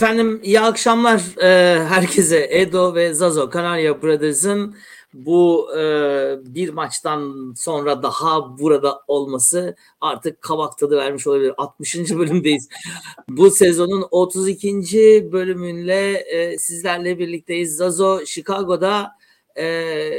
Efendim 0.00 0.40
iyi 0.42 0.60
akşamlar 0.60 1.42
e, 1.42 1.84
herkese. 1.84 2.48
Edo 2.50 2.94
ve 2.94 3.14
Zazo 3.14 3.50
Kanarya 3.50 4.02
Brothers'ın 4.02 4.76
bu 5.14 5.68
e, 5.78 5.82
bir 6.54 6.68
maçtan 6.68 7.52
sonra 7.56 8.02
daha 8.02 8.58
burada 8.58 9.02
olması 9.08 9.76
artık 10.00 10.42
kabak 10.42 10.78
tadı 10.78 10.96
vermiş 10.96 11.26
olabilir. 11.26 11.54
60. 11.56 11.94
bölümdeyiz. 11.96 12.68
bu 13.28 13.50
sezonun 13.50 14.06
32. 14.10 15.28
bölümünle 15.32 16.14
e, 16.14 16.58
sizlerle 16.58 17.18
birlikteyiz. 17.18 17.76
Zazo 17.76 18.26
Chicago'da 18.26 19.10
e, 19.56 20.10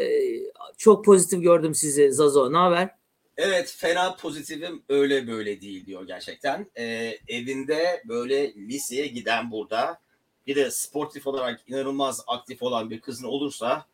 çok 0.77 1.05
pozitif 1.05 1.41
gördüm 1.43 1.75
sizi 1.75 2.11
Zazo. 2.11 2.53
Ne 2.53 2.57
haber? 2.57 3.00
Evet 3.37 3.75
fena 3.77 4.15
pozitifim 4.15 4.83
öyle 4.89 5.27
böyle 5.27 5.61
değil 5.61 5.85
diyor 5.85 6.07
gerçekten. 6.07 6.67
Ee, 6.77 7.17
evinde 7.27 8.03
böyle 8.07 8.53
liseye 8.55 9.07
giden 9.07 9.51
burada 9.51 9.99
bir 10.47 10.55
de 10.55 10.71
sportif 10.71 11.27
olarak 11.27 11.61
inanılmaz 11.67 12.23
aktif 12.27 12.63
olan 12.63 12.89
bir 12.89 13.01
kızın 13.01 13.27
olursa 13.27 13.85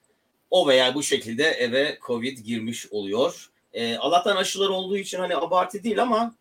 o 0.50 0.68
veya 0.68 0.96
bu 0.96 1.04
şekilde 1.04 1.44
eve 1.44 2.00
Covid 2.08 2.38
girmiş 2.38 2.88
oluyor. 2.92 3.50
Ee, 3.74 3.96
Allah'tan 3.96 4.36
aşılar 4.36 4.70
olduğu 4.70 4.98
için 4.98 5.20
hani 5.20 5.36
abartı 5.36 5.84
değil 5.84 6.02
ama 6.02 6.36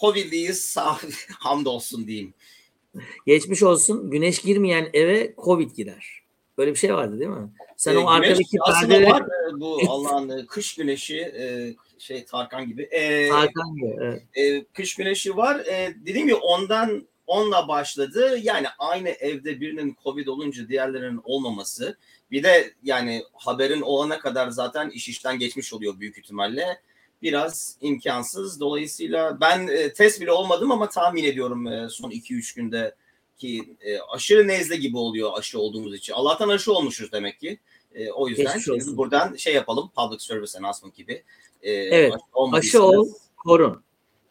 Covid'liyiz 0.00 0.76
hamdolsun 1.38 2.06
diyeyim. 2.06 2.34
Geçmiş 3.26 3.62
olsun 3.62 4.10
güneş 4.10 4.38
girmeyen 4.38 4.90
eve 4.92 5.34
Covid 5.44 5.70
gider. 5.70 6.22
Böyle 6.58 6.70
bir 6.70 6.78
şey 6.78 6.94
vardı 6.94 7.18
değil 7.18 7.30
mi? 7.30 7.50
Sen 7.76 7.94
ee, 7.94 7.98
o 7.98 8.08
arkadaki 8.08 8.56
perdeleri... 8.66 9.10
var 9.10 9.22
bu 9.60 9.80
Allah'ın 9.88 10.46
kış 10.46 10.74
güneşi 10.74 11.18
e, 11.18 11.74
şey 11.98 12.24
Tarkan 12.24 12.66
gibi. 12.66 12.82
E, 12.82 13.28
Tarkan 13.28 13.76
gibi. 13.76 13.96
Evet. 14.00 14.22
E, 14.34 14.64
kış 14.64 14.94
güneşi 14.94 15.36
var. 15.36 15.60
E, 15.66 15.94
dediğim 16.06 16.26
gibi 16.26 16.36
ondan 16.36 17.08
onunla 17.26 17.68
başladı. 17.68 18.38
Yani 18.42 18.66
aynı 18.78 19.08
evde 19.08 19.60
birinin 19.60 19.96
Covid 20.04 20.26
olunca 20.26 20.68
diğerlerinin 20.68 21.20
olmaması. 21.24 21.98
Bir 22.30 22.42
de 22.42 22.72
yani 22.82 23.22
haberin 23.32 23.80
olana 23.80 24.18
kadar 24.18 24.48
zaten 24.48 24.90
iş 24.90 25.08
işten 25.08 25.38
geçmiş 25.38 25.72
oluyor 25.72 26.00
büyük 26.00 26.18
ihtimalle. 26.18 26.80
Biraz 27.22 27.78
imkansız. 27.80 28.60
Dolayısıyla 28.60 29.40
ben 29.40 29.68
e, 29.68 29.92
test 29.92 30.20
bile 30.20 30.32
olmadım 30.32 30.72
ama 30.72 30.88
tahmin 30.88 31.24
ediyorum 31.24 31.66
e, 31.66 31.88
son 31.88 32.10
2-3 32.10 32.56
günde 32.56 32.94
ki 33.38 33.76
e, 33.80 33.98
aşırı 33.98 34.48
nezle 34.48 34.76
gibi 34.76 34.96
oluyor 34.96 35.30
aşı 35.38 35.58
olduğumuz 35.58 35.94
için. 35.94 36.12
Allah'tan 36.12 36.48
aşı 36.48 36.72
olmuşuz 36.72 37.12
demek 37.12 37.40
ki. 37.40 37.58
E, 37.94 38.10
o 38.10 38.28
yüzden 38.28 38.60
biz 38.76 38.96
buradan 38.96 39.34
şey 39.36 39.54
yapalım 39.54 39.90
public 39.96 40.18
service 40.18 40.58
announcement 40.58 40.94
gibi. 40.96 41.22
E, 41.62 41.72
evet 41.72 42.12
aşı 42.52 42.82
ol 42.82 43.08
korun. 43.36 43.82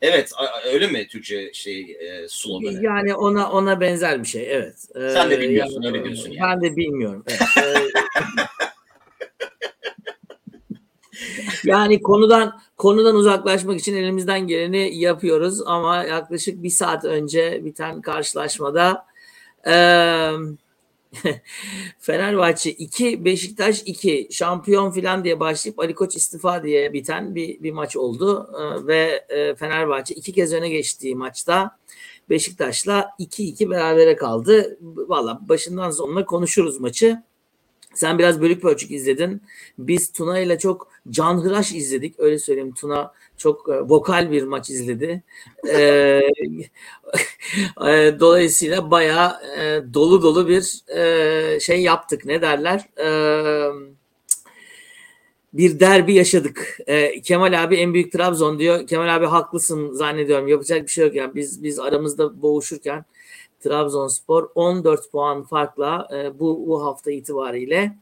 Evet 0.02 0.32
öyle 0.66 0.88
mi 0.88 1.08
Türkçe 1.08 1.54
şey 1.54 1.98
e, 2.00 2.28
sloganı? 2.30 2.84
Yani 2.84 3.16
ona 3.16 3.52
ona 3.52 3.82
benzer 3.82 4.24
bir 4.24 4.28
şey 4.28 4.54
evet. 4.56 4.76
Sen 4.94 5.32
de 5.32 5.42
bilmiyorsun 5.42 5.82
yani, 5.82 5.98
öyle 5.98 6.04
diyorsun 6.06 6.32
yani. 6.32 6.52
Ben 6.52 6.62
de 6.62 6.76
bilmiyorum. 6.76 7.26
Evet. 7.28 7.92
yani 11.68 12.02
konudan 12.02 12.60
konudan 12.78 13.16
uzaklaşmak 13.16 13.80
için 13.80 13.96
elimizden 13.96 14.48
geleni 14.48 14.98
yapıyoruz 14.98 15.62
ama 15.66 16.04
yaklaşık 16.04 16.64
bir 16.64 16.70
saat 16.70 17.06
önce 17.06 17.66
biten 17.66 18.02
karşılaşmada 18.02 19.06
eee 19.68 20.32
Fenerbahçe 22.00 22.72
2, 22.72 23.26
Beşiktaş 23.26 23.84
2 23.86 24.28
şampiyon 24.32 24.92
falan 24.92 25.24
diye 25.24 25.40
başlayıp 25.40 25.80
Ali 25.80 25.96
Koç 25.96 26.16
istifa 26.16 26.64
diye 26.64 26.94
biten 26.94 27.36
bir, 27.36 27.64
bir 27.64 27.72
maç 27.72 27.98
oldu. 27.98 28.50
Ee, 28.60 28.88
ve 28.88 29.26
e, 29.30 29.56
Fenerbahçe 29.56 30.16
iki 30.16 30.34
kez 30.34 30.54
öne 30.54 30.70
geçtiği 30.70 31.16
maçta 31.16 31.78
Beşiktaş'la 32.30 33.10
2-2 33.20 33.70
berabere 33.70 34.16
kaldı. 34.16 34.78
Valla 34.82 35.40
başından 35.50 35.92
sonuna 35.92 36.26
konuşuruz 36.26 36.80
maçı. 36.80 37.24
Sen 37.94 38.20
biraz 38.20 38.42
bölük 38.42 38.62
pörçük 38.62 38.92
izledin. 38.92 39.42
Biz 39.78 40.12
Tuna 40.12 40.40
ile 40.40 40.60
çok 40.60 40.90
canhıraş 41.10 41.72
izledik. 41.72 42.20
Öyle 42.20 42.40
söyleyeyim. 42.40 42.74
Tuna 42.74 43.12
çok 43.38 43.70
e, 43.70 43.74
vokal 43.74 44.32
bir 44.32 44.44
maç 44.44 44.70
izledi. 44.70 45.24
e, 45.70 45.78
e, 47.88 48.20
dolayısıyla 48.20 48.92
bayağı 48.92 49.32
e, 49.60 49.94
dolu 49.94 50.22
dolu 50.22 50.48
bir 50.48 50.84
e, 50.98 51.60
şey 51.60 51.82
yaptık. 51.82 52.26
Ne 52.26 52.42
derler? 52.42 52.90
E, 53.00 53.08
bir 55.54 55.80
derbi 55.80 56.14
yaşadık. 56.14 56.78
E, 56.88 57.22
Kemal 57.22 57.64
abi 57.64 57.76
en 57.76 57.94
büyük 57.94 58.12
Trabzon 58.12 58.60
diyor. 58.60 58.88
Kemal 58.88 59.16
abi 59.16 59.26
haklısın 59.26 59.92
zannediyorum. 59.94 60.48
Yapacak 60.48 60.84
bir 60.84 60.92
şey 60.92 61.06
yok 61.06 61.16
yani. 61.16 61.36
Biz 61.36 61.64
biz 61.64 61.80
aramızda 61.80 62.42
boğuşurken 62.42 63.06
Trabzonspor 63.60 64.50
14 64.56 65.12
puan 65.12 65.44
farkla 65.44 66.08
e, 66.14 66.40
bu, 66.40 66.68
bu 66.68 66.86
hafta 66.86 67.12
itibariyle 67.12 67.98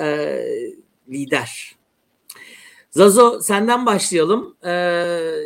e, 0.00 0.06
lider. 1.08 1.77
Zazo 2.90 3.40
senden 3.40 3.86
başlayalım. 3.86 4.56
Ee, 4.64 4.70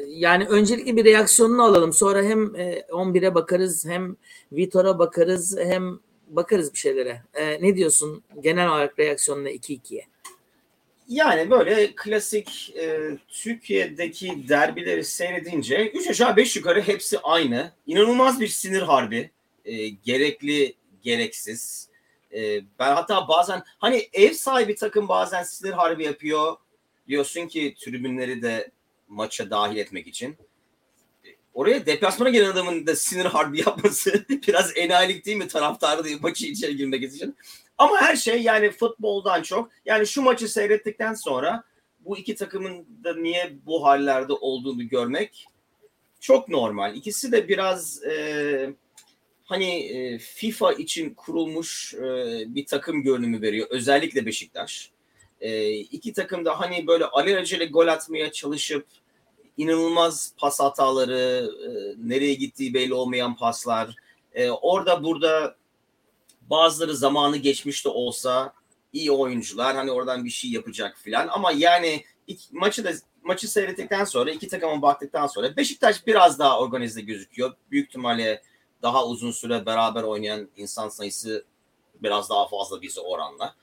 yani 0.09 0.47
öncelikle 0.47 0.97
bir 0.97 1.05
reaksiyonunu 1.05 1.63
alalım. 1.63 1.93
Sonra 1.93 2.23
hem 2.23 2.57
e, 2.57 2.81
11'e 2.81 3.35
bakarız 3.35 3.87
hem 3.87 4.17
Vitor'a 4.53 4.99
bakarız 4.99 5.59
hem 5.59 5.99
bakarız 6.29 6.73
bir 6.73 6.79
şeylere. 6.79 7.23
Ee, 7.35 7.63
ne 7.63 7.77
diyorsun 7.77 8.23
genel 8.41 8.69
olarak 8.69 8.99
reaksiyonuna 8.99 9.51
2-2'ye? 9.51 10.07
Yani 11.09 11.51
böyle 11.51 11.93
klasik 11.97 12.75
e, 12.77 13.19
Türkiye'deki 13.29 14.49
derbileri 14.49 15.05
seyredince 15.05 15.91
3 15.95 16.09
aşağı 16.09 16.37
5 16.37 16.57
yukarı 16.57 16.81
hepsi 16.83 17.19
aynı. 17.19 17.73
İnanılmaz 17.87 18.41
bir 18.41 18.49
sinir 18.49 18.83
harbi. 18.83 19.31
E, 19.65 19.89
gerekli, 19.89 20.75
gereksiz. 21.03 21.89
E, 22.35 22.61
ben 22.79 22.95
hatta 22.95 23.29
bazen 23.29 23.63
hani 23.79 24.09
ev 24.13 24.33
sahibi 24.33 24.75
takım 24.75 25.09
bazen 25.09 25.43
sinir 25.43 25.73
harbi 25.73 26.05
yapıyor 26.05 26.57
diyorsun 27.09 27.47
ki 27.47 27.75
tribünleri 27.79 28.43
de 28.43 28.71
maça 29.09 29.51
dahil 29.51 29.77
etmek 29.77 30.07
için. 30.07 30.37
Oraya 31.55 31.87
deplasmana 31.87 32.31
gelen 32.31 32.51
adamın 32.51 32.87
da 32.87 32.97
sinir 32.97 33.25
harbi 33.25 33.59
yapması 33.61 34.25
biraz 34.49 34.77
enayilik 34.77 35.27
değil 35.27 35.37
mi 35.37 35.49
taraftarı 35.49 36.05
değil 36.05 36.19
maçı 36.23 36.47
içeri 36.47 36.77
girmek 36.77 37.03
için. 37.03 37.37
Ama 37.79 38.01
her 38.01 38.17
şey 38.17 38.43
yani 38.43 38.71
futboldan 38.71 39.43
çok 39.43 39.71
yani 39.85 40.07
şu 40.07 40.23
maçı 40.23 40.49
seyrettikten 40.49 41.15
sonra 41.15 41.65
bu 42.01 42.19
iki 42.19 42.35
takımın 42.35 42.87
da 43.05 43.17
niye 43.17 43.53
bu 43.67 43.85
hallerde 43.85 44.33
olduğunu 44.33 44.89
görmek 44.89 45.47
çok 46.21 46.49
normal. 46.49 46.97
İkisi 46.97 47.33
de 47.33 47.49
biraz 47.49 48.05
e, 48.05 48.75
hani 49.45 49.75
e, 49.75 50.19
FIFA 50.19 50.73
için 50.73 51.15
kurulmuş 51.15 51.95
e, 51.95 52.01
bir 52.47 52.67
takım 52.67 53.03
görünümü 53.03 53.43
veriyor. 53.43 53.67
Özellikle 53.71 54.27
Beşiktaş. 54.27 54.92
E, 55.43 55.71
iki 55.71 56.13
takım 56.13 56.45
da 56.45 56.61
hani 56.61 56.87
böyle 56.87 57.05
alelacele 57.05 57.65
gol 57.67 57.87
atmaya 57.87 58.33
çalışıp 58.33 58.87
inanılmaz 59.57 60.33
pas 60.39 60.61
hataları, 60.61 61.51
e, 61.65 61.69
nereye 62.09 62.35
gittiği 62.35 62.75
belli 62.75 62.95
olmayan 62.95 63.37
paslar. 63.37 63.97
E, 64.35 64.51
orada 64.51 65.05
burada 65.05 65.57
bazıları 66.51 66.97
zamanı 66.97 67.37
geçmiş 67.37 67.85
de 67.85 67.89
olsa 67.89 68.53
iyi 68.93 69.11
oyuncular 69.11 69.77
hani 69.77 69.91
oradan 69.93 70.25
bir 70.25 70.31
şey 70.31 70.51
yapacak 70.51 70.97
filan 70.99 71.29
ama 71.29 71.53
yani 71.53 72.05
iki, 72.27 72.57
maçı 72.57 72.85
da 72.85 72.93
maçı 73.23 73.49
seyrettikten 73.53 74.05
sonra 74.05 74.31
iki 74.31 74.49
takıma 74.49 74.83
baktıktan 74.83 75.27
sonra 75.27 75.57
Beşiktaş 75.57 76.07
biraz 76.07 76.39
daha 76.39 76.61
organize 76.61 77.01
gözüküyor. 77.01 77.53
Büyük 77.71 77.89
ihtimalle 77.89 78.43
daha 78.83 79.07
uzun 79.07 79.31
süre 79.31 79.67
beraber 79.67 80.03
oynayan 80.03 80.49
insan 80.57 80.89
sayısı 80.89 81.45
biraz 82.03 82.31
daha 82.31 82.49
fazla 82.49 82.83
bize 82.83 83.01
oranla. 83.01 83.55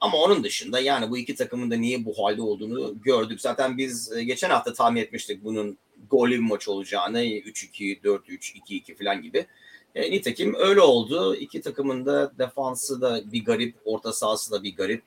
Ama 0.00 0.18
onun 0.18 0.44
dışında 0.44 0.80
yani 0.80 1.10
bu 1.10 1.18
iki 1.18 1.34
takımın 1.34 1.70
da 1.70 1.76
niye 1.76 2.04
bu 2.04 2.14
halde 2.18 2.42
olduğunu 2.42 3.02
gördük. 3.02 3.40
Zaten 3.40 3.78
biz 3.78 4.12
e, 4.12 4.24
geçen 4.24 4.50
hafta 4.50 4.72
tahmin 4.72 5.00
etmiştik 5.00 5.44
bunun 5.44 5.78
gollü 6.10 6.32
bir 6.32 6.38
maç 6.38 6.68
olacağını 6.68 7.24
3-2, 7.24 8.00
4-3, 8.00 8.58
2-2 8.68 8.98
falan 8.98 9.22
gibi. 9.22 9.46
E, 9.94 10.10
nitekim 10.10 10.54
öyle 10.58 10.80
oldu. 10.80 11.34
İki 11.34 11.60
takımın 11.60 12.06
da 12.06 12.38
defansı 12.38 13.00
da 13.00 13.32
bir 13.32 13.44
garip, 13.44 13.74
orta 13.84 14.12
sahası 14.12 14.52
da 14.52 14.62
bir 14.62 14.76
garip. 14.76 15.04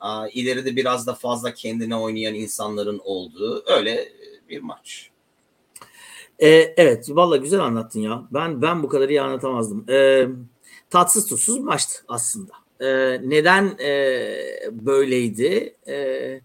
Aa, 0.00 0.28
ileride 0.28 0.76
biraz 0.76 1.06
da 1.06 1.14
fazla 1.14 1.54
kendine 1.54 1.96
oynayan 1.96 2.34
insanların 2.34 3.00
olduğu 3.04 3.64
öyle 3.66 4.12
bir 4.48 4.60
maç. 4.60 5.10
Ee, 6.38 6.48
evet, 6.76 7.06
valla 7.10 7.36
güzel 7.36 7.60
anlattın 7.60 8.00
ya. 8.00 8.22
Ben 8.30 8.62
ben 8.62 8.82
bu 8.82 8.88
kadar 8.88 9.08
iyi 9.08 9.22
anlatamazdım. 9.22 9.84
Ee, 9.90 10.28
tatsız 10.90 11.26
tutsuz 11.26 11.58
maçtı 11.58 12.04
aslında 12.08 12.52
e, 12.80 12.86
neden 13.24 13.76
e, 13.80 13.90
böyleydi? 14.70 15.74
E, 15.88 16.40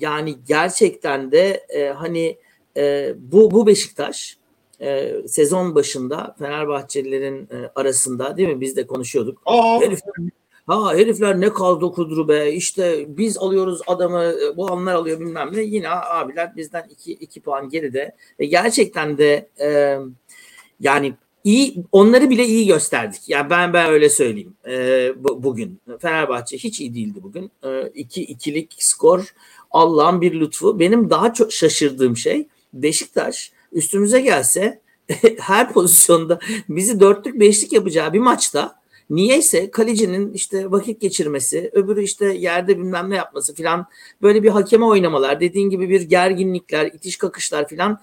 yani 0.00 0.36
gerçekten 0.48 1.32
de 1.32 1.66
e, 1.68 1.88
hani 1.88 2.36
e, 2.76 3.14
bu 3.18 3.50
bu 3.50 3.66
Beşiktaş 3.66 4.36
e, 4.80 5.12
sezon 5.28 5.74
başında 5.74 6.36
Fenerbahçelilerin 6.38 7.42
e, 7.42 7.70
arasında 7.74 8.36
değil 8.36 8.48
mi 8.48 8.60
biz 8.60 8.76
de 8.76 8.86
konuşuyorduk. 8.86 9.42
Herifler, 9.80 10.14
ha 10.66 10.94
herifler 10.94 11.40
ne 11.40 11.52
kaldı 11.52 11.86
kudru 11.86 12.28
be 12.28 12.52
işte 12.52 13.04
biz 13.08 13.38
alıyoruz 13.38 13.80
adamı 13.86 14.32
bu 14.56 14.64
onlar 14.64 14.94
alıyor 14.94 15.20
bilmem 15.20 15.50
ne 15.52 15.62
yine 15.62 15.90
abiler 15.90 16.56
bizden 16.56 16.86
iki, 16.90 17.12
iki 17.12 17.40
puan 17.40 17.68
geride. 17.68 18.16
E, 18.38 18.46
gerçekten 18.46 19.18
de 19.18 19.48
e, 19.60 19.98
yani 20.80 21.14
iyi 21.44 21.84
onları 21.92 22.30
bile 22.30 22.44
iyi 22.46 22.66
gösterdik. 22.66 23.28
Yani 23.28 23.50
ben 23.50 23.72
ben 23.72 23.90
öyle 23.90 24.08
söyleyeyim. 24.08 24.54
E, 24.68 25.12
bu, 25.16 25.42
bugün 25.42 25.80
Fenerbahçe 26.00 26.58
hiç 26.58 26.80
iyi 26.80 26.94
değildi 26.94 27.18
bugün. 27.22 27.50
E, 27.64 27.88
iki 27.94 28.22
ikilik 28.22 28.74
skor 28.78 29.34
Allah'ın 29.70 30.20
bir 30.20 30.40
lütfu. 30.40 30.78
Benim 30.78 31.10
daha 31.10 31.34
çok 31.34 31.52
şaşırdığım 31.52 32.16
şey 32.16 32.48
Beşiktaş 32.74 33.52
üstümüze 33.72 34.20
gelse 34.20 34.80
her 35.38 35.72
pozisyonda 35.72 36.38
bizi 36.68 37.00
dörtlük 37.00 37.40
beşlik 37.40 37.72
yapacağı 37.72 38.12
bir 38.12 38.18
maçta 38.18 38.84
niyeyse 39.10 39.70
kalecinin 39.70 40.32
işte 40.32 40.70
vakit 40.70 41.00
geçirmesi, 41.00 41.70
öbürü 41.72 42.02
işte 42.02 42.26
yerde 42.26 42.78
bilmem 42.78 43.10
ne 43.10 43.16
yapması 43.16 43.54
filan 43.54 43.86
böyle 44.22 44.42
bir 44.42 44.48
hakeme 44.48 44.84
oynamalar, 44.84 45.40
dediğin 45.40 45.70
gibi 45.70 45.88
bir 45.88 46.00
gerginlikler, 46.00 46.86
itiş 46.86 47.16
kakışlar 47.16 47.68
filan 47.68 48.00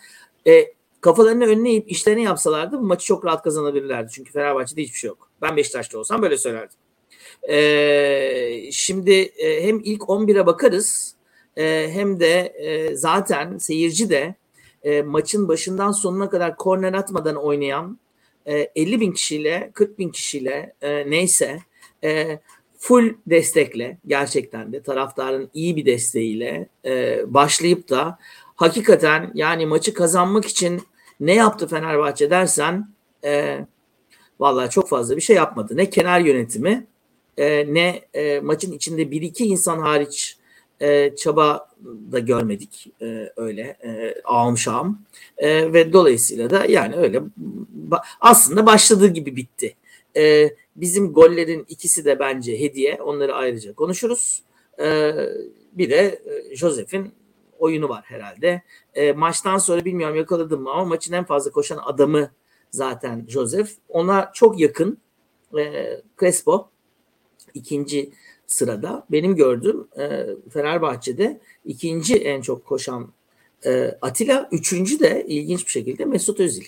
e, 0.47 0.73
kafalarını 1.01 1.45
önüne 1.45 1.69
eğip 1.69 1.91
işlerini 1.91 2.23
yapsalardı 2.23 2.79
bu 2.79 2.83
maçı 2.83 3.05
çok 3.05 3.25
rahat 3.25 3.43
kazanabilirlerdi. 3.43 4.11
Çünkü 4.11 4.31
Fenerbahçe'de 4.31 4.81
hiçbir 4.81 4.97
şey 4.97 5.07
yok. 5.07 5.29
Ben 5.41 5.57
Beşiktaş'ta 5.57 5.99
olsam 5.99 6.21
böyle 6.21 6.37
söylerdim. 6.37 6.77
E, 7.49 8.71
şimdi 8.71 9.11
e, 9.11 9.63
hem 9.63 9.79
ilk 9.79 10.01
11'e 10.01 10.45
bakarız 10.45 11.15
e, 11.57 11.89
hem 11.91 12.19
de 12.19 12.39
e, 12.39 12.95
zaten 12.95 13.57
seyirci 13.57 14.09
de 14.09 14.35
e, 14.83 15.01
maçın 15.01 15.47
başından 15.47 15.91
sonuna 15.91 16.29
kadar 16.29 16.57
korner 16.57 16.93
atmadan 16.93 17.35
oynayan 17.35 17.99
e, 18.45 18.71
50 18.75 18.99
bin 18.99 19.11
kişiyle 19.11 19.71
40 19.73 19.99
bin 19.99 20.09
kişiyle 20.09 20.73
e, 20.81 21.09
neyse 21.11 21.59
e, 22.03 22.39
full 22.77 23.13
destekle 23.27 23.97
gerçekten 24.07 24.73
de 24.73 24.83
taraftarın 24.83 25.49
iyi 25.53 25.75
bir 25.75 25.85
desteğiyle 25.85 26.69
e, 26.85 27.21
başlayıp 27.33 27.89
da 27.89 28.17
hakikaten 28.55 29.31
yani 29.33 29.65
maçı 29.65 29.93
kazanmak 29.93 30.45
için 30.45 30.81
ne 31.21 31.35
yaptı 31.35 31.67
Fenerbahçe 31.67 32.29
dersen 32.29 32.87
e, 33.23 33.59
vallahi 34.39 34.69
çok 34.69 34.89
fazla 34.89 35.15
bir 35.15 35.21
şey 35.21 35.35
yapmadı. 35.35 35.77
Ne 35.77 35.89
kenar 35.89 36.19
yönetimi 36.19 36.87
e, 37.37 37.73
ne 37.73 38.01
e, 38.13 38.39
maçın 38.39 38.71
içinde 38.71 39.11
bir 39.11 39.21
iki 39.21 39.45
insan 39.45 39.79
hariç 39.79 40.37
e, 40.79 41.15
çaba 41.15 41.69
da 42.11 42.19
görmedik 42.19 42.87
e, 43.01 43.31
öyle 43.35 43.61
e, 43.61 44.15
ağım 44.23 44.57
şağım 44.57 45.01
e, 45.37 45.73
ve 45.73 45.93
dolayısıyla 45.93 46.49
da 46.49 46.65
yani 46.65 46.95
öyle 46.95 47.21
aslında 48.21 48.65
başladığı 48.65 49.07
gibi 49.07 49.35
bitti. 49.35 49.75
E, 50.17 50.55
bizim 50.75 51.13
gollerin 51.13 51.65
ikisi 51.69 52.05
de 52.05 52.19
bence 52.19 52.59
hediye 52.59 53.01
onları 53.01 53.35
ayrıca 53.35 53.73
konuşuruz. 53.73 54.43
E, 54.79 55.13
bir 55.73 55.89
de 55.89 56.21
e, 56.25 56.55
Josef'in 56.55 57.11
oyunu 57.61 57.89
var 57.89 58.03
herhalde. 58.07 58.61
E, 58.93 59.11
maçtan 59.13 59.57
sonra 59.57 59.85
bilmiyorum 59.85 60.15
yakaladım 60.15 60.61
mı 60.61 60.71
ama 60.71 60.85
maçın 60.85 61.13
en 61.13 61.23
fazla 61.23 61.51
koşan 61.51 61.79
adamı 61.85 62.31
zaten 62.71 63.25
Josef. 63.29 63.75
Ona 63.89 64.31
çok 64.33 64.59
yakın 64.59 64.97
e, 65.57 65.87
Crespo 66.19 66.69
ikinci 67.53 68.11
sırada. 68.47 69.05
Benim 69.11 69.35
gördüğüm 69.35 69.87
e, 69.99 70.25
Fenerbahçe'de 70.53 71.39
ikinci 71.65 72.15
en 72.15 72.41
çok 72.41 72.65
koşan 72.65 73.13
e, 73.65 73.97
Atilla, 74.01 74.49
üçüncü 74.51 74.99
de 74.99 75.25
ilginç 75.27 75.65
bir 75.65 75.71
şekilde 75.71 76.05
Mesut 76.05 76.39
Özil. 76.39 76.65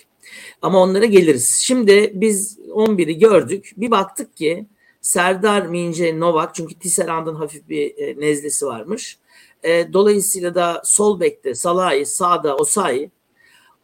Ama 0.62 0.82
onlara 0.82 1.04
geliriz. 1.04 1.50
Şimdi 1.50 2.12
biz 2.14 2.58
11'i 2.58 3.18
gördük. 3.18 3.72
Bir 3.76 3.90
baktık 3.90 4.36
ki 4.36 4.66
Serdar 5.00 5.66
Mince 5.66 6.20
Novak 6.20 6.54
çünkü 6.54 6.74
Tisserand'ın 6.74 7.34
hafif 7.34 7.68
bir 7.68 7.98
e, 7.98 8.20
nezlesi 8.20 8.66
varmış. 8.66 9.18
E, 9.64 9.92
dolayısıyla 9.92 10.54
da 10.54 10.82
sol 10.84 11.20
bekte 11.20 11.54
Salahi, 11.54 12.06
sağda 12.06 12.56
Osayi. 12.56 13.10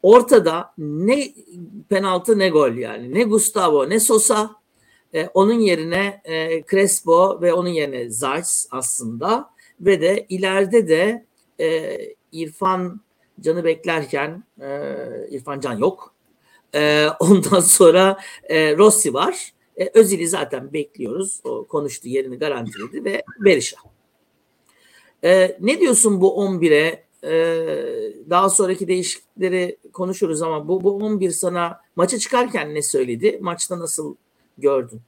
Ortada 0.02 0.74
ne 0.78 1.34
penaltı 1.88 2.38
ne 2.38 2.48
gol 2.48 2.72
yani. 2.72 3.14
Ne 3.14 3.22
Gustavo 3.22 3.88
ne 3.90 4.00
Sosa. 4.00 4.50
E, 5.14 5.26
onun 5.34 5.58
yerine 5.60 6.22
e, 6.24 6.62
Crespo 6.70 7.38
ve 7.42 7.52
onun 7.52 7.68
yerine 7.68 8.10
Zayt 8.10 8.66
aslında. 8.70 9.50
Ve 9.80 10.00
de 10.00 10.26
ileride 10.28 10.88
de 10.88 11.26
e, 11.60 11.98
İrfan 12.32 13.00
Can'ı 13.40 13.64
beklerken 13.64 14.44
e, 14.60 14.96
İrfan 15.30 15.60
Can 15.60 15.78
yok. 15.78 16.14
E, 16.74 17.06
ondan 17.20 17.60
sonra 17.60 18.18
e, 18.42 18.76
Rossi 18.76 19.14
var. 19.14 19.52
E, 19.76 19.90
Özil'i 19.94 20.28
zaten 20.28 20.72
bekliyoruz. 20.72 21.40
O 21.44 21.66
konuştu 21.66 22.08
yerini 22.08 22.38
garantiledi 22.38 23.04
ve 23.04 23.22
Berisha. 23.44 23.76
E, 25.24 25.56
ne 25.60 25.80
diyorsun 25.80 26.20
bu 26.20 26.44
11'e? 26.44 27.04
E, 27.24 27.32
daha 28.30 28.50
sonraki 28.50 28.88
değişiklikleri 28.88 29.76
konuşuruz 29.92 30.42
ama 30.42 30.68
bu, 30.68 30.84
bu 30.84 30.96
11 30.96 31.30
sana 31.30 31.80
maça 31.96 32.18
çıkarken 32.18 32.74
ne 32.74 32.82
söyledi? 32.82 33.38
Maçta 33.40 33.78
nasıl 33.78 34.14
gördün? 34.58 35.00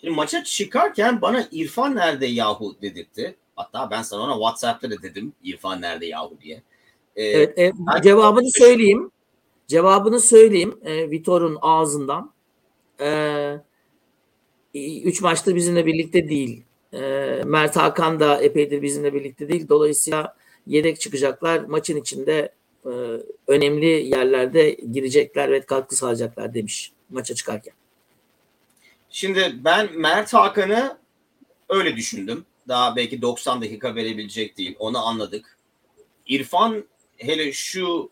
Şimdi 0.00 0.14
maça 0.14 0.44
çıkarken 0.44 1.22
bana 1.22 1.48
İrfan 1.52 1.96
nerede 1.96 2.26
yahu 2.26 2.76
dedirtti. 2.82 3.36
Hatta 3.56 3.90
ben 3.90 4.02
sana 4.02 4.22
ona 4.22 4.32
WhatsApp'ta 4.32 4.90
da 4.90 5.02
dedim 5.02 5.32
İrfan 5.44 5.80
nerede 5.80 6.06
yahu 6.06 6.36
diye. 6.42 6.62
Ee, 7.16 7.24
evet, 7.24 7.58
e, 7.58 7.72
cevabını 8.02 8.50
söyleyeyim. 8.50 9.10
Cevabını 9.66 10.20
söyleyeyim 10.20 10.78
e, 10.84 11.10
Vitor'un 11.10 11.58
ağzından. 11.62 12.32
E, 13.00 13.60
üç 15.04 15.20
maçtır 15.22 15.54
bizimle 15.54 15.86
birlikte 15.86 16.28
değil. 16.28 16.62
E, 16.92 16.98
Mert 17.44 17.76
Hakan 17.76 18.20
da 18.20 18.42
epeydir 18.42 18.82
bizimle 18.82 19.14
birlikte 19.14 19.48
değil. 19.48 19.68
Dolayısıyla 19.68 20.36
yedek 20.66 21.00
çıkacaklar. 21.00 21.60
Maçın 21.60 21.96
içinde 21.96 22.52
e, 22.84 22.90
önemli 23.46 23.86
yerlerde 23.86 24.70
girecekler 24.70 25.50
ve 25.50 25.60
katkı 25.60 25.96
sağlayacaklar 25.96 26.54
demiş 26.54 26.92
maça 27.10 27.34
çıkarken. 27.34 27.74
Şimdi 29.10 29.54
ben 29.64 29.98
Mert 29.98 30.34
Hakan'ı 30.34 30.98
öyle 31.68 31.96
düşündüm. 31.96 32.44
Daha 32.68 32.96
belki 32.96 33.22
90 33.22 33.62
dakika 33.62 33.94
verebilecek 33.94 34.58
değil. 34.58 34.76
Onu 34.78 35.06
anladık. 35.06 35.58
İrfan 36.26 36.84
hele 37.16 37.52
şu 37.52 38.10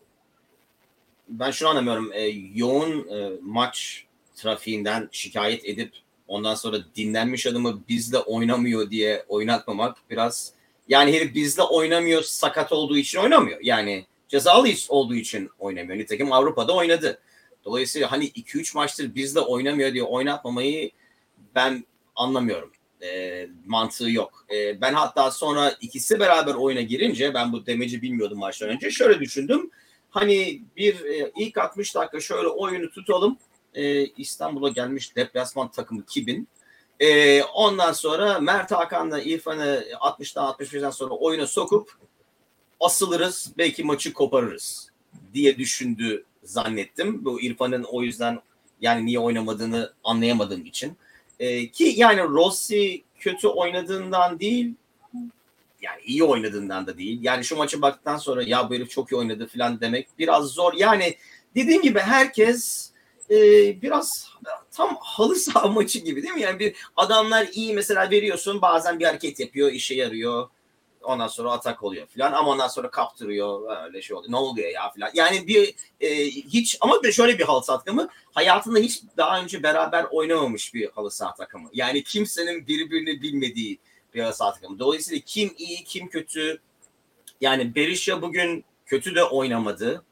ben 1.29 1.51
şunu 1.51 1.69
anlamıyorum. 1.69 2.11
E, 2.13 2.21
yoğun 2.53 3.07
e, 3.07 3.31
maç 3.41 4.05
trafiğinden 4.35 5.09
şikayet 5.11 5.65
edip 5.65 5.93
ondan 6.27 6.55
sonra 6.55 6.77
dinlenmiş 6.95 7.47
adamı 7.47 7.81
bizle 7.89 8.17
oynamıyor 8.17 8.89
diye 8.89 9.25
oynatmamak 9.27 9.97
biraz 10.09 10.53
yani 10.87 11.13
herif 11.13 11.35
bizle 11.35 11.61
oynamıyor 11.61 12.21
sakat 12.21 12.71
olduğu 12.71 12.97
için 12.97 13.19
oynamıyor. 13.19 13.59
Yani 13.61 14.05
cezalı 14.27 14.67
olduğu 14.89 15.15
için 15.15 15.49
oynamıyor. 15.59 15.99
Nitekim 15.99 16.31
Avrupa'da 16.31 16.75
oynadı. 16.75 17.19
Dolayısıyla 17.65 18.11
hani 18.11 18.25
2-3 18.25 18.77
maçtır 18.77 19.15
bizle 19.15 19.39
oynamıyor 19.39 19.93
diye 19.93 20.03
oynatmamayı 20.03 20.91
ben 21.55 21.85
anlamıyorum. 22.15 22.71
E, 23.03 23.47
mantığı 23.65 24.11
yok. 24.11 24.45
E, 24.53 24.81
ben 24.81 24.93
hatta 24.93 25.31
sonra 25.31 25.75
ikisi 25.81 26.19
beraber 26.19 26.53
oyuna 26.53 26.81
girince 26.81 27.33
ben 27.33 27.53
bu 27.53 27.65
demeci 27.65 28.01
bilmiyordum 28.01 28.39
maçtan 28.39 28.69
önce. 28.69 28.91
Şöyle 28.91 29.19
düşündüm. 29.19 29.71
Hani 30.09 30.61
bir 30.77 31.05
e, 31.05 31.31
ilk 31.37 31.57
60 31.57 31.95
dakika 31.95 32.19
şöyle 32.19 32.47
oyunu 32.47 32.91
tutalım. 32.91 33.37
E, 33.75 34.05
İstanbul'a 34.05 34.69
gelmiş 34.69 35.15
deplasman 35.15 35.71
takımı 35.71 36.05
Kibin. 36.05 36.47
E, 36.99 37.43
ondan 37.43 37.91
sonra 37.91 38.39
Mert 38.39 38.71
Hakan'la 38.71 39.21
İrfan'ı 39.21 39.85
60'dan 39.99 40.51
65'den 40.51 40.89
sonra 40.89 41.13
oyuna 41.13 41.47
sokup 41.47 41.97
asılırız 42.79 43.51
belki 43.57 43.83
maçı 43.83 44.13
koparırız 44.13 44.89
diye 45.33 45.57
düşündü 45.57 46.25
zannettim. 46.43 47.25
Bu 47.25 47.41
İrfan'ın 47.41 47.83
o 47.83 48.03
yüzden 48.03 48.41
yani 48.81 49.05
niye 49.05 49.19
oynamadığını 49.19 49.93
anlayamadığım 50.03 50.65
için. 50.65 50.97
E, 51.39 51.69
ki 51.71 51.93
yani 51.97 52.21
Rossi 52.21 53.03
kötü 53.19 53.47
oynadığından 53.47 54.39
değil 54.39 54.73
yani 55.81 56.01
iyi 56.05 56.23
oynadığından 56.23 56.87
da 56.87 56.97
değil. 56.97 57.19
Yani 57.21 57.43
şu 57.43 57.55
maçı 57.55 57.81
baktıktan 57.81 58.17
sonra 58.17 58.43
ya 58.43 58.69
bu 58.69 58.73
herif 58.73 58.89
çok 58.89 59.11
iyi 59.11 59.15
oynadı 59.15 59.47
falan 59.47 59.81
demek 59.81 60.07
biraz 60.19 60.45
zor. 60.45 60.73
Yani 60.73 61.15
dediğim 61.55 61.81
gibi 61.81 61.99
herkes 61.99 62.91
e, 63.31 63.35
biraz 63.81 64.29
tam 64.71 64.97
halı 65.01 65.35
saha 65.35 65.67
maçı 65.73 65.99
gibi 65.99 66.23
değil 66.23 66.33
mi? 66.33 66.41
Yani 66.41 66.59
bir 66.59 66.75
adamlar 66.95 67.47
iyi 67.53 67.73
mesela 67.73 68.11
veriyorsun 68.11 68.61
bazen 68.61 68.99
bir 68.99 69.05
hareket 69.05 69.39
yapıyor 69.39 69.71
işe 69.71 69.95
yarıyor. 69.95 70.49
Ondan 71.01 71.27
sonra 71.27 71.51
atak 71.51 71.83
oluyor 71.83 72.07
falan 72.07 72.31
ama 72.31 72.51
ondan 72.51 72.67
sonra 72.67 72.91
kaptırıyor 72.91 73.77
öyle 73.85 74.01
şey 74.01 74.15
oluyor. 74.15 74.31
Ne 74.31 74.37
oluyor 74.37 74.69
ya 74.69 74.91
falan. 74.91 75.11
Yani 75.13 75.47
bir 75.47 75.75
e, 76.01 76.25
hiç 76.27 76.77
ama 76.81 77.11
şöyle 77.11 77.39
bir 77.39 77.43
halı 77.43 77.63
saha 77.63 77.77
takımı 77.77 78.09
hayatında 78.33 78.79
hiç 78.79 79.01
daha 79.17 79.41
önce 79.41 79.63
beraber 79.63 80.05
oynamamış 80.11 80.73
bir 80.73 80.89
halı 80.89 81.11
saha 81.11 81.33
takımı. 81.33 81.69
Yani 81.73 82.03
kimsenin 82.03 82.67
birbirini 82.67 83.21
bilmediği 83.21 83.79
bir 84.13 84.23
halı 84.23 84.33
saha 84.33 84.53
takımı. 84.53 84.79
Dolayısıyla 84.79 85.21
kim 85.25 85.53
iyi 85.57 85.83
kim 85.83 86.09
kötü 86.09 86.61
yani 87.41 87.75
Berisha 87.75 88.21
bugün 88.21 88.65
kötü 88.85 89.15
de 89.15 89.23
oynamadı. 89.23 90.03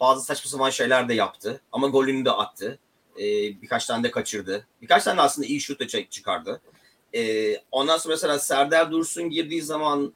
Bazı 0.00 0.24
saçma 0.24 0.50
sapan 0.50 0.70
şeyler 0.70 1.08
de 1.08 1.14
yaptı 1.14 1.60
ama 1.72 1.88
golünü 1.88 2.24
de 2.24 2.30
attı. 2.30 2.78
Ee, 3.18 3.22
birkaç 3.62 3.86
tane 3.86 4.04
de 4.04 4.10
kaçırdı. 4.10 4.66
Birkaç 4.82 5.04
tane 5.04 5.20
aslında 5.20 5.48
iyi 5.48 5.60
şut 5.60 5.80
da 5.80 5.86
çıkardı. 6.10 6.60
E, 7.14 7.54
ondan 7.72 7.98
sonra 7.98 8.14
mesela 8.14 8.38
Serdar 8.38 8.90
Dursun 8.90 9.30
girdiği 9.30 9.62
zaman 9.62 10.12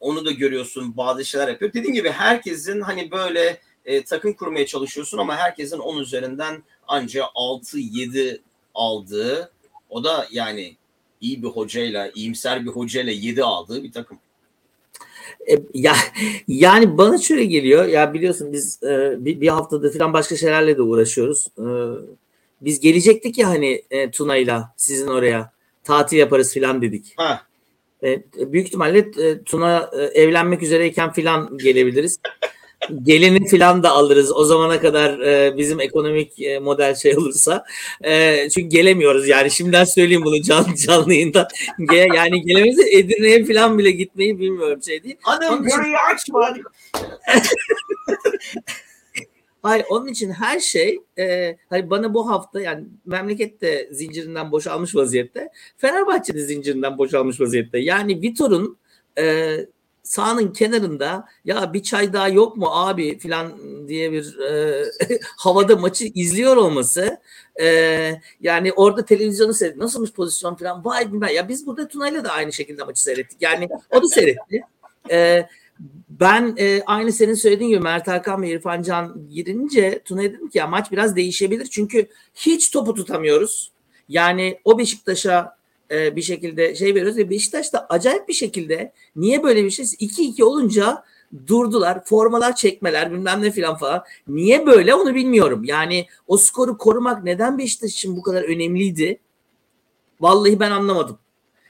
onu 0.00 0.24
da 0.24 0.30
görüyorsun 0.30 0.96
bazı 0.96 1.24
şeyler 1.24 1.48
yapıyor. 1.48 1.72
Dediğim 1.72 1.94
gibi 1.94 2.10
herkesin 2.10 2.80
hani 2.80 3.10
böyle 3.10 3.60
e, 3.84 4.04
takım 4.04 4.32
kurmaya 4.32 4.66
çalışıyorsun 4.66 5.18
ama 5.18 5.36
herkesin 5.36 5.78
10 5.78 5.98
üzerinden 5.98 6.62
anca 6.88 7.24
6-7 7.24 8.40
aldığı 8.74 9.52
o 9.90 10.04
da 10.04 10.26
yani 10.30 10.76
iyi 11.20 11.42
bir 11.42 11.48
hocayla, 11.48 12.10
iyimser 12.14 12.64
bir 12.64 12.70
hocayla 12.70 13.12
7 13.12 13.44
aldığı 13.44 13.82
bir 13.82 13.92
takım. 13.92 14.18
E, 15.50 15.58
ya 15.74 15.94
yani 16.48 16.98
bana 16.98 17.18
şöyle 17.18 17.44
geliyor. 17.44 17.84
Ya 17.84 18.14
biliyorsun 18.14 18.52
biz 18.52 18.82
e, 18.82 19.24
bir, 19.24 19.40
bir 19.40 19.48
haftada 19.48 19.90
falan 19.90 20.12
başka 20.12 20.36
şeylerle 20.36 20.76
de 20.76 20.82
uğraşıyoruz. 20.82 21.48
E, 21.58 21.66
biz 22.60 22.80
gelecektik 22.80 23.38
ya 23.38 23.48
hani 23.48 23.82
e, 23.90 24.10
Tuna'yla 24.10 24.74
sizin 24.76 25.06
oraya 25.06 25.52
tatil 25.84 26.16
yaparız 26.16 26.52
filan 26.52 26.82
dedik. 26.82 27.14
Ha. 27.16 27.42
E, 28.02 28.22
büyük 28.52 28.66
ihtimalle 28.66 28.98
e, 28.98 29.42
Tuna 29.42 29.90
e, 29.92 30.02
evlenmek 30.02 30.62
üzereyken 30.62 31.12
filan 31.12 31.58
gelebiliriz. 31.58 32.18
Gelini 33.02 33.46
filan 33.46 33.82
da 33.82 33.90
alırız 33.90 34.36
o 34.36 34.44
zamana 34.44 34.80
kadar 34.80 35.18
e, 35.18 35.56
bizim 35.56 35.80
ekonomik 35.80 36.42
e, 36.42 36.58
model 36.58 36.94
şey 36.94 37.16
olursa. 37.16 37.64
E, 38.04 38.48
çünkü 38.50 38.68
gelemiyoruz 38.68 39.28
yani 39.28 39.50
şimdiden 39.50 39.84
söyleyeyim 39.84 40.24
bunu 40.24 40.42
canlı 40.42 40.74
canlı 40.74 41.14
yayında. 41.14 41.48
Ge, 41.90 42.08
yani 42.14 42.42
gelemeyiz 42.42 42.80
Edirne'ye 42.92 43.44
filan 43.44 43.78
bile 43.78 43.90
gitmeyi 43.90 44.38
bilmiyorum 44.38 44.82
şey 44.82 45.04
değil. 45.04 45.16
Hanım 45.22 45.64
göreyi 45.64 45.96
açma. 45.98 46.54
Hayır 49.62 49.84
onun 49.90 50.06
için 50.06 50.30
her 50.30 50.60
şey 50.60 50.98
e, 51.18 51.56
hani 51.70 51.90
bana 51.90 52.14
bu 52.14 52.30
hafta 52.30 52.60
yani 52.60 52.84
memleket 53.06 53.60
de 53.60 53.88
zincirinden 53.92 54.52
boşalmış 54.52 54.94
vaziyette. 54.96 55.48
Fenerbahçe 55.76 56.34
de 56.34 56.40
zincirinden 56.40 56.98
boşalmış 56.98 57.40
vaziyette. 57.40 57.78
Yani 57.78 58.22
Vitor'un 58.22 58.78
e, 59.18 59.56
sahanın 60.08 60.52
kenarında 60.52 61.28
ya 61.44 61.72
bir 61.72 61.82
çay 61.82 62.12
daha 62.12 62.28
yok 62.28 62.56
mu 62.56 62.66
abi 62.70 63.18
filan 63.18 63.52
diye 63.88 64.12
bir 64.12 64.38
e, 64.38 64.84
havada 65.36 65.76
maçı 65.76 66.04
izliyor 66.04 66.56
olması 66.56 67.18
e, 67.60 67.66
yani 68.40 68.72
orada 68.72 69.04
televizyonu 69.04 69.54
seyretti. 69.54 69.80
Nasılmış 69.80 70.12
pozisyon 70.12 70.54
filan 70.54 70.84
vay 70.84 71.12
bilmem. 71.12 71.34
Ya 71.34 71.48
biz 71.48 71.66
burada 71.66 71.88
Tuna'yla 71.88 72.24
da 72.24 72.30
aynı 72.32 72.52
şekilde 72.52 72.84
maçı 72.84 73.02
seyrettik. 73.02 73.42
Yani 73.42 73.68
o 73.90 74.02
da 74.02 74.08
seyretti. 74.08 74.62
E, 75.10 75.48
ben 76.08 76.54
e, 76.58 76.82
aynı 76.86 77.12
senin 77.12 77.34
söylediğin 77.34 77.70
gibi 77.70 77.80
Mert 77.80 78.08
Hakan 78.08 78.42
ve 78.42 78.48
İrfan 78.48 78.82
Can 78.82 79.28
girince 79.30 80.02
Tuna'ya 80.04 80.32
dedim 80.32 80.48
ki 80.48 80.58
ya 80.58 80.66
maç 80.66 80.92
biraz 80.92 81.16
değişebilir. 81.16 81.66
Çünkü 81.66 82.06
hiç 82.34 82.70
topu 82.70 82.94
tutamıyoruz. 82.94 83.72
Yani 84.08 84.60
o 84.64 84.78
Beşiktaş'a 84.78 85.57
e, 85.90 86.16
bir 86.16 86.22
şekilde 86.22 86.74
şey 86.74 86.94
veriyoruz 86.94 87.16
ve 87.16 87.30
Beşiktaş 87.30 87.72
da 87.72 87.86
acayip 87.88 88.28
bir 88.28 88.34
şekilde 88.34 88.92
niye 89.16 89.42
böyle 89.42 89.64
bir 89.64 89.70
şey 89.70 89.84
2-2 89.84 90.42
olunca 90.42 91.04
durdular. 91.46 92.04
Formalar 92.04 92.56
çekmeler 92.56 93.12
bilmem 93.12 93.42
ne 93.42 93.50
filan 93.50 93.76
falan. 93.76 94.04
Niye 94.28 94.66
böyle 94.66 94.94
onu 94.94 95.14
bilmiyorum. 95.14 95.64
Yani 95.64 96.06
o 96.26 96.36
skoru 96.36 96.78
korumak 96.78 97.24
neden 97.24 97.58
Beşiktaş 97.58 97.92
için 97.92 98.16
bu 98.16 98.22
kadar 98.22 98.42
önemliydi? 98.42 99.20
Vallahi 100.20 100.60
ben 100.60 100.70
anlamadım. 100.70 101.18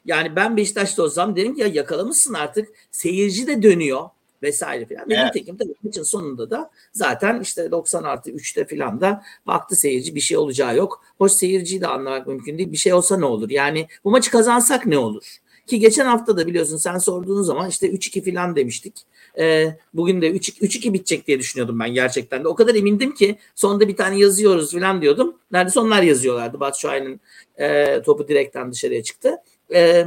Yani 0.04 0.36
ben 0.36 0.56
Beşiktaş'ta 0.56 1.02
olsam 1.02 1.36
derim 1.36 1.54
ki 1.54 1.60
ya 1.60 1.66
yakalamışsın 1.66 2.34
artık. 2.34 2.68
Seyirci 2.90 3.46
de 3.46 3.62
dönüyor 3.62 4.10
vesaire 4.42 4.86
filan. 4.86 5.08
Ve 5.10 5.14
Evet. 5.14 5.34
nitekim 5.34 5.56
tabii 5.56 5.74
maçın 5.82 6.02
sonunda 6.02 6.50
da 6.50 6.70
zaten 6.92 7.40
işte 7.40 7.70
90 7.70 8.02
artı 8.02 8.30
3'te 8.30 8.64
filan 8.64 9.00
da 9.00 9.22
baktı 9.46 9.76
seyirci 9.76 10.14
bir 10.14 10.20
şey 10.20 10.36
olacağı 10.36 10.76
yok. 10.76 11.02
Hoş 11.18 11.32
seyirciyi 11.32 11.80
de 11.80 11.86
anlamak 11.86 12.26
mümkün 12.26 12.58
değil. 12.58 12.72
Bir 12.72 12.76
şey 12.76 12.92
olsa 12.92 13.16
ne 13.16 13.24
olur? 13.24 13.50
Yani 13.50 13.86
bu 14.04 14.10
maçı 14.10 14.30
kazansak 14.30 14.86
ne 14.86 14.98
olur? 14.98 15.36
Ki 15.66 15.78
geçen 15.78 16.06
hafta 16.06 16.36
da 16.36 16.46
biliyorsun 16.46 16.76
sen 16.76 16.98
sorduğun 16.98 17.42
zaman 17.42 17.68
işte 17.68 17.90
3-2 17.90 18.22
filan 18.22 18.56
demiştik. 18.56 18.94
Ee, 19.38 19.76
bugün 19.94 20.22
de 20.22 20.30
3-2 20.30 20.60
3-2 20.60 20.92
bitecek 20.92 21.26
diye 21.26 21.38
düşünüyordum 21.38 21.80
ben 21.80 21.94
gerçekten 21.94 22.44
de. 22.44 22.48
O 22.48 22.54
kadar 22.54 22.74
emindim 22.74 23.14
ki 23.14 23.38
sonunda 23.54 23.88
bir 23.88 23.96
tane 23.96 24.18
yazıyoruz 24.18 24.70
filan 24.70 25.02
diyordum. 25.02 25.36
Neredeyse 25.52 25.80
onlar 25.80 26.02
yazıyorlardı. 26.02 26.60
Batu 26.60 26.80
Şahin'in 26.80 27.20
e, 27.58 28.02
topu 28.02 28.28
direkten 28.28 28.72
dışarıya 28.72 29.02
çıktı. 29.02 29.36
Ee, 29.74 30.04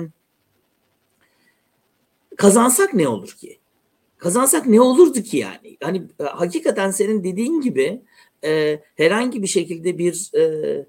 kazansak 2.38 2.94
ne 2.94 3.08
olur 3.08 3.32
ki? 3.32 3.60
Kazansak 4.22 4.68
ne 4.68 4.82
olurdu 4.82 5.22
ki 5.22 5.38
yani? 5.38 5.78
Hani 5.84 5.98
e, 6.20 6.24
hakikaten 6.24 6.92
senin 6.92 7.24
dediğin 7.24 7.62
gibi 7.62 8.02
e, 8.44 8.80
herhangi 8.96 9.42
bir 9.42 9.48
şekilde 9.48 9.98
bir 9.98 10.32
e, 10.34 10.42
e, 10.42 10.86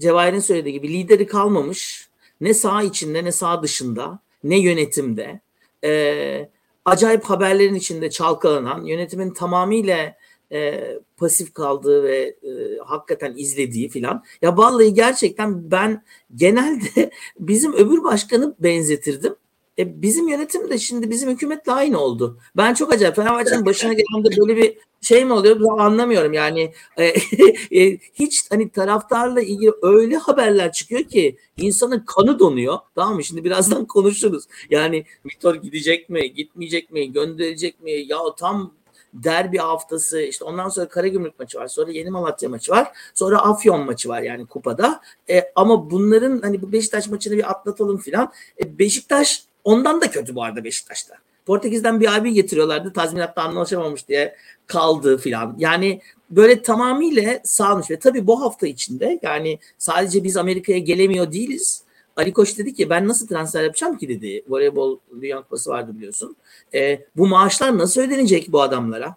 Cevahir'in 0.00 0.40
söylediği 0.40 0.74
gibi 0.74 0.92
lideri 0.92 1.26
kalmamış. 1.26 2.08
Ne 2.40 2.54
sağ 2.54 2.82
içinde 2.82 3.24
ne 3.24 3.32
sağ 3.32 3.62
dışında 3.62 4.18
ne 4.44 4.58
yönetimde. 4.58 5.40
E, 5.84 6.48
acayip 6.84 7.24
haberlerin 7.24 7.74
içinde 7.74 8.10
çalkalanan 8.10 8.84
yönetimin 8.84 9.30
tamamıyla 9.30 10.14
e, 10.52 10.84
pasif 11.16 11.54
kaldığı 11.54 12.02
ve 12.02 12.18
e, 12.18 12.78
hakikaten 12.86 13.34
izlediği 13.36 13.88
filan. 13.88 14.24
Ya 14.42 14.56
vallahi 14.56 14.94
gerçekten 14.94 15.70
ben 15.70 16.04
genelde 16.34 17.10
bizim 17.38 17.72
öbür 17.72 18.04
başkanı 18.04 18.54
benzetirdim. 18.58 19.34
E, 19.80 20.02
bizim 20.02 20.28
yönetim 20.28 20.70
de 20.70 20.78
şimdi 20.78 21.10
bizim 21.10 21.30
hükümetle 21.30 21.72
aynı 21.72 22.00
oldu. 22.00 22.38
Ben 22.56 22.74
çok 22.74 22.92
acayip 22.92 23.16
Fenerbahçe'nin 23.16 23.66
başına 23.66 23.92
gelen 23.92 24.24
de 24.24 24.40
böyle 24.40 24.56
bir 24.56 24.78
şey 25.00 25.24
mi 25.24 25.32
oluyor 25.32 25.60
ben 25.60 25.84
anlamıyorum. 25.84 26.32
Yani 26.32 26.72
E, 26.96 27.04
e, 27.80 27.98
hiç 28.14 28.50
hani 28.50 28.70
taraftarla 28.70 29.40
ilgili 29.40 29.72
öyle 29.82 30.16
haberler 30.16 30.72
çıkıyor 30.72 31.02
ki 31.02 31.36
insanın 31.56 32.04
kanı 32.06 32.38
donuyor. 32.38 32.78
Tamam 32.94 33.14
mı? 33.14 33.24
Şimdi 33.24 33.44
birazdan 33.44 33.84
konuşuruz. 33.86 34.44
Yani 34.70 35.04
Vitor 35.26 35.54
gidecek 35.54 36.10
mi 36.10 36.34
gitmeyecek 36.34 36.92
mi 36.92 37.12
gönderecek 37.12 37.82
mi? 37.82 37.92
Ya 37.92 38.18
tam 38.38 38.72
derbi 39.14 39.58
haftası 39.58 40.20
işte 40.20 40.44
ondan 40.44 40.68
sonra 40.68 40.88
Karagümrük 40.88 41.38
maçı 41.38 41.58
var 41.58 41.68
sonra 41.68 41.90
Yeni 41.90 42.10
Malatya 42.10 42.48
maçı 42.48 42.72
var 42.72 42.88
sonra 43.14 43.38
Afyon 43.38 43.80
maçı 43.86 44.08
var 44.08 44.22
yani 44.22 44.46
kupada. 44.46 45.00
E, 45.30 45.52
ama 45.54 45.90
bunların 45.90 46.40
hani 46.40 46.62
bu 46.62 46.72
Beşiktaş 46.72 47.08
maçını 47.08 47.36
bir 47.36 47.50
atlatalım 47.50 47.98
filan. 47.98 48.32
E, 48.62 48.78
Beşiktaş 48.78 49.49
ondan 49.70 50.00
da 50.00 50.10
kötü 50.10 50.34
bu 50.34 50.42
arada 50.42 50.64
Beşiktaş'ta. 50.64 51.14
Portekiz'den 51.46 52.00
bir 52.00 52.16
abi 52.16 52.32
getiriyorlardı. 52.32 52.92
Tazminatta 52.92 53.42
anlaşamamış 53.42 54.08
diye 54.08 54.36
kaldı 54.66 55.18
filan. 55.18 55.54
Yani 55.58 56.00
böyle 56.30 56.62
tamamıyla 56.62 57.40
sağlamış 57.44 57.90
ve 57.90 57.98
tabii 57.98 58.26
bu 58.26 58.42
hafta 58.42 58.66
içinde 58.66 59.18
yani 59.22 59.58
sadece 59.78 60.24
biz 60.24 60.36
Amerika'ya 60.36 60.78
gelemiyor 60.78 61.32
değiliz. 61.32 61.82
Ali 62.16 62.32
Koç 62.32 62.58
dedi 62.58 62.74
ki 62.74 62.90
ben 62.90 63.08
nasıl 63.08 63.26
transfer 63.26 63.64
yapacağım 63.64 63.98
ki 63.98 64.08
dedi. 64.08 64.42
Voleybol 64.48 64.98
Dünya 65.20 65.42
Kupası 65.42 65.70
vardı 65.70 65.92
biliyorsun. 65.96 66.36
E, 66.74 67.00
bu 67.16 67.26
maaşlar 67.26 67.78
nasıl 67.78 68.00
ödenecek 68.00 68.52
bu 68.52 68.62
adamlara? 68.62 69.16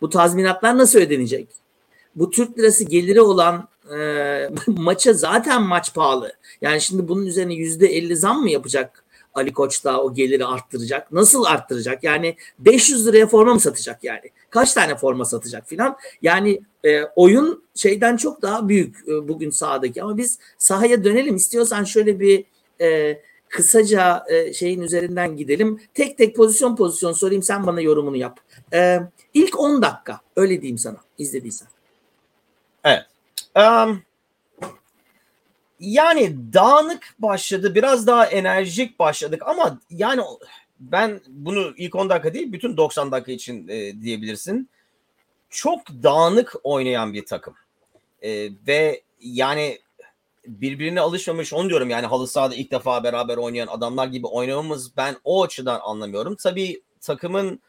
Bu 0.00 0.08
tazminatlar 0.08 0.78
nasıl 0.78 0.98
ödenecek? 0.98 1.48
Bu 2.16 2.30
Türk 2.30 2.58
lirası 2.58 2.84
geliri 2.84 3.20
olan 3.20 3.68
e, 3.96 4.50
maça 4.66 5.12
zaten 5.12 5.62
maç 5.62 5.94
pahalı. 5.94 6.32
Yani 6.60 6.80
şimdi 6.80 7.08
bunun 7.08 7.26
üzerine 7.26 7.54
yüzde 7.54 7.86
elli 7.86 8.16
zam 8.16 8.40
mı 8.40 8.50
yapacak 8.50 9.01
Ali 9.34 9.52
Koç 9.52 9.84
da 9.84 10.02
o 10.02 10.14
geliri 10.14 10.46
arttıracak. 10.46 11.12
Nasıl 11.12 11.44
arttıracak? 11.44 12.04
Yani 12.04 12.36
500 12.58 13.06
liraya 13.06 13.26
forma 13.26 13.54
mı 13.54 13.60
satacak 13.60 14.04
yani? 14.04 14.30
Kaç 14.50 14.74
tane 14.74 14.96
forma 14.96 15.24
satacak 15.24 15.68
filan? 15.68 15.96
Yani 16.22 16.60
e, 16.84 17.02
oyun 17.16 17.64
şeyden 17.74 18.16
çok 18.16 18.42
daha 18.42 18.68
büyük 18.68 18.96
e, 19.08 19.28
bugün 19.28 19.50
sahadaki 19.50 20.02
ama 20.02 20.16
biz 20.16 20.38
sahaya 20.58 21.04
dönelim 21.04 21.36
istiyorsan 21.36 21.84
şöyle 21.84 22.20
bir 22.20 22.44
e, 22.80 23.18
kısaca 23.48 24.24
e, 24.28 24.52
şeyin 24.52 24.80
üzerinden 24.80 25.36
gidelim. 25.36 25.80
Tek 25.94 26.18
tek 26.18 26.36
pozisyon 26.36 26.76
pozisyon 26.76 27.12
sorayım 27.12 27.42
sen 27.42 27.66
bana 27.66 27.80
yorumunu 27.80 28.16
yap. 28.16 28.40
E, 28.72 28.98
ilk 29.34 29.60
10 29.60 29.82
dakika 29.82 30.20
öyle 30.36 30.60
diyeyim 30.62 30.78
sana 30.78 30.98
izlediysen. 31.18 31.68
Um, 33.56 34.02
yani 35.82 36.36
dağınık 36.52 37.14
başladı. 37.18 37.74
Biraz 37.74 38.06
daha 38.06 38.26
enerjik 38.26 38.98
başladık 38.98 39.42
ama 39.46 39.80
yani 39.90 40.22
ben 40.80 41.20
bunu 41.28 41.74
ilk 41.76 41.94
10 41.94 42.10
dakika 42.10 42.34
değil 42.34 42.52
bütün 42.52 42.76
90 42.76 43.12
dakika 43.12 43.32
için 43.32 43.68
e, 43.68 44.02
diyebilirsin. 44.02 44.68
Çok 45.50 45.88
dağınık 45.88 46.56
oynayan 46.62 47.12
bir 47.14 47.26
takım. 47.26 47.54
E, 48.22 48.48
ve 48.66 49.02
yani 49.20 49.78
birbirine 50.46 51.00
alışmamış 51.00 51.52
onu 51.52 51.68
diyorum 51.68 51.90
yani 51.90 52.06
halı 52.06 52.28
sahada 52.28 52.54
ilk 52.54 52.70
defa 52.70 53.04
beraber 53.04 53.36
oynayan 53.36 53.66
adamlar 53.66 54.06
gibi 54.06 54.26
oynamamız 54.26 54.96
ben 54.96 55.16
o 55.24 55.42
açıdan 55.44 55.80
anlamıyorum. 55.82 56.36
Tabii 56.36 56.82
takımın 57.00 57.60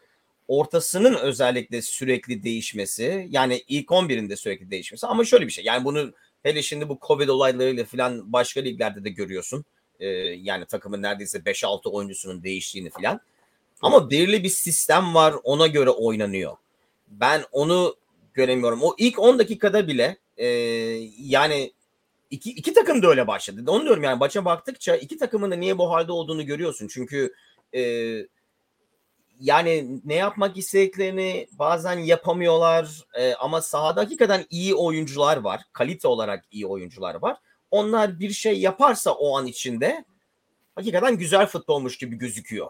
ortasının 0.47 1.15
özellikle 1.15 1.81
sürekli 1.81 2.43
değişmesi 2.43 3.27
yani 3.29 3.63
ilk 3.67 3.87
11'inde 3.87 4.35
sürekli 4.35 4.71
değişmesi 4.71 5.07
ama 5.07 5.25
şöyle 5.25 5.47
bir 5.47 5.51
şey 5.51 5.65
yani 5.65 5.85
bunu 5.85 6.13
hele 6.43 6.61
şimdi 6.61 6.89
bu 6.89 6.99
Covid 7.07 7.27
olaylarıyla 7.27 7.85
falan 7.85 8.33
başka 8.33 8.61
liglerde 8.61 9.03
de 9.03 9.09
görüyorsun. 9.09 9.65
Ee, 9.99 10.07
yani 10.07 10.65
takımın 10.65 11.01
neredeyse 11.01 11.37
5-6 11.37 11.89
oyuncusunun 11.89 12.43
değiştiğini 12.43 12.89
falan. 12.89 13.19
Ama 13.81 14.09
belirli 14.09 14.43
bir 14.43 14.49
sistem 14.49 15.15
var 15.15 15.35
ona 15.43 15.67
göre 15.67 15.89
oynanıyor. 15.89 16.57
Ben 17.07 17.43
onu 17.51 17.95
göremiyorum. 18.33 18.83
O 18.83 18.95
ilk 18.97 19.19
10 19.19 19.39
dakikada 19.39 19.87
bile 19.87 20.17
e, 20.37 20.47
yani 21.19 21.73
iki, 22.29 22.51
iki 22.51 22.73
takım 22.73 23.03
da 23.03 23.07
öyle 23.07 23.27
başladı. 23.27 23.63
Onu 23.67 23.83
diyorum 23.83 24.03
yani 24.03 24.19
maça 24.19 24.45
baktıkça 24.45 24.95
iki 24.95 25.17
takımın 25.17 25.51
da 25.51 25.55
niye 25.55 25.77
bu 25.77 25.91
halde 25.91 26.11
olduğunu 26.11 26.45
görüyorsun. 26.45 26.87
Çünkü 26.87 27.33
e, 27.75 27.81
yani 29.39 30.01
ne 30.05 30.15
yapmak 30.15 30.57
istediklerini 30.57 31.47
bazen 31.51 31.99
yapamıyorlar 31.99 33.03
e, 33.17 33.33
ama 33.33 33.61
sahada 33.61 34.01
hakikaten 34.01 34.45
iyi 34.49 34.75
oyuncular 34.75 35.37
var. 35.37 35.61
Kalite 35.73 36.07
olarak 36.07 36.45
iyi 36.51 36.67
oyuncular 36.67 37.15
var. 37.15 37.37
Onlar 37.71 38.19
bir 38.19 38.31
şey 38.31 38.59
yaparsa 38.59 39.11
o 39.11 39.37
an 39.37 39.47
içinde 39.47 40.05
hakikaten 40.75 41.17
güzel 41.17 41.45
futbolmuş 41.45 41.97
gibi 41.97 42.15
gözüküyor. 42.15 42.67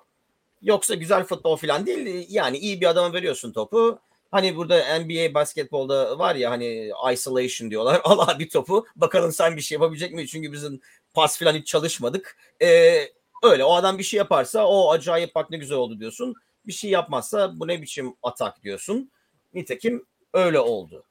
Yoksa 0.62 0.96
güzel 0.96 1.24
futbol 1.24 1.56
falan 1.56 1.86
değil. 1.86 2.26
Yani 2.30 2.58
iyi 2.58 2.82
bir 2.82 2.86
adama 2.86 3.14
veriyorsun 3.14 3.54
topu. 3.54 4.00
Hani 4.32 4.56
burada 4.56 5.00
NBA 5.00 5.34
basketbolda 5.34 6.20
var 6.20 6.36
ya 6.36 6.52
hani 6.52 6.92
isolation 7.14 7.72
diyorlar. 7.72 8.02
Al 8.04 8.28
abi 8.28 8.50
topu. 8.50 8.86
Bakalım 8.96 9.32
sen 9.32 9.56
bir 9.56 9.62
şey 9.62 9.76
yapabilecek 9.76 10.14
mi? 10.14 10.28
Çünkü 10.28 10.52
bizim 10.52 10.82
pas 11.14 11.40
falan 11.40 11.54
hiç 11.54 11.68
çalışmadık. 11.68 12.38
Ee, 12.62 13.08
öyle 13.44 13.64
o 13.64 13.74
adam 13.76 13.98
bir 13.98 14.04
şey 14.04 14.18
yaparsa 14.18 14.66
o 14.66 14.92
acayip 14.92 15.36
bak 15.36 15.50
ne 15.50 15.58
güzel 15.58 15.78
oldu 15.78 16.00
diyorsun. 16.00 16.36
Bir 16.68 16.74
şey 16.74 16.90
yapmazsa 16.90 17.60
bu 17.60 17.68
ne 17.68 17.82
biçim 17.82 18.16
atak 18.24 18.64
diyorsun. 18.64 19.12
Nitekim 19.54 20.06
öyle 20.34 20.60
oldu. 20.60 21.06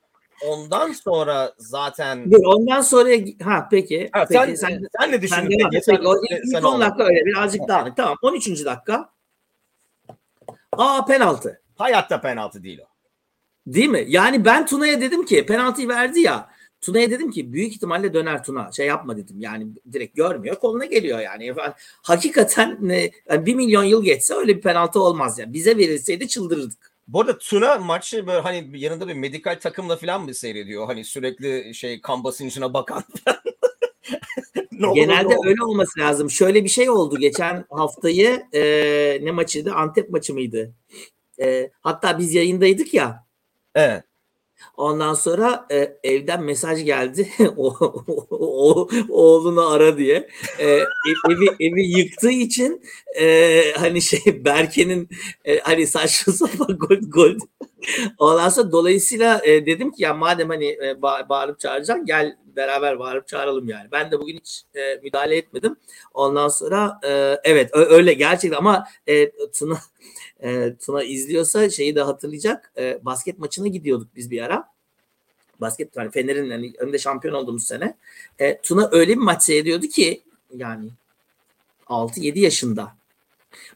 Ondan 0.46 0.92
sonra 0.92 1.54
zaten 1.58 2.30
Dur, 2.30 2.40
ondan 2.44 2.80
sonra 2.80 3.10
ha 3.42 3.68
peki. 3.70 4.10
Ha, 4.12 4.24
peki 4.28 4.32
sen, 4.32 4.54
sen, 4.54 4.82
sen, 5.00 5.12
ne 5.12 5.22
düşündün? 5.22 5.40
sen 5.40 5.70
peki? 5.70 5.84
Sen- 5.84 5.96
Peki, 5.96 6.42
sen- 6.44 6.50
sen 6.52 6.62
10 6.62 6.76
ol. 6.76 6.80
dakika 6.80 7.04
öyle 7.04 7.24
birazcık 7.24 7.68
daha. 7.68 7.94
Tamam 7.94 8.16
13. 8.22 8.64
dakika. 8.64 9.12
Aa 10.72 11.04
penaltı. 11.04 11.62
Hayatta 11.78 12.20
penaltı 12.20 12.62
değil 12.62 12.78
o. 12.80 12.92
Değil 13.66 13.88
mi? 13.88 14.04
Yani 14.08 14.44
ben 14.44 14.66
Tuna'ya 14.66 15.00
dedim 15.00 15.24
ki 15.24 15.46
penaltıyı 15.46 15.88
verdi 15.88 16.20
ya. 16.20 16.50
Tuna'ya 16.82 17.10
dedim 17.10 17.30
ki 17.30 17.52
büyük 17.52 17.72
ihtimalle 17.72 18.14
döner 18.14 18.44
Tuna. 18.44 18.72
Şey 18.72 18.86
yapma 18.86 19.16
dedim. 19.16 19.36
Yani 19.40 19.66
direkt 19.92 20.16
görmüyor. 20.16 20.56
Koluna 20.56 20.84
geliyor 20.84 21.20
yani. 21.20 21.56
Ben- 21.56 21.74
Hakikaten 22.02 22.78
ne, 22.80 23.10
yani 23.30 23.46
bir 23.46 23.54
milyon 23.54 23.84
yıl 23.84 24.04
geçse 24.04 24.34
öyle 24.34 24.56
bir 24.56 24.60
penaltı 24.62 25.00
olmaz 25.00 25.38
yani. 25.38 25.52
Bize 25.52 25.76
verilseydi 25.76 26.28
çıldırırdık. 26.28 26.92
Bu 27.08 27.20
arada 27.20 27.38
Tuna 27.38 27.78
maçı 27.78 28.26
böyle 28.26 28.40
hani 28.40 28.70
yanında 28.80 29.08
bir 29.08 29.14
medikal 29.14 29.58
takımla 29.60 29.96
falan 29.96 30.24
mı 30.24 30.34
seyrediyor? 30.34 30.86
Hani 30.86 31.04
sürekli 31.04 31.74
şey 31.74 32.00
kan 32.00 32.24
basıncına 32.24 32.74
bakan. 32.74 33.04
olur, 34.84 34.94
Genelde 34.94 35.28
ne 35.28 35.36
olur. 35.36 35.46
öyle 35.46 35.64
olması 35.64 36.00
lazım. 36.00 36.30
Şöyle 36.30 36.64
bir 36.64 36.68
şey 36.68 36.90
oldu 36.90 37.18
geçen 37.18 37.64
haftayı 37.70 38.42
e, 38.52 38.62
ne 39.22 39.30
maçıydı? 39.30 39.72
Antep 39.72 40.10
maçı 40.10 40.34
mıydı? 40.34 40.72
E, 41.42 41.70
hatta 41.80 42.18
biz 42.18 42.34
yayındaydık 42.34 42.94
ya. 42.94 43.26
Evet. 43.74 44.04
Ondan 44.76 45.14
sonra 45.14 45.66
e, 45.72 45.96
evden 46.04 46.42
mesaj 46.42 46.84
geldi. 46.84 47.28
o, 47.56 47.66
o- 48.08 48.80
o- 48.80 48.88
oğlunu 49.08 49.68
ara 49.70 49.98
diye. 49.98 50.28
E, 50.58 50.66
ev- 50.68 50.86
evi 51.30 51.46
evi 51.60 51.82
yıktığı 51.98 52.30
için 52.30 52.82
e, 53.20 53.62
hani 53.76 54.02
şey 54.02 54.44
Berke'nin 54.44 55.08
e, 55.44 55.58
hani 55.58 55.86
saçma 55.86 56.32
sapan 56.32 56.78
gol 56.78 56.96
gol. 57.08 57.34
Ondan 58.18 58.72
dolayısıyla 58.72 59.40
e, 59.44 59.66
dedim 59.66 59.92
ki 59.92 60.02
ya 60.02 60.14
madem 60.14 60.48
hani 60.48 60.66
e, 60.66 60.92
ba- 60.92 61.28
bağırıp 61.28 61.60
çağıracaksın 61.60 62.06
gel 62.06 62.36
beraber 62.56 62.98
bağırıp 62.98 63.28
çağıralım 63.28 63.68
yani. 63.68 63.88
Ben 63.92 64.10
de 64.10 64.20
bugün 64.20 64.36
hiç 64.36 64.62
e, 64.74 65.00
müdahale 65.02 65.36
etmedim. 65.36 65.76
Ondan 66.14 66.48
sonra 66.48 67.00
e, 67.04 67.40
evet 67.44 67.70
öyle 67.74 68.12
gerçekten 68.12 68.58
ama 68.58 68.86
e, 69.06 69.30
Tuna 69.50 69.78
e, 70.42 70.76
Tuna 70.86 71.02
izliyorsa 71.02 71.70
şeyi 71.70 71.96
de 71.96 72.02
hatırlayacak. 72.02 72.72
E, 72.78 73.04
basket 73.04 73.38
maçına 73.38 73.68
gidiyorduk 73.68 74.08
biz 74.16 74.30
bir 74.30 74.42
ara. 74.42 74.68
Basket 75.60 75.96
yani 75.96 76.10
Fener'in 76.10 76.50
hani 76.50 76.72
önde 76.78 76.98
şampiyon 76.98 77.34
olduğumuz 77.34 77.66
sene. 77.66 77.96
E, 78.38 78.60
Tuna 78.62 78.88
öyle 78.92 79.12
bir 79.12 79.22
maç 79.22 79.42
seyrediyordu 79.42 79.86
ki 79.86 80.22
yani 80.56 80.90
6-7 81.86 82.38
yaşında. 82.38 83.01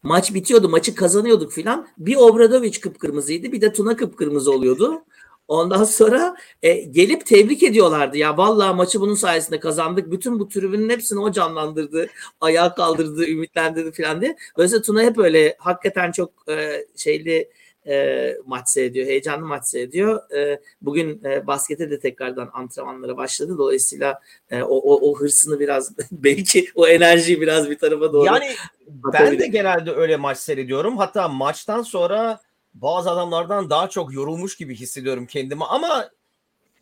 Maç 0.03 0.35
bitiyordu, 0.35 0.69
maçı 0.69 0.95
kazanıyorduk 0.95 1.53
filan. 1.53 1.89
Bir 1.99 2.17
Obradoviç 2.17 2.81
kıpkırmızıydı, 2.81 3.53
bir 3.53 3.61
de 3.61 3.73
Tuna 3.73 3.97
kıpkırmızı 3.97 4.53
oluyordu. 4.53 5.03
Ondan 5.49 5.85
sonra 5.85 6.37
e, 6.63 6.75
gelip 6.75 7.27
tebrik 7.27 7.63
ediyorlardı. 7.63 8.19
Ya 8.19 8.37
vallahi 8.37 8.77
maçı 8.77 9.01
bunun 9.01 9.15
sayesinde 9.15 9.61
kazandık. 9.61 10.11
Bütün 10.11 10.39
bu 10.39 10.49
tribünün 10.49 10.89
hepsini 10.89 11.21
o 11.21 11.33
canlandırdı. 11.33 12.07
Ayağa 12.41 12.75
kaldırdı, 12.75 13.27
ümitlendirdi 13.27 13.93
filan 13.93 14.21
diye. 14.21 14.37
Dolayısıyla 14.57 14.83
Tuna 14.83 15.03
hep 15.03 15.19
öyle 15.19 15.57
hakikaten 15.59 16.13
çok 16.13 16.31
e, 16.49 16.87
şeyli 16.97 17.51
e, 17.87 18.37
maç 18.47 18.69
seyrediyor. 18.69 19.07
Heyecanlı 19.07 19.47
maç 19.47 19.67
seyrediyor. 19.67 20.31
E, 20.31 20.61
bugün 20.83 21.25
e, 21.25 21.47
baskete 21.47 21.91
de 21.91 21.99
tekrardan 22.01 22.51
antrenmanlara 22.53 23.17
başladı. 23.17 23.59
Dolayısıyla 23.59 24.21
e, 24.51 24.63
o, 24.63 24.77
o, 24.77 25.11
o 25.11 25.19
hırsını 25.21 25.61
biraz 25.61 25.93
belki 26.13 26.69
o 26.75 26.87
enerjiyi 26.89 27.41
biraz 27.41 27.71
bir 27.71 27.79
tarafa 27.79 28.13
doğru 28.13 28.27
Yani 28.27 28.49
ben 28.89 29.39
de 29.39 29.47
genelde 29.47 29.93
öyle 29.93 30.17
maç 30.17 30.39
seyrediyorum. 30.39 30.97
Hatta 30.97 31.29
maçtan 31.29 31.83
sonra 31.83 32.41
bazı 32.75 33.11
adamlardan 33.11 33.71
daha 33.71 33.89
çok 33.89 34.13
yorulmuş 34.13 34.57
gibi 34.57 34.75
hissediyorum 34.75 35.27
kendimi 35.27 35.65
ama 35.65 36.11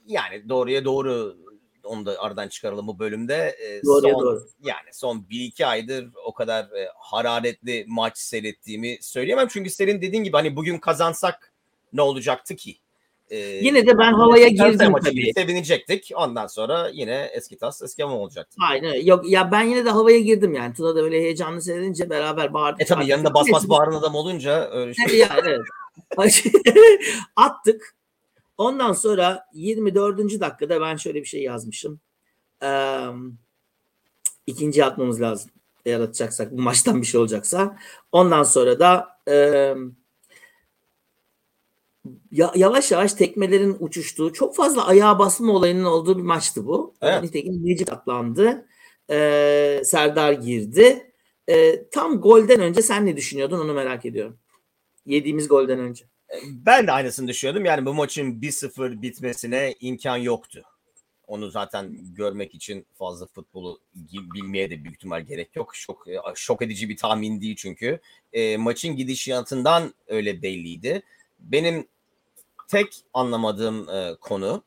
yani 0.07 0.49
doğruya 0.49 0.85
doğru 0.85 1.37
onu 1.85 2.07
da 2.07 2.17
aradan 2.19 2.49
çıkaralım 2.49 2.87
bu 2.87 2.99
bölümde. 2.99 3.57
Doğruya 3.85 4.13
son, 4.13 4.23
doğru. 4.23 4.49
Yani 4.63 4.89
son 4.93 5.19
1-2 5.31 5.67
aydır 5.67 6.09
o 6.25 6.35
kadar 6.35 6.65
e, 6.65 6.89
hararetli 6.97 7.85
maç 7.89 8.19
seyrettiğimi 8.19 8.99
söyleyemem. 9.01 9.49
Çünkü 9.49 9.71
senin 9.71 10.03
dediğin 10.03 10.25
gibi 10.25 10.37
hani 10.37 10.57
bugün 10.57 10.79
kazansak 10.79 11.53
ne 11.93 12.03
olacaktı 12.03 12.57
ki? 12.57 12.77
Ee, 13.31 13.39
Yine 13.39 13.87
de 13.87 13.99
ben 13.99 14.13
havaya 14.13 14.49
girdim 14.49 14.93
tabii. 15.05 15.33
Sevinecektik. 15.35 16.11
Ondan 16.17 16.47
sonra 16.47 16.91
yine 16.93 17.31
eski 17.33 17.59
tas 17.59 17.83
eski 17.83 18.03
hamam 18.03 18.19
olacaktı. 18.19 18.57
Aynen. 18.71 19.07
Yok 19.07 19.31
ya 19.31 19.53
ben 19.53 19.63
yine 19.63 19.85
de 19.85 19.91
havaya 19.91 20.19
girdim 20.19 20.55
yani. 20.55 20.75
Tuna 20.75 20.97
da 20.97 21.03
öyle 21.03 21.21
heyecanlı 21.21 21.63
seyredince 21.63 22.11
beraber 22.11 22.55
bağırdık. 22.55 22.81
E 22.81 22.85
tabii 22.85 23.07
yanında 23.07 23.35
bas 23.35 23.47
bas 23.53 23.69
bağıran 23.69 23.93
adam 23.93 24.15
olunca 24.15 24.71
öyle 24.71 24.95
şey. 24.95 25.19
yani 25.19 25.41
evet. 25.47 25.61
Attık. 27.37 27.95
Ondan 28.59 28.93
sonra 28.93 29.47
24. 29.53 30.19
dakikada 30.41 30.81
ben 30.81 30.97
şöyle 30.97 31.21
bir 31.21 31.27
şey 31.27 31.43
yazmışım. 31.43 32.01
Ee, 32.63 33.07
ikinci 34.47 34.85
atmamız 34.85 35.21
lazım. 35.21 35.51
Eğer 35.87 36.01
atacaksak 36.01 36.53
bu 36.53 36.63
maçtan 36.63 37.01
bir 37.01 37.07
şey 37.07 37.21
olacaksa. 37.21 37.79
Ondan 38.13 38.43
sonra 38.43 38.79
da 38.79 39.09
e, 39.29 39.35
ya, 42.31 42.53
yavaş 42.57 42.93
yavaş 42.93 43.13
tekmelerin 43.13 43.77
uçuştuğu 43.81 44.33
çok 44.33 44.57
fazla 44.57 44.87
ayağa 44.87 45.19
basma 45.19 45.53
olayının 45.53 45.85
olduğu 45.85 46.19
bir 46.19 46.23
maçtı 46.23 46.67
bu. 46.67 46.95
Evet. 47.03 47.23
Nitekim 47.23 47.67
Necip 47.67 47.93
atlandı. 47.93 48.67
Ee, 49.11 49.83
Serdar 49.85 50.33
girdi. 50.33 51.13
Ee, 51.49 51.89
tam 51.91 52.21
golden 52.21 52.61
önce 52.61 52.83
sen 52.83 53.07
ne 53.07 53.17
düşünüyordun 53.17 53.61
onu 53.61 53.75
merak 53.75 54.05
ediyorum. 54.05 54.39
Yediğimiz 55.07 55.49
golden 55.49 55.79
önce. 55.79 56.05
Ben 56.43 56.87
de 56.87 56.93
aynısını 56.93 57.29
düşünüyordum. 57.29 57.65
Yani 57.65 57.87
bu 57.87 57.95
maçın 57.95 58.41
1-0 58.41 59.03
bitmesine 59.03 59.75
imkan 59.81 60.17
yoktu. 60.17 60.63
Onu 61.27 61.51
zaten 61.51 61.99
görmek 62.15 62.55
için 62.55 62.87
fazla 62.95 63.27
futbolu 63.27 63.81
bilmeye 64.35 64.71
de 64.71 64.85
büyük 64.85 64.97
ihtimal 64.97 65.21
gerek 65.21 65.57
yok. 65.57 65.77
Şok, 65.77 66.09
e, 66.09 66.19
şok 66.35 66.63
edici 66.63 66.89
bir 66.89 66.97
tahmin 66.97 67.41
değil 67.41 67.57
çünkü. 67.57 68.01
E, 68.33 68.57
maçın 68.57 68.97
gidişatından 68.97 69.95
öyle 70.07 70.43
belliydi. 70.43 71.03
Benim 71.39 71.89
tek 72.69 73.05
anlamadığım 73.15 73.89
e, 73.89 74.15
konu 74.21 74.63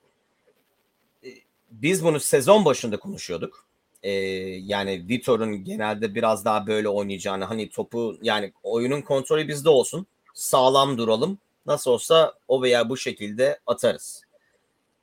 e, 1.24 1.30
biz 1.72 2.04
bunu 2.04 2.20
sezon 2.20 2.66
başında 2.66 2.98
konuşuyorduk. 2.98 3.66
E, 4.04 4.12
yani 4.12 5.06
Vitor'un 5.10 5.64
genelde 5.64 6.16
biraz 6.16 6.46
daha 6.46 6.68
böyle 6.68 6.90
oynayacağını 6.90 7.46
hani 7.46 7.70
topu 7.70 8.18
yani 8.22 8.54
oyunun 8.64 9.02
kontrolü 9.02 9.48
bizde 9.48 9.70
olsun. 9.70 10.08
Sağlam 10.34 10.98
duralım. 10.98 11.38
Nasıl 11.68 11.92
olsa 11.92 12.34
o 12.48 12.62
veya 12.62 12.90
bu 12.90 12.98
şekilde 12.98 13.60
atarız. 13.68 14.22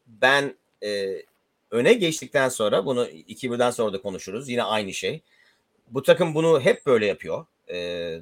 Ben 0.06 0.56
e, 0.82 1.22
öne 1.70 1.92
geçtikten 1.92 2.48
sonra 2.48 2.86
bunu 2.86 3.06
2-1'den 3.06 3.70
sonra 3.70 3.92
da 3.92 4.02
konuşuruz. 4.02 4.48
Yine 4.48 4.62
aynı 4.62 4.92
şey. 4.92 5.22
Bu 5.88 6.02
takım 6.02 6.34
bunu 6.34 6.60
hep 6.60 6.86
böyle 6.86 7.06
yapıyor. 7.06 7.46
E, 7.70 8.20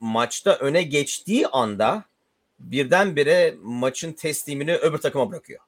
maçta 0.00 0.56
öne 0.56 0.82
geçtiği 0.82 1.46
anda 1.46 2.04
birdenbire 2.58 3.56
maçın 3.62 4.12
teslimini 4.12 4.76
öbür 4.76 4.98
takıma 4.98 5.30
bırakıyor. 5.30 5.60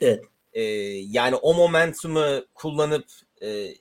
Evet. 0.00 0.24
E, 0.52 0.62
yani 0.92 1.36
o 1.36 1.54
momentumu 1.54 2.44
kullanıp 2.54 3.06
e, 3.42 3.74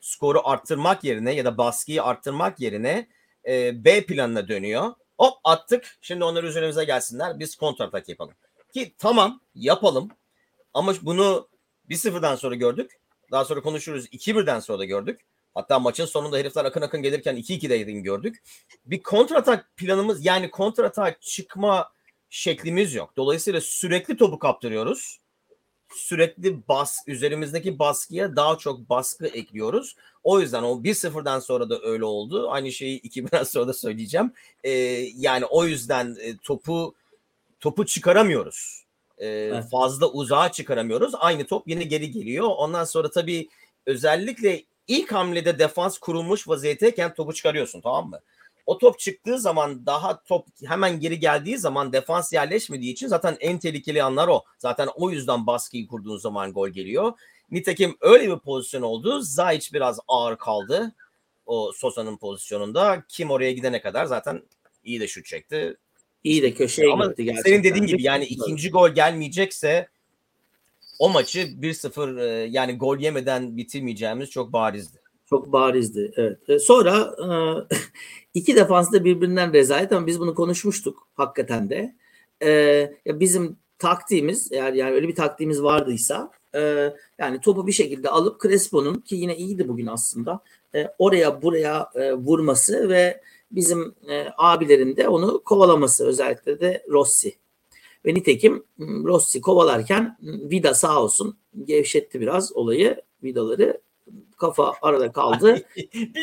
skoru 0.00 0.40
arttırmak 0.44 1.04
yerine 1.04 1.34
ya 1.34 1.44
da 1.44 1.58
baskıyı 1.58 2.02
arttırmak 2.02 2.60
yerine 2.60 3.08
e, 3.46 3.84
B 3.84 4.06
planına 4.06 4.48
dönüyor. 4.48 4.94
Hop 5.18 5.38
attık. 5.44 5.98
Şimdi 6.00 6.24
onlar 6.24 6.44
üzerimize 6.44 6.84
gelsinler. 6.84 7.38
Biz 7.38 7.56
kontratak 7.56 8.08
yapalım. 8.08 8.34
Ki 8.74 8.94
tamam 8.98 9.40
yapalım. 9.54 10.10
Ama 10.74 10.94
bunu 11.02 11.48
1-0'dan 11.90 12.36
sonra 12.36 12.54
gördük. 12.54 13.00
Daha 13.30 13.44
sonra 13.44 13.60
konuşuruz. 13.60 14.06
2-1'den 14.06 14.60
sonra 14.60 14.78
da 14.78 14.84
gördük. 14.84 15.20
Hatta 15.54 15.78
maçın 15.78 16.04
sonunda 16.04 16.36
herifler 16.36 16.64
akın 16.64 16.82
akın 16.82 17.02
gelirken 17.02 17.36
2-2'deydim 17.36 18.02
gördük. 18.02 18.42
Bir 18.86 19.02
kontratak 19.02 19.76
planımız 19.76 20.24
yani 20.24 20.50
kontratak 20.50 21.22
çıkma 21.22 21.92
şeklimiz 22.30 22.94
yok. 22.94 23.16
Dolayısıyla 23.16 23.60
sürekli 23.60 24.16
topu 24.16 24.38
kaptırıyoruz. 24.38 25.20
Sürekli 25.94 26.68
bas 26.68 26.98
üzerimizdeki 27.06 27.78
baskıya 27.78 28.36
daha 28.36 28.58
çok 28.58 28.90
baskı 28.90 29.26
ekliyoruz. 29.26 29.96
O 30.24 30.40
yüzden 30.40 30.62
o 30.62 30.82
1-0'dan 30.82 31.40
sonra 31.40 31.70
da 31.70 31.80
öyle 31.82 32.04
oldu. 32.04 32.50
Aynı 32.50 32.72
şeyi 32.72 33.00
2000'den 33.00 33.42
sonra 33.44 33.68
da 33.68 33.72
söyleyeceğim. 33.72 34.32
Ee, 34.64 34.70
yani 35.16 35.44
o 35.44 35.64
yüzden 35.64 36.16
e, 36.20 36.36
topu 36.36 36.94
topu 37.60 37.86
çıkaramıyoruz. 37.86 38.84
Ee, 39.18 39.26
evet. 39.26 39.64
Fazla 39.70 40.06
uzağa 40.06 40.52
çıkaramıyoruz. 40.52 41.12
Aynı 41.14 41.46
top 41.46 41.68
yine 41.68 41.84
geri 41.84 42.10
geliyor. 42.10 42.48
Ondan 42.56 42.84
sonra 42.84 43.10
tabii 43.10 43.48
özellikle 43.86 44.62
ilk 44.88 45.12
hamlede 45.12 45.58
defans 45.58 45.98
kurulmuş 45.98 46.48
vaziyeteyken 46.48 47.14
topu 47.14 47.32
çıkarıyorsun 47.32 47.80
tamam 47.80 48.10
mı? 48.10 48.20
O 48.66 48.78
top 48.78 48.98
çıktığı 48.98 49.38
zaman 49.38 49.86
daha 49.86 50.22
top 50.22 50.46
hemen 50.66 51.00
geri 51.00 51.18
geldiği 51.18 51.58
zaman 51.58 51.92
defans 51.92 52.32
yerleşmediği 52.32 52.92
için 52.92 53.08
zaten 53.08 53.36
en 53.40 53.58
tehlikeli 53.58 54.02
anlar 54.02 54.28
o. 54.28 54.44
Zaten 54.58 54.88
o 54.94 55.10
yüzden 55.10 55.46
baskıyı 55.46 55.86
kurduğun 55.86 56.18
zaman 56.18 56.52
gol 56.52 56.68
geliyor. 56.68 57.12
Nitekim 57.50 57.96
öyle 58.00 58.30
bir 58.30 58.38
pozisyon 58.38 58.82
oldu. 58.82 59.20
Zayç 59.20 59.72
biraz 59.72 60.00
ağır 60.08 60.36
kaldı 60.36 60.94
o 61.46 61.72
Sosa'nın 61.72 62.16
pozisyonunda. 62.16 63.04
Kim 63.08 63.30
oraya 63.30 63.52
gidene 63.52 63.80
kadar 63.80 64.04
zaten 64.04 64.42
iyi 64.84 65.00
de 65.00 65.08
şut 65.08 65.26
çekti. 65.26 65.76
İyi 66.24 66.42
de 66.42 66.54
köşeye 66.54 66.92
Ama 66.92 67.06
gitti 67.06 67.24
gerçekten. 67.24 67.50
Senin 67.50 67.64
dediğin 67.64 67.86
gibi 67.86 68.02
yani 68.02 68.24
ikinci 68.24 68.70
gol 68.70 68.90
gelmeyecekse 68.90 69.88
o 70.98 71.10
maçı 71.10 71.38
1-0 71.38 72.20
e, 72.20 72.48
yani 72.50 72.78
gol 72.78 72.98
yemeden 72.98 73.56
bitirmeyeceğimiz 73.56 74.30
çok 74.30 74.52
barizdi. 74.52 75.05
Çok 75.30 75.52
barizdi. 75.52 76.12
Evet. 76.16 76.50
E, 76.50 76.58
sonra 76.58 77.16
e, 77.22 77.28
iki 78.34 78.56
defans 78.56 78.92
da 78.92 79.04
birbirinden 79.04 79.52
rezalet 79.52 79.92
ama 79.92 80.06
biz 80.06 80.20
bunu 80.20 80.34
konuşmuştuk 80.34 81.08
hakikaten 81.14 81.70
de. 81.70 81.96
Bizim 83.06 83.56
taktiğimiz 83.78 84.52
eğer 84.52 84.72
yani 84.72 84.94
öyle 84.94 85.08
bir 85.08 85.14
taktiğimiz 85.14 85.62
vardıysa 85.62 86.30
yani 87.18 87.40
topu 87.40 87.66
bir 87.66 87.72
şekilde 87.72 88.10
alıp 88.10 88.42
Crespo'nun 88.42 88.94
ki 88.94 89.16
yine 89.16 89.36
iyiydi 89.36 89.68
bugün 89.68 89.86
aslında 89.86 90.40
oraya 90.98 91.42
buraya 91.42 91.90
vurması 92.16 92.88
ve 92.88 93.20
bizim 93.50 93.94
abilerin 94.36 94.96
de 94.96 95.08
onu 95.08 95.42
kovalaması 95.44 96.06
özellikle 96.06 96.60
de 96.60 96.84
Rossi. 96.90 97.36
Ve 98.06 98.14
nitekim 98.14 98.64
Rossi 98.80 99.40
kovalarken 99.40 100.16
Vida 100.22 100.74
sağ 100.74 101.02
olsun 101.02 101.36
gevşetti 101.64 102.20
biraz 102.20 102.52
olayı 102.52 103.02
vidaları 103.22 103.80
kafa 104.36 104.72
arada 104.82 105.12
kaldı. 105.12 105.46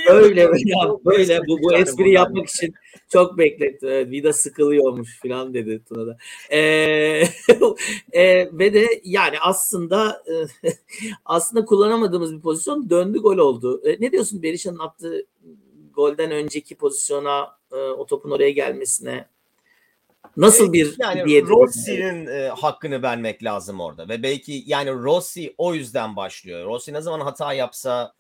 Öyle 0.10 0.50
böyle, 0.50 0.74
böyle 1.06 1.40
bu, 1.48 1.58
bu 1.64 1.74
espri 1.74 2.12
yapmak 2.12 2.50
için 2.50 2.74
çok 3.10 3.38
bekletti. 3.38 3.88
Evet, 3.88 4.12
vida 4.12 4.34
sıkılıyormuş 4.34 5.20
falan 5.22 5.54
dedi 5.54 5.84
Tuna 5.90 6.08
da. 6.08 6.18
Ee, 6.50 6.58
e, 8.12 8.50
ve 8.60 8.74
de 8.74 9.02
yani 9.04 9.40
aslında 9.40 10.24
aslında 11.26 11.66
kullanamadığımız 11.66 12.36
bir 12.36 12.42
pozisyon 12.42 12.90
döndü 12.90 13.20
gol 13.20 13.38
oldu. 13.38 13.82
E, 13.86 13.98
ne 14.00 14.12
diyorsun 14.12 14.44
Berisha'nın 14.44 14.80
attığı 14.80 15.26
golden 15.94 16.32
önceki 16.32 16.76
pozisyona 16.76 17.48
e, 17.72 17.76
o 17.76 18.06
topun 18.06 18.32
oraya 18.32 18.52
gelmesine? 18.52 19.33
Nasıl 20.38 20.74
bir 20.74 20.96
yani 21.00 21.42
Rossi'nin 21.42 22.28
e, 22.28 22.48
hakkını 22.48 23.02
vermek 23.02 23.44
lazım 23.44 23.80
orada 23.80 24.10
ve 24.10 24.24
belki 24.24 24.64
yani 24.66 24.92
Rossi 24.92 25.56
o 25.58 25.74
yüzden 25.74 26.16
başlıyor. 26.16 26.66
Rossi 26.66 26.94
ne 26.94 27.02
zaman 27.02 27.20
hata 27.20 27.54
yapsa 27.54 28.14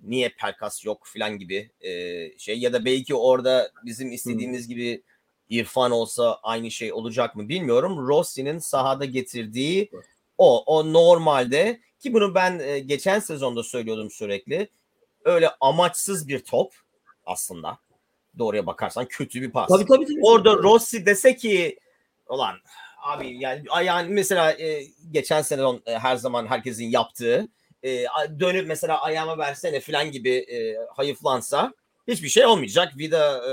niye 0.00 0.28
Pelkas 0.28 0.84
yok 0.84 1.02
falan 1.04 1.38
gibi 1.38 1.70
e, 1.80 1.90
şey 2.38 2.58
ya 2.58 2.72
da 2.72 2.84
belki 2.84 3.14
orada 3.14 3.70
bizim 3.84 4.12
istediğimiz 4.12 4.62
hmm. 4.62 4.74
gibi 4.74 5.02
İrfan 5.48 5.90
olsa 5.90 6.38
aynı 6.42 6.70
şey 6.70 6.92
olacak 6.92 7.36
mı 7.36 7.48
bilmiyorum. 7.48 8.08
Rossi'nin 8.08 8.58
sahada 8.58 9.04
getirdiği 9.04 9.90
o 10.38 10.62
o 10.66 10.92
normalde 10.92 11.80
ki 12.00 12.14
bunu 12.14 12.34
ben 12.34 12.58
e, 12.58 12.78
geçen 12.78 13.18
sezonda 13.18 13.62
söylüyordum 13.62 14.10
sürekli. 14.10 14.68
Öyle 15.24 15.50
amaçsız 15.60 16.28
bir 16.28 16.38
top 16.38 16.74
aslında 17.26 17.78
doğruya 18.38 18.66
bakarsan 18.66 19.06
kötü 19.08 19.42
bir 19.42 19.50
pas. 19.50 19.68
Tabii 19.68 19.86
tabii. 19.86 20.06
tabii. 20.06 20.20
Orada 20.22 20.56
Rossi 20.56 21.06
dese 21.06 21.36
ki 21.36 21.78
olan 22.26 22.54
abi 23.02 23.36
yani 23.40 23.64
yani 23.84 24.08
mesela 24.08 24.52
e, 24.52 24.84
geçen 25.10 25.42
sene 25.42 25.80
e, 25.86 25.98
her 25.98 26.16
zaman 26.16 26.46
herkesin 26.46 26.84
yaptığı 26.84 27.48
e, 27.84 28.04
dönüp 28.40 28.68
mesela 28.68 29.02
ayağıma 29.02 29.38
versene 29.38 29.80
falan 29.80 30.10
gibi 30.10 30.30
e, 30.30 30.76
hayıflansa 30.96 31.72
hiçbir 32.08 32.28
şey 32.28 32.46
olmayacak. 32.46 32.98
Vida 32.98 33.50
e, 33.50 33.52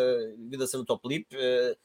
vidasını 0.51 0.85
toplayıp 0.85 1.33
e, 1.33 1.75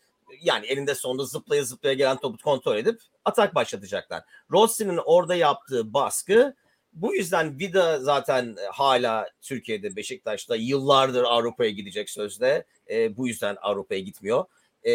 yani 0.43 0.67
elinde 0.67 0.95
sonunda 0.95 1.25
zıplaya 1.25 1.65
zıplaya 1.65 1.95
gelen 1.95 2.17
topu 2.17 2.45
kontrol 2.45 2.77
edip 2.77 3.01
atak 3.25 3.55
başlatacaklar. 3.55 4.23
Rossi'nin 4.51 5.01
orada 5.05 5.35
yaptığı 5.35 5.95
baskı 5.95 6.55
bu 6.93 7.15
yüzden 7.15 7.59
Vida 7.59 8.01
zaten 8.01 8.57
e, 8.61 8.67
hala 8.73 9.29
Türkiye'de 9.43 9.97
Beşiktaş'ta 9.97 10.57
yıllardır 10.57 11.25
Avrupa'ya 11.25 11.71
gidecek 11.71 12.11
sözde. 12.11 12.65
E, 12.91 13.17
bu 13.17 13.29
yüzden 13.29 13.57
Avrupa'ya 13.63 14.01
gitmiyor. 14.01 14.45
E, 14.87 14.93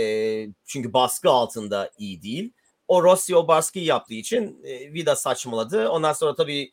çünkü 0.66 0.94
baskı 0.94 1.30
altında 1.30 1.92
iyi 1.98 2.22
değil. 2.22 2.54
O 2.88 3.04
Rossi 3.04 3.36
o 3.36 3.48
baskıyı 3.48 3.86
yaptığı 3.86 4.14
için 4.14 4.64
e, 4.64 4.94
Vida 4.94 5.16
saçmaladı. 5.16 5.90
Ondan 5.90 6.14
sonra 6.14 6.36
tabii 6.36 6.72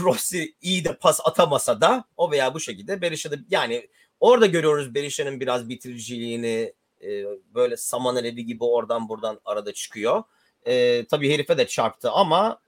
Rossi 0.00 0.54
iyi 0.60 0.84
de 0.84 0.96
pas 0.96 1.20
atamasa 1.24 1.80
da 1.80 2.04
o 2.16 2.30
veya 2.30 2.54
bu 2.54 2.60
şekilde 2.60 3.02
Berisha'da 3.02 3.36
yani 3.50 3.88
orada 4.20 4.46
görüyoruz 4.46 4.94
Berisha'nın 4.94 5.40
biraz 5.40 5.68
bitiriciliğini 5.68 6.74
e, 7.02 7.24
böyle 7.54 7.76
saman 7.76 8.16
alevi 8.16 8.46
gibi 8.46 8.64
oradan 8.64 9.08
buradan 9.08 9.40
arada 9.44 9.72
çıkıyor. 9.72 10.22
E, 10.66 11.06
tabii 11.06 11.32
herife 11.32 11.58
de 11.58 11.66
çarptı 11.66 12.10
ama 12.10 12.60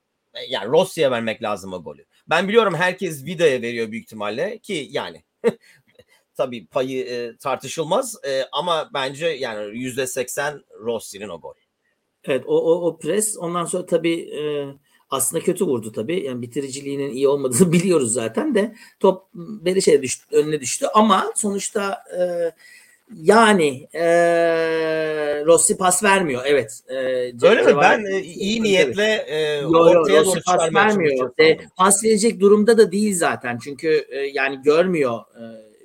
yani 0.49 0.69
Rossi'ye 0.69 1.11
vermek 1.11 1.43
lazım 1.43 1.73
o 1.73 1.83
golü. 1.83 2.05
Ben 2.27 2.49
biliyorum 2.49 2.75
herkes 2.75 3.25
Vida'ya 3.25 3.63
veriyor 3.63 3.91
büyük 3.91 4.05
ihtimalle 4.05 4.59
ki 4.59 4.89
yani 4.91 5.23
tabii 6.35 6.67
payı 6.67 7.05
e, 7.05 7.37
tartışılmaz 7.37 8.17
e, 8.25 8.43
ama 8.53 8.91
bence 8.95 9.27
yani 9.27 9.79
yüzde 9.79 10.07
seksen 10.07 10.63
Rossi'nin 10.81 11.29
o 11.29 11.41
gol. 11.41 11.55
Evet 12.25 12.45
o, 12.47 12.61
o, 12.61 12.87
o 12.87 12.99
pres 12.99 13.37
ondan 13.39 13.65
sonra 13.65 13.87
tabii 13.87 14.21
e, 14.21 14.43
aslında 15.11 15.45
kötü 15.45 15.65
vurdu 15.65 15.93
tabii. 15.93 16.25
Yani 16.25 16.43
bitiriciliğinin 16.43 17.11
iyi 17.11 17.29
olmadığını 17.29 17.73
biliyoruz 17.73 18.13
zaten 18.13 18.55
de 18.55 18.75
top 19.01 19.25
Berişe'ye 19.35 20.03
düştü, 20.03 20.25
önüne 20.37 20.61
düştü 20.61 20.87
ama 20.95 21.33
sonuçta 21.37 22.05
e, 22.19 22.21
yani 23.17 23.89
e, 23.95 24.05
Rossi 25.47 25.77
pas 25.77 26.03
vermiyor. 26.03 26.43
Evet. 26.47 26.81
E, 26.89 26.95
Öyle 27.43 27.63
mi? 27.63 27.81
Ben 27.81 28.05
e, 28.05 28.21
iyi 28.21 28.63
niyetle 28.63 29.25
e, 29.29 29.61
yo, 29.61 29.69
ortaya 29.69 30.17
yo, 30.17 30.25
doğru 30.25 30.41
pas 30.47 30.75
vermiyor. 30.75 31.33
E, 31.39 31.59
pas 31.77 32.05
verecek 32.05 32.41
durumda 32.41 32.79
da 32.79 32.93
değil 32.93 33.17
zaten. 33.17 33.59
Çünkü 33.59 34.07
e, 34.11 34.19
yani 34.19 34.63
görmüyor 34.63 35.21
e, 35.21 35.43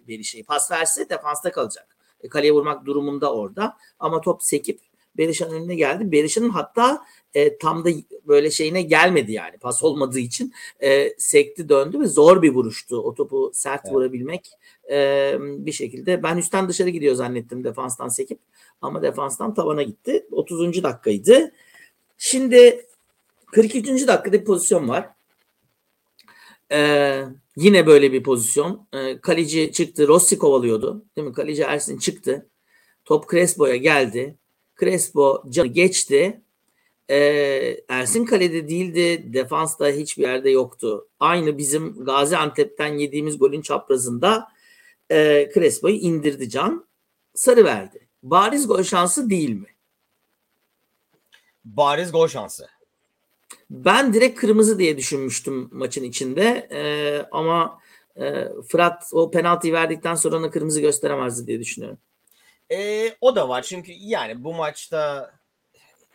bir 0.08 0.24
şeyi. 0.24 0.44
Pas 0.44 0.72
verse 0.72 1.10
defansta 1.10 1.52
kalacak. 1.52 1.98
E, 2.22 2.30
kaleye 2.30 2.52
vurmak 2.52 2.86
durumunda 2.86 3.34
orada. 3.34 3.78
Ama 4.00 4.22
top 4.22 4.44
sekip 4.44 4.80
Berişan'ın 5.18 5.54
önüne 5.54 5.76
geldi. 5.76 6.12
Berişan'ın 6.12 6.50
hatta 6.50 7.02
e, 7.38 7.58
tam 7.58 7.86
da 7.86 7.90
böyle 8.28 8.52
şeyine 8.52 8.82
gelmedi 8.82 9.32
yani 9.32 9.58
pas 9.58 9.84
olmadığı 9.84 10.20
için 10.20 10.54
e, 10.80 11.14
sekti 11.18 11.70
döndü 11.70 12.00
ve 12.00 12.08
zor 12.08 12.42
bir 12.42 12.54
vuruştu. 12.54 12.98
O 12.98 13.14
topu 13.14 13.52
sert 13.54 13.82
evet. 13.86 13.96
vurabilmek 13.96 14.50
e, 14.92 15.36
bir 15.40 15.72
şekilde. 15.72 16.24
Ben 16.24 16.38
üstten 16.38 16.70
dışarı 16.70 16.90
gidiyor 16.90 17.16
zannettim 17.16 17.64
defanstan 17.64 18.08
sekip 18.08 18.40
ama 18.82 19.02
defanstan 19.02 19.54
tavana 19.54 19.84
gitti. 19.84 20.26
30. 20.32 20.84
dakikaydı. 20.84 21.52
Şimdi 22.18 22.86
42. 23.46 24.08
dakikada 24.08 24.34
bir 24.34 24.46
pozisyon 24.46 24.90
var. 24.90 25.10
Ee, 26.72 27.24
yine 27.56 27.88
böyle 27.88 28.12
bir 28.14 28.24
pozisyon. 28.24 28.88
Ee, 28.94 29.22
kaleci 29.22 29.72
çıktı. 29.72 30.08
Rossi 30.08 30.38
kovalıyordu. 30.38 31.06
Değil 31.16 31.28
mi? 31.28 31.34
Kaleci 31.34 31.62
Ersin 31.62 31.98
çıktı. 31.98 32.50
Top 33.06 33.32
Crespo'ya 33.32 33.76
geldi. 33.76 34.38
Crespo 34.80 35.44
canı 35.50 35.68
geçti. 35.68 36.42
Ee, 37.10 37.78
Ersin 37.90 38.26
kalede 38.26 38.68
değildi. 38.68 39.34
Defansta 39.34 39.88
hiçbir 39.88 40.24
yerde 40.24 40.50
yoktu. 40.50 41.08
Aynı 41.20 41.58
bizim 41.58 42.06
Gaziantep'ten 42.06 42.98
yediğimiz 42.98 43.40
golün 43.40 43.62
çaprazında 43.62 44.48
e, 45.12 45.50
Crespo'yu 45.54 45.96
indirdi 45.96 46.50
Can. 46.50 46.88
Sarı 47.36 47.66
verdi. 47.66 48.08
Bariz 48.24 48.68
gol 48.68 48.84
şansı 48.84 49.30
değil 49.30 49.50
mi? 49.50 49.68
Bariz 51.66 52.12
gol 52.12 52.28
şansı. 52.28 52.68
Ben 53.70 54.14
direkt 54.14 54.40
kırmızı 54.40 54.80
diye 54.80 54.98
düşünmüştüm 54.98 55.70
maçın 55.72 56.04
içinde. 56.04 56.68
E, 56.72 56.82
ama 57.32 57.80
e, 58.16 58.48
Fırat 58.68 59.10
o 59.12 59.32
penaltıyı 59.32 59.74
verdikten 59.74 60.16
sonra 60.16 60.38
ona 60.38 60.50
kırmızı 60.50 60.82
gösteremezdi 60.82 61.48
diye 61.48 61.60
düşünüyorum. 61.60 62.00
E, 62.72 63.10
o 63.22 63.36
da 63.36 63.50
var 63.50 63.62
çünkü 63.62 63.92
yani 63.92 64.44
bu 64.44 64.54
maçta 64.54 65.32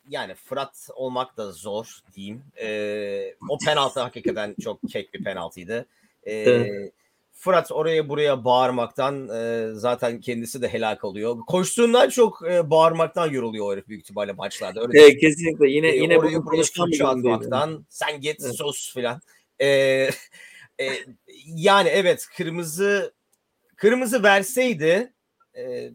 yani 0.09 0.35
Fırat 0.35 0.89
olmak 0.95 1.37
da 1.37 1.53
zor 1.53 1.99
diyeyim. 2.17 2.43
E, 2.61 3.35
o 3.49 3.59
penaltı 3.59 4.01
hakikaten 4.01 4.57
çok 4.63 4.81
kek 4.89 5.15
bir 5.15 5.25
penaltıydı. 5.25 5.87
E, 6.25 6.35
evet. 6.35 6.93
Fırat 7.33 7.73
oraya 7.73 8.09
buraya 8.09 8.45
bağırmaktan 8.45 9.29
e, 9.29 9.69
zaten 9.75 10.21
kendisi 10.21 10.63
de 10.63 10.69
helak 10.69 11.05
oluyor. 11.05 11.37
Koştuğundan 11.47 12.09
çok 12.09 12.43
e, 12.51 12.71
bağırmaktan 12.71 13.31
yoruluyor 13.31 13.67
o 13.67 13.73
herif 13.73 13.89
büyük 13.89 14.03
ihtimalle 14.03 14.33
maçlarda. 14.33 14.81
Öyle 14.81 15.01
Evet 15.01 15.21
kesinlikle 15.21 15.71
yine 15.71 15.89
e, 15.89 15.97
yine 15.97 16.19
oraya 16.19 16.45
buraya 16.45 16.65
sen 17.89 18.21
git 18.21 18.41
Evet. 18.45 18.57
sus 18.57 18.95
filan. 18.95 19.21
E, 19.59 19.67
e, 20.81 20.89
yani 21.47 21.89
evet 21.89 22.27
kırmızı 22.37 23.15
kırmızı 23.77 24.23
verseydi 24.23 25.13
e, 25.57 25.91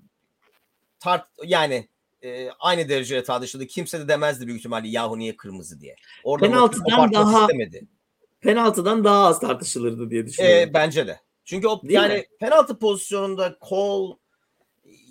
tart 1.00 1.28
yani 1.43 1.88
e, 2.23 2.49
aynı 2.60 2.89
derecede 2.89 3.23
tartışıldı. 3.23 3.65
Kimse 3.67 3.99
de 3.99 4.08
demezdi 4.08 4.47
büyük 4.47 4.60
ihtimalle 4.60 4.88
yahu 4.88 5.19
niye 5.19 5.38
kırmızı 5.38 5.82
diye. 5.82 5.95
Orada 6.23 6.45
Penaltıdan 6.45 7.13
daha- 7.13 7.41
istemedi. 7.41 7.84
Penaltıdan 8.41 9.03
daha 9.03 9.25
az 9.27 9.39
tartışılırdı 9.39 10.10
diye 10.10 10.25
düşünüyorum. 10.25 10.69
E, 10.69 10.73
bence 10.73 11.08
de. 11.08 11.19
Çünkü 11.45 11.67
o 11.67 11.82
Değil 11.82 11.93
yani 11.93 12.13
mi? 12.13 12.25
penaltı 12.39 12.80
pozisyonunda 12.80 13.58
kol 13.60 14.17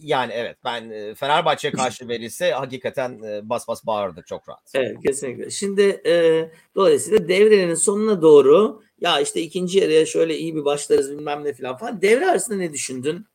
yani 0.00 0.32
evet 0.32 0.56
ben 0.64 1.14
Fenerbahçe'ye 1.14 1.72
karşı 1.72 2.08
verilse 2.08 2.50
hakikaten 2.50 3.20
bas 3.48 3.68
bas 3.68 3.86
bağırdık 3.86 4.26
çok 4.26 4.48
rahat. 4.48 4.70
Evet 4.74 4.96
kesinlikle. 5.06 5.50
Şimdi 5.50 5.82
e, 6.06 6.44
dolayısıyla 6.74 7.28
devrenin 7.28 7.74
sonuna 7.74 8.22
doğru 8.22 8.82
ya 9.00 9.20
işte 9.20 9.40
ikinci 9.40 9.78
yarıya 9.78 10.06
şöyle 10.06 10.38
iyi 10.38 10.56
bir 10.56 10.64
başlarız 10.64 11.10
bilmem 11.10 11.44
ne 11.44 11.52
falan 11.52 11.76
falan. 11.76 12.02
Devre 12.02 12.30
arasında 12.30 12.56
ne 12.58 12.72
düşündün? 12.72 13.26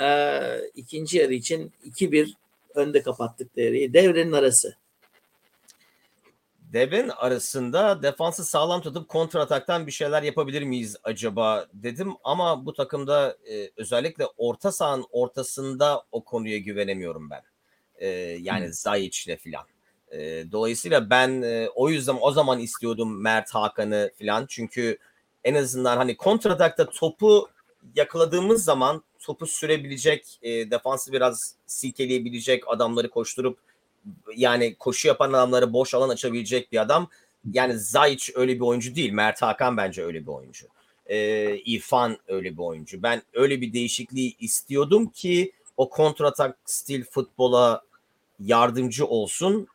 E, 0.00 0.38
ikinci 0.74 1.18
yarı 1.18 1.34
için 1.34 1.72
2-1 1.86 2.34
önde 2.74 3.02
kapattık 3.02 3.56
devreyi. 3.56 3.94
Devrenin 3.94 4.32
arası. 4.32 4.76
Devin 6.74 7.08
arasında 7.08 8.02
defansı 8.02 8.44
sağlam 8.44 8.80
tutup 8.80 9.08
kontra 9.08 9.40
ataktan 9.40 9.86
bir 9.86 9.92
şeyler 9.92 10.22
yapabilir 10.22 10.62
miyiz 10.62 10.96
acaba 11.04 11.66
dedim 11.72 12.14
ama 12.24 12.66
bu 12.66 12.72
takımda 12.72 13.36
e, 13.50 13.70
özellikle 13.76 14.26
orta 14.36 14.72
sahanın 14.72 15.06
ortasında 15.10 16.02
o 16.12 16.24
konuya 16.24 16.58
güvenemiyorum 16.58 17.30
ben. 17.30 17.42
E, 17.96 18.08
yani 18.40 18.66
Hı. 18.66 18.72
Zayic'le 18.72 19.36
filan. 19.40 19.64
E, 20.12 20.52
dolayısıyla 20.52 21.10
ben 21.10 21.42
e, 21.42 21.68
o 21.74 21.90
yüzden 21.90 22.16
o 22.20 22.32
zaman 22.32 22.58
istiyordum 22.58 23.22
Mert 23.22 23.54
Hakan'ı 23.54 24.10
filan 24.16 24.46
çünkü 24.48 24.98
en 25.44 25.54
azından 25.54 25.96
hani 25.96 26.16
kontratakta 26.16 26.90
topu 26.90 27.48
yakaladığımız 27.94 28.64
zaman 28.64 29.02
topu 29.24 29.46
sürebilecek, 29.46 30.38
e, 30.42 30.70
defansı 30.70 31.12
biraz 31.12 31.54
silkeleyebilecek, 31.66 32.62
adamları 32.66 33.10
koşturup 33.10 33.58
yani 34.36 34.74
koşu 34.74 35.08
yapan 35.08 35.28
adamları 35.28 35.72
boş 35.72 35.94
alan 35.94 36.08
açabilecek 36.08 36.72
bir 36.72 36.78
adam. 36.78 37.08
Yani 37.52 37.78
Zayic 37.78 38.32
öyle 38.34 38.54
bir 38.54 38.60
oyuncu 38.60 38.94
değil. 38.94 39.12
Mert 39.12 39.42
Hakan 39.42 39.76
bence 39.76 40.04
öyle 40.04 40.22
bir 40.22 40.32
oyuncu. 40.32 40.66
Ee, 41.06 41.56
İrfan 41.56 42.18
öyle 42.28 42.52
bir 42.52 42.62
oyuncu. 42.62 43.02
Ben 43.02 43.22
öyle 43.32 43.60
bir 43.60 43.72
değişikliği 43.72 44.36
istiyordum 44.40 45.06
ki 45.06 45.52
o 45.76 45.88
kontratak 45.88 46.58
stil 46.64 47.04
futbola 47.04 47.82
yardımcı 48.40 49.06
olsun. 49.06 49.68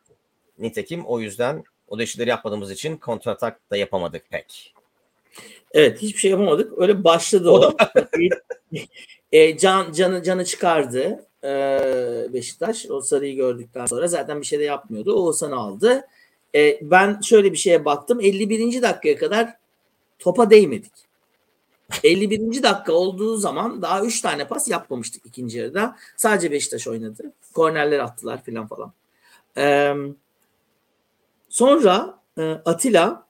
Nitekim 0.58 1.06
o 1.06 1.20
yüzden 1.20 1.64
o 1.88 1.98
değişiklikleri 1.98 2.30
yapmadığımız 2.30 2.70
için 2.70 2.96
kontratak 2.96 3.70
da 3.70 3.76
yapamadık 3.76 4.30
pek. 4.30 4.74
Evet 5.72 6.02
hiçbir 6.02 6.18
şey 6.18 6.30
yapamadık. 6.30 6.78
Öyle 6.78 7.04
başladı 7.04 7.50
o. 7.50 7.76
e, 9.32 9.58
can 9.58 9.92
canı 9.92 10.22
canı 10.22 10.44
çıkardı 10.44 11.26
e, 11.44 11.48
Beşiktaş. 12.32 12.90
O 12.90 13.00
sarıyı 13.00 13.36
gördükten 13.36 13.86
sonra 13.86 14.08
zaten 14.08 14.40
bir 14.40 14.46
şey 14.46 14.58
de 14.58 14.64
yapmıyordu. 14.64 15.14
Oğuzhan'ı 15.14 15.56
aldı. 15.56 16.06
E, 16.54 16.78
ben 16.82 17.20
şöyle 17.20 17.52
bir 17.52 17.56
şeye 17.56 17.84
baktım. 17.84 18.20
51. 18.20 18.82
dakikaya 18.82 19.16
kadar 19.16 19.56
topa 20.18 20.50
değmedik. 20.50 20.92
51. 22.04 22.62
dakika 22.62 22.92
olduğu 22.92 23.36
zaman 23.36 23.82
daha 23.82 24.04
3 24.04 24.20
tane 24.20 24.48
pas 24.48 24.68
yapmamıştık 24.68 25.26
ikinci 25.26 25.58
yarıda. 25.58 25.96
Sadece 26.16 26.50
Beşiktaş 26.50 26.88
oynadı. 26.88 27.32
Kornerler 27.54 27.98
attılar 27.98 28.42
filan 28.42 28.66
falan. 28.66 28.92
E, 29.56 29.94
sonra 31.48 32.18
e, 32.38 32.42
Atilla 32.42 33.26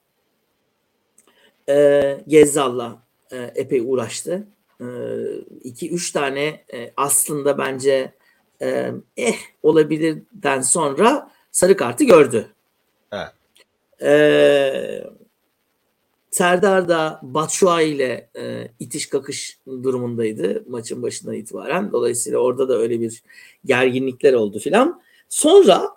e, 1.68 2.18
Gezzal'la 2.28 3.02
e, 3.32 3.36
epey 3.36 3.80
uğraştı. 3.80 4.46
2-3 4.80 6.12
tane 6.12 6.64
e, 6.72 6.92
aslında 6.96 7.58
bence 7.58 8.12
e, 8.62 8.92
eh 9.16 9.36
olabilirden 9.62 10.60
sonra 10.60 11.30
sarı 11.52 11.76
kartı 11.76 12.04
gördü. 12.04 12.46
Evet. 13.12 13.32
E, 14.02 15.04
Serdar 16.30 16.88
da 16.88 17.20
Batshuayi 17.22 17.94
ile 17.94 18.30
e, 18.36 18.68
itiş 18.80 19.08
kakış 19.08 19.58
durumundaydı 19.66 20.64
maçın 20.68 21.02
başından 21.02 21.34
itibaren. 21.34 21.92
Dolayısıyla 21.92 22.38
orada 22.38 22.68
da 22.68 22.78
öyle 22.78 23.00
bir 23.00 23.22
gerginlikler 23.64 24.32
oldu 24.32 24.58
filan. 24.58 25.02
Sonra 25.28 25.88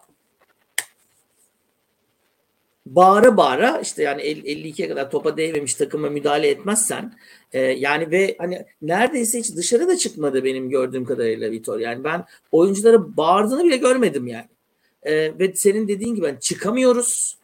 bağıra 2.86 3.38
bağıra 3.38 3.80
işte 3.80 4.04
yani 4.04 4.22
52'ye 4.22 4.88
kadar 4.88 5.12
topa 5.12 5.38
değmemiş 5.38 5.76
takıma 5.76 6.10
müdahale 6.10 6.48
etmezsen 6.48 7.14
e, 7.54 7.60
yani 7.62 8.12
ve 8.12 8.36
hani 8.38 8.66
neredeyse 8.82 9.40
hiç 9.40 9.56
dışarı 9.56 9.88
da 9.88 9.98
çıkmadı 9.98 10.44
benim 10.44 10.70
gördüğüm 10.70 11.06
kadarıyla 11.06 11.52
Vitor. 11.52 11.80
Yani 11.80 12.04
ben 12.04 12.26
oyunculara 12.52 13.18
bağırdığını 13.18 13.64
bile 13.64 13.78
görmedim 13.78 14.28
yani. 14.28 14.50
E, 15.04 15.40
ve 15.40 15.54
senin 15.54 15.88
dediğin 15.88 16.16
gibi 16.16 16.26
hani 16.26 16.40
çıkamıyoruz. 16.40 17.38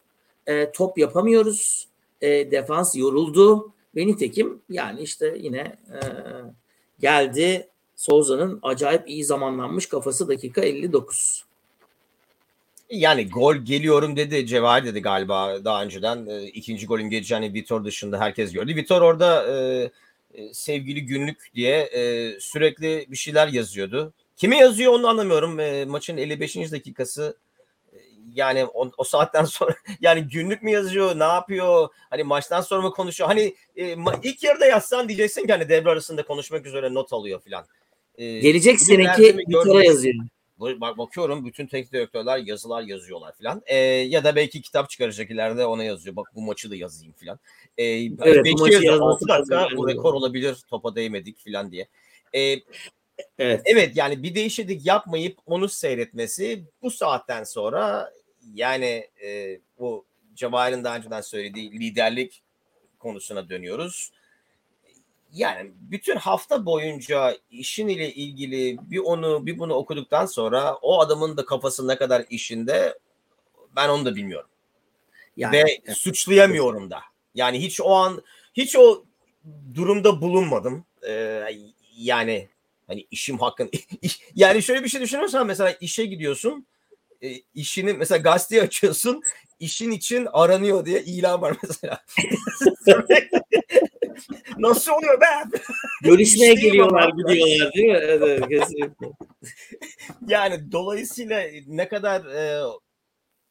E, 0.47 0.71
top 0.71 0.97
yapamıyoruz. 0.97 1.87
E, 2.21 2.51
defans 2.51 2.95
yoruldu. 2.95 3.73
Ve 3.95 4.07
nitekim 4.07 4.61
yani 4.69 5.01
işte 5.01 5.37
yine 5.39 5.59
e, 5.59 5.97
geldi 6.99 7.67
Souza'nın 7.95 8.59
acayip 8.61 9.09
iyi 9.09 9.25
zamanlanmış 9.25 9.85
kafası 9.85 10.27
dakika 10.27 10.61
59. 10.61 11.48
Yani 12.89 13.29
gol 13.29 13.55
geliyorum 13.55 14.15
dedi 14.15 14.47
Cevahir 14.47 14.85
dedi 14.85 15.01
galiba 15.01 15.65
daha 15.65 15.83
önceden. 15.83 16.25
E, 16.25 16.43
ikinci 16.43 16.87
golün 16.87 17.09
geleceğini 17.09 17.53
Vitor 17.53 17.85
dışında 17.85 18.19
herkes 18.19 18.53
gördü. 18.53 18.75
Vitor 18.75 19.01
orada 19.01 19.47
e, 19.47 19.91
e, 20.33 20.53
sevgili 20.53 21.05
günlük 21.05 21.51
diye 21.55 21.77
e, 21.79 22.33
sürekli 22.39 23.05
bir 23.09 23.17
şeyler 23.17 23.47
yazıyordu. 23.47 24.13
Kime 24.37 24.57
yazıyor 24.57 24.93
onu 24.93 25.07
anlamıyorum. 25.07 25.59
E, 25.59 25.85
maçın 25.85 26.17
55. 26.17 26.55
dakikası 26.55 27.37
e, 27.93 27.97
yani 28.33 28.65
o, 28.65 28.91
o 28.97 29.03
saatten 29.03 29.45
sonra 29.45 29.75
yani 30.01 30.21
günlük 30.21 30.63
mü 30.63 30.71
yazıyor 30.71 31.19
ne 31.19 31.23
yapıyor 31.23 31.89
hani 32.09 32.23
maçtan 32.23 32.61
sonra 32.61 32.81
mı 32.81 32.91
konuşuyor 32.91 33.27
hani 33.27 33.55
e, 33.75 33.93
ma- 33.93 34.19
ilk 34.23 34.43
yarıda 34.43 34.65
yazsan 34.65 35.07
diyeceksin 35.07 35.45
ki 35.45 35.51
hani 35.51 35.69
devre 35.69 35.89
arasında 35.89 36.23
konuşmak 36.23 36.65
üzere 36.65 36.93
not 36.93 37.13
alıyor 37.13 37.41
filan. 37.41 37.65
E, 38.17 38.39
Gelecek 38.39 38.79
seneki 38.79 39.37
Vitor'a 39.37 39.83
yazıyor. 39.83 40.15
Bak 40.59 40.97
bakıyorum 40.97 41.45
bütün 41.45 41.67
teknik 41.67 41.93
direktörler 41.93 42.37
yazılar 42.37 42.81
yazıyorlar 42.81 43.35
filan. 43.37 43.61
Ee, 43.65 43.75
ya 43.85 44.23
da 44.23 44.35
belki 44.35 44.61
kitap 44.61 44.89
çıkaracak 44.89 45.31
ileride 45.31 45.65
ona 45.65 45.83
yazıyor. 45.83 46.15
Bak 46.15 46.27
bu 46.35 46.41
maçı 46.41 46.71
da 46.71 46.75
yazayım 46.75 47.13
filan. 47.13 47.39
Ee, 47.77 47.85
Evet, 47.85 48.19
bu 48.19 48.43
belki 48.43 48.61
maçı 48.61 48.73
yazıyor, 48.73 49.19
dakika 49.27 49.67
bu 49.77 49.87
rekor 49.87 50.13
olabilir 50.13 50.57
topa 50.69 50.95
değmedik 50.95 51.39
filan 51.39 51.71
diye. 51.71 51.87
Ee, 52.35 52.59
Evet. 53.39 53.61
evet 53.65 53.95
yani 53.95 54.23
bir 54.23 54.35
değişiklik 54.35 54.85
yapmayıp 54.85 55.37
onu 55.45 55.69
seyretmesi 55.69 56.63
bu 56.81 56.91
saatten 56.91 57.43
sonra 57.43 58.13
yani 58.53 59.09
e, 59.23 59.59
bu 59.79 60.05
Cevahir'in 60.35 60.83
daha 60.83 60.97
önceden 60.97 61.21
söylediği 61.21 61.71
liderlik 61.71 62.43
konusuna 62.99 63.49
dönüyoruz. 63.49 64.11
Yani 65.33 65.71
bütün 65.81 66.15
hafta 66.15 66.65
boyunca 66.65 67.37
işin 67.51 67.87
ile 67.87 68.13
ilgili 68.13 68.77
bir 68.81 68.99
onu 68.99 69.45
bir 69.45 69.59
bunu 69.59 69.73
okuduktan 69.73 70.25
sonra 70.25 70.75
o 70.75 70.99
adamın 70.99 71.37
da 71.37 71.45
kafası 71.45 71.87
ne 71.87 71.97
kadar 71.97 72.25
işinde 72.29 72.99
ben 73.75 73.89
onu 73.89 74.05
da 74.05 74.15
bilmiyorum. 74.15 74.49
Yani, 75.37 75.57
Ve 75.57 75.93
suçlayamıyorum 75.93 76.89
da. 76.89 76.99
Yani 77.35 77.61
hiç 77.61 77.81
o 77.81 77.91
an 77.91 78.23
hiç 78.53 78.75
o 78.75 79.03
durumda 79.75 80.21
bulunmadım. 80.21 80.85
Ee, 81.07 81.45
yani 81.97 82.49
hani 82.87 83.07
işim 83.11 83.39
hakkın 83.39 83.71
yani 84.35 84.63
şöyle 84.63 84.83
bir 84.83 84.89
şey 84.89 85.01
düşünürsen 85.01 85.47
mesela 85.47 85.71
işe 85.71 86.05
gidiyorsun 86.05 86.67
e, 87.21 87.33
işini 87.55 87.93
mesela 87.93 88.17
gazeteyi 88.17 88.61
açıyorsun 88.61 89.23
işin 89.59 89.91
için 89.91 90.27
aranıyor 90.33 90.85
diye 90.85 91.03
ilan 91.03 91.41
var 91.41 91.57
mesela. 91.63 92.03
Nasıl 94.57 94.91
oluyor 94.91 95.21
be? 95.21 95.27
Görüşmeye 96.03 96.53
geliyorlar 96.53 97.09
gidiyorlar 97.09 97.73
değil 97.73 97.87
mi? 97.87 97.97
Evet, 98.01 98.49
kesinlikle. 98.49 99.07
Yani 100.27 100.71
dolayısıyla 100.71 101.43
ne 101.67 101.87
kadar 101.87 102.25
e, 102.25 102.63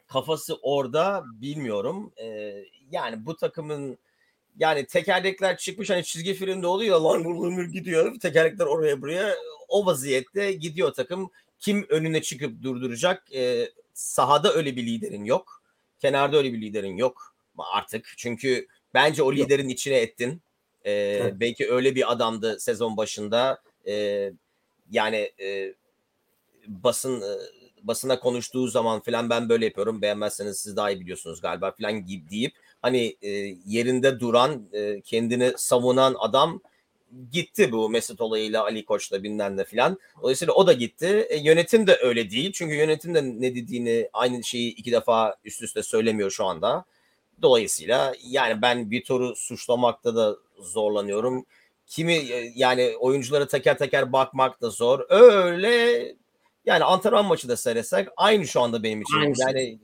kafası 0.07 0.59
orada 0.63 1.25
bilmiyorum. 1.41 2.13
E, 2.17 2.55
yani 2.91 3.27
bu 3.27 3.37
takımın 3.37 3.99
yani 4.59 4.87
tekerlekler 4.87 5.57
çıkmış 5.57 5.91
hani 5.91 6.05
çizgi 6.05 6.35
filmde 6.35 6.67
oluyor 6.67 7.01
langur 7.01 7.35
lungur 7.35 7.65
gidiyor. 7.65 8.21
Tekerlekler 8.21 8.67
oraya 8.67 9.03
buraya 9.03 9.35
o 9.69 9.87
vaziyette 9.87 10.53
gidiyor 10.53 10.93
takım. 10.93 11.31
Kim 11.59 11.87
önüne 11.89 12.23
çıkıp 12.23 12.63
durduracak? 12.63 13.33
E, 13.35 13.71
sahada 13.95 14.55
öyle 14.55 14.77
bir 14.77 14.87
liderin 14.87 15.25
yok. 15.25 15.63
Kenarda 16.01 16.37
öyle 16.37 16.53
bir 16.53 16.61
liderin 16.61 16.97
yok 16.97 17.37
artık. 17.59 18.15
Çünkü 18.17 18.67
bence 18.95 19.23
o 19.23 19.27
Yok. 19.27 19.35
liderin 19.35 19.69
içine 19.69 19.97
ettin. 19.97 20.43
E, 20.89 20.91
Evet. 20.91 21.35
Belki 21.41 21.71
öyle 21.71 21.95
bir 21.95 22.13
adamdı 22.13 22.61
sezon 22.61 22.97
başında. 22.97 23.63
E, 23.87 24.33
yani 24.91 25.33
e, 25.41 25.75
basın 26.67 27.21
e, 27.21 27.33
basına 27.83 28.21
konuştuğu 28.21 28.69
zaman 28.69 29.01
falan 29.01 29.31
ben 29.31 29.49
böyle 29.49 29.65
yapıyorum. 29.65 30.03
Beğenmezseniz 30.03 30.61
siz 30.61 30.77
daha 30.77 30.91
iyi 30.91 31.01
biliyorsunuz 31.01 31.41
galiba 31.41 31.71
falan 31.81 32.07
gibi 32.07 32.31
deyip 32.31 32.53
hani 32.83 33.17
e, 33.23 33.29
yerinde 33.67 34.21
duran, 34.21 34.69
e, 34.73 35.01
kendini 35.01 35.53
savunan 35.57 36.17
adam 36.19 36.61
gitti 37.33 37.73
bu 37.73 37.89
Mesut 37.89 38.21
olayıyla 38.21 38.63
Ali 38.63 38.85
Koç'la 38.85 39.23
bilmem 39.23 39.57
ne 39.57 39.65
filan. 39.65 39.99
Dolayısıyla 40.23 40.55
o 40.55 40.67
da 40.67 40.73
gitti. 40.73 41.27
E, 41.29 41.37
yönetim 41.37 41.87
de 41.87 41.99
öyle 42.03 42.31
değil. 42.31 42.53
Çünkü 42.53 42.75
yönetim 42.75 43.15
de 43.15 43.23
ne 43.25 43.55
dediğini 43.55 44.09
aynı 44.13 44.45
şeyi 44.45 44.75
iki 44.75 44.93
defa 44.93 45.37
üst 45.45 45.63
üste 45.63 45.83
söylemiyor 45.83 46.31
şu 46.31 46.45
anda. 46.45 46.85
Dolayısıyla 47.43 48.15
yani 48.25 48.63
ben 48.63 48.91
Vitor'u 48.91 49.37
suçlamakta 49.37 50.17
da 50.17 50.37
zorlanıyorum. 50.61 51.47
Kimi 51.87 52.15
e, 52.15 52.53
yani 52.55 52.95
oyunculara 53.01 53.47
teker 53.47 53.79
teker 53.79 54.13
bakmak 54.13 54.63
da 54.63 54.71
zor. 54.71 55.01
Öyle 55.09 56.15
yani 56.67 56.85
antrenman 56.85 57.25
maçı 57.25 57.49
da 57.49 57.57
seyretsek 57.57 58.09
aynı 58.17 58.47
şu 58.47 58.61
anda 58.61 58.83
benim 58.83 59.03
için. 59.03 59.17
Aynı 59.17 59.37
şey. 59.37 59.45
yani 59.47 59.79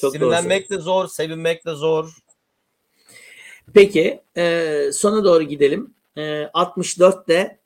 Çok 0.00 0.14
doğru 0.14 0.20
sinirlenmek 0.20 0.70
de 0.70 0.78
zor, 0.78 1.08
sevinmek 1.08 1.66
de 1.66 1.74
zor. 1.74 2.16
Peki 3.74 4.20
e, 4.36 4.90
sona 4.92 5.24
doğru 5.24 5.42
gidelim. 5.42 5.94
E, 6.16 6.20
64'te 6.42 7.58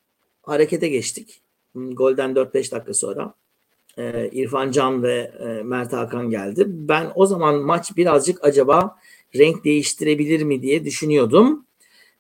harekete 0.43 0.89
geçtik. 0.89 1.41
Hmm, 1.73 1.95
Golden 1.95 2.31
4-5 2.31 2.73
dakika 2.73 2.95
sonra. 2.95 3.35
E, 3.99 4.29
İrfan 4.33 4.71
Can 4.71 5.03
ve 5.03 5.33
e, 5.41 5.63
Mert 5.63 5.93
Hakan 5.93 6.31
geldi. 6.31 6.65
Ben 6.69 7.13
o 7.15 7.27
zaman 7.27 7.55
maç 7.55 7.97
birazcık 7.97 8.45
acaba 8.45 8.97
renk 9.35 9.65
değiştirebilir 9.65 10.43
mi 10.43 10.63
diye 10.63 10.85
düşünüyordum. 10.85 11.67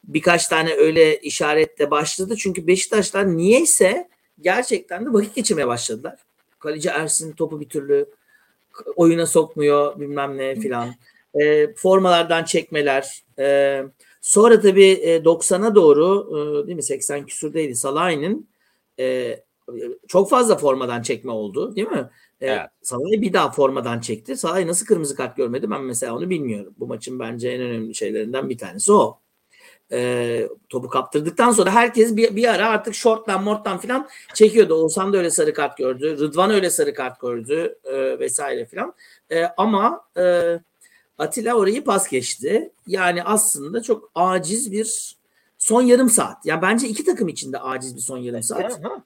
Birkaç 0.04 0.46
tane 0.46 0.74
öyle 0.74 1.20
işaretle 1.20 1.90
başladı. 1.90 2.36
Çünkü 2.38 2.66
Beşiktaşlar 2.66 3.36
niyeyse 3.36 4.08
gerçekten 4.40 5.06
de 5.06 5.12
vakit 5.12 5.34
geçirmeye 5.34 5.66
başladılar. 5.66 6.18
Kaleci 6.58 6.88
Ersin 6.88 7.32
topu 7.32 7.60
bir 7.60 7.68
türlü 7.68 8.06
oyuna 8.96 9.26
sokmuyor 9.26 10.00
bilmem 10.00 10.38
ne 10.38 10.54
filan. 10.54 10.94
E, 11.34 11.74
formalardan 11.74 12.44
çekmeler. 12.44 13.24
E, 13.38 13.82
sonra 14.20 14.60
tabii 14.60 14.84
e, 14.86 15.16
90'a 15.16 15.74
doğru 15.74 16.28
e, 16.30 16.66
değil 16.66 16.76
mi 16.76 16.82
80 16.82 17.26
küsurdeydi 17.26 17.74
Salah'ın 17.74 18.48
e, 18.98 19.38
çok 20.08 20.30
fazla 20.30 20.56
formadan 20.56 21.02
çekme 21.02 21.32
oldu 21.32 21.76
değil 21.76 21.88
mi? 21.88 22.10
E, 22.40 22.46
Evet. 22.46 22.70
Salah'ı 22.82 23.22
bir 23.22 23.32
daha 23.32 23.50
formadan 23.50 24.00
çekti. 24.00 24.36
Salah 24.36 24.64
nasıl 24.64 24.86
kırmızı 24.86 25.16
kart 25.16 25.36
görmedi 25.36 25.70
ben 25.70 25.82
mesela 25.82 26.16
onu 26.16 26.30
bilmiyorum. 26.30 26.74
Bu 26.78 26.86
maçın 26.86 27.18
bence 27.18 27.48
en 27.48 27.60
önemli 27.62 27.94
şeylerinden 27.94 28.48
bir 28.48 28.58
tanesi 28.58 28.92
o. 28.92 29.20
E, 29.92 30.48
topu 30.68 30.88
kaptırdıktan 30.88 31.50
sonra 31.50 31.70
herkes 31.70 32.16
bir, 32.16 32.36
bir 32.36 32.54
ara 32.54 32.68
artık 32.68 32.94
shorttan 32.94 33.44
morttan 33.44 33.78
filan 33.78 34.08
çekiyordu. 34.34 34.74
Oğuzhan 34.74 35.12
da 35.12 35.16
öyle 35.16 35.30
sarı 35.30 35.54
kart 35.54 35.78
gördü. 35.78 36.18
Rıdvan 36.20 36.50
öyle 36.50 36.70
sarı 36.70 36.94
kart 36.94 37.20
gördü 37.20 37.78
e, 37.84 38.18
vesaire 38.18 38.66
filan. 38.66 38.94
E, 39.30 39.44
ama 39.44 40.04
e, 40.18 40.58
Atilla 41.18 41.54
orayı 41.54 41.84
pas 41.84 42.08
geçti. 42.08 42.72
Yani 42.86 43.24
aslında 43.24 43.82
çok 43.82 44.10
aciz 44.14 44.72
bir 44.72 45.16
son 45.58 45.82
yarım 45.82 46.10
saat. 46.10 46.46
Yani 46.46 46.62
bence 46.62 46.88
iki 46.88 47.04
takım 47.04 47.28
için 47.28 47.52
de 47.52 47.58
aciz 47.58 47.96
bir 47.96 48.00
son 48.00 48.18
yarım 48.18 48.42
saat. 48.42 48.80
Aha. 48.84 49.02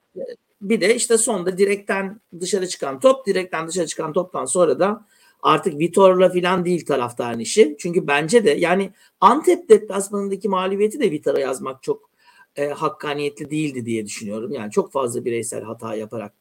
Bir 0.61 0.81
de 0.81 0.95
işte 0.95 1.17
sonda 1.17 1.57
direkten 1.57 2.21
dışarı 2.39 2.67
çıkan 2.67 2.99
top, 2.99 3.25
direkten 3.25 3.67
dışarı 3.67 3.87
çıkan 3.87 4.13
toptan 4.13 4.45
sonra 4.45 4.79
da 4.79 5.05
artık 5.41 5.79
Vitor'la 5.79 6.29
filan 6.29 6.65
değil 6.65 6.85
taraftarın 6.85 7.39
işi. 7.39 7.75
Çünkü 7.79 8.07
bence 8.07 8.45
de 8.45 8.49
yani 8.49 8.91
Antep 9.21 9.69
deplasmanındaki 9.69 10.49
mağlubiyeti 10.49 10.99
de 10.99 11.11
Vitor'a 11.11 11.39
yazmak 11.39 11.83
çok 11.83 12.09
e, 12.55 12.67
hakkaniyetli 12.67 13.49
değildi 13.49 13.85
diye 13.85 14.05
düşünüyorum. 14.05 14.51
Yani 14.51 14.71
çok 14.71 14.91
fazla 14.91 15.25
bireysel 15.25 15.63
hata 15.63 15.95
yaparak 15.95 16.33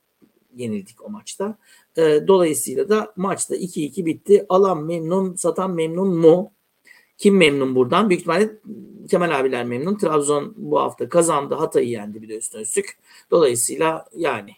yenildik 0.56 1.04
o 1.04 1.10
maçta. 1.10 1.58
E, 1.96 2.02
dolayısıyla 2.28 2.88
da 2.88 3.12
maçta 3.16 3.56
2-2 3.56 4.06
bitti. 4.06 4.46
Alan 4.48 4.84
memnun, 4.84 5.34
satan 5.34 5.70
memnun 5.70 6.16
mu? 6.16 6.52
Kim 7.20 7.36
memnun 7.36 7.74
buradan? 7.74 8.10
Büyük 8.10 8.20
ihtimalle 8.20 8.50
Kemal 9.10 9.40
abiler 9.40 9.64
memnun. 9.64 9.98
Trabzon 9.98 10.54
bu 10.56 10.80
hafta 10.80 11.08
kazandı. 11.08 11.54
Hatay'ı 11.54 11.88
yendi 11.88 12.22
bir 12.22 12.28
de 12.28 12.36
üstüne 12.36 12.62
üstlük. 12.62 12.98
Dolayısıyla 13.30 14.06
yani 14.16 14.50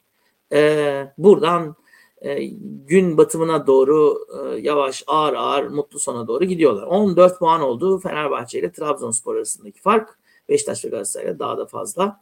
e, 0.53 1.13
buradan 1.19 1.77
e, 2.21 2.45
gün 2.87 3.19
batımına 3.19 3.67
doğru 3.67 4.27
e, 4.39 4.61
yavaş 4.61 5.05
ağır 5.07 5.35
ağır 5.35 5.67
mutlu 5.67 5.99
sona 5.99 6.29
doğru 6.29 6.45
gidiyorlar. 6.45 6.83
14 6.83 7.39
puan 7.39 7.61
oldu 7.61 7.99
Fenerbahçe 7.99 8.59
ile 8.59 8.73
Trabzonspor 8.73 9.37
arasındaki 9.37 9.81
fark. 9.81 10.19
Beşiktaş 10.49 10.85
ve 10.85 10.89
Galatasaray'la 10.89 11.39
daha 11.39 11.59
da 11.59 11.67
fazla. 11.67 12.21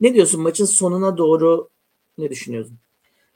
Ne 0.00 0.14
diyorsun 0.14 0.42
maçın 0.42 0.64
sonuna 0.64 1.16
doğru 1.16 1.68
ne 2.18 2.30
düşünüyorsun? 2.30 2.78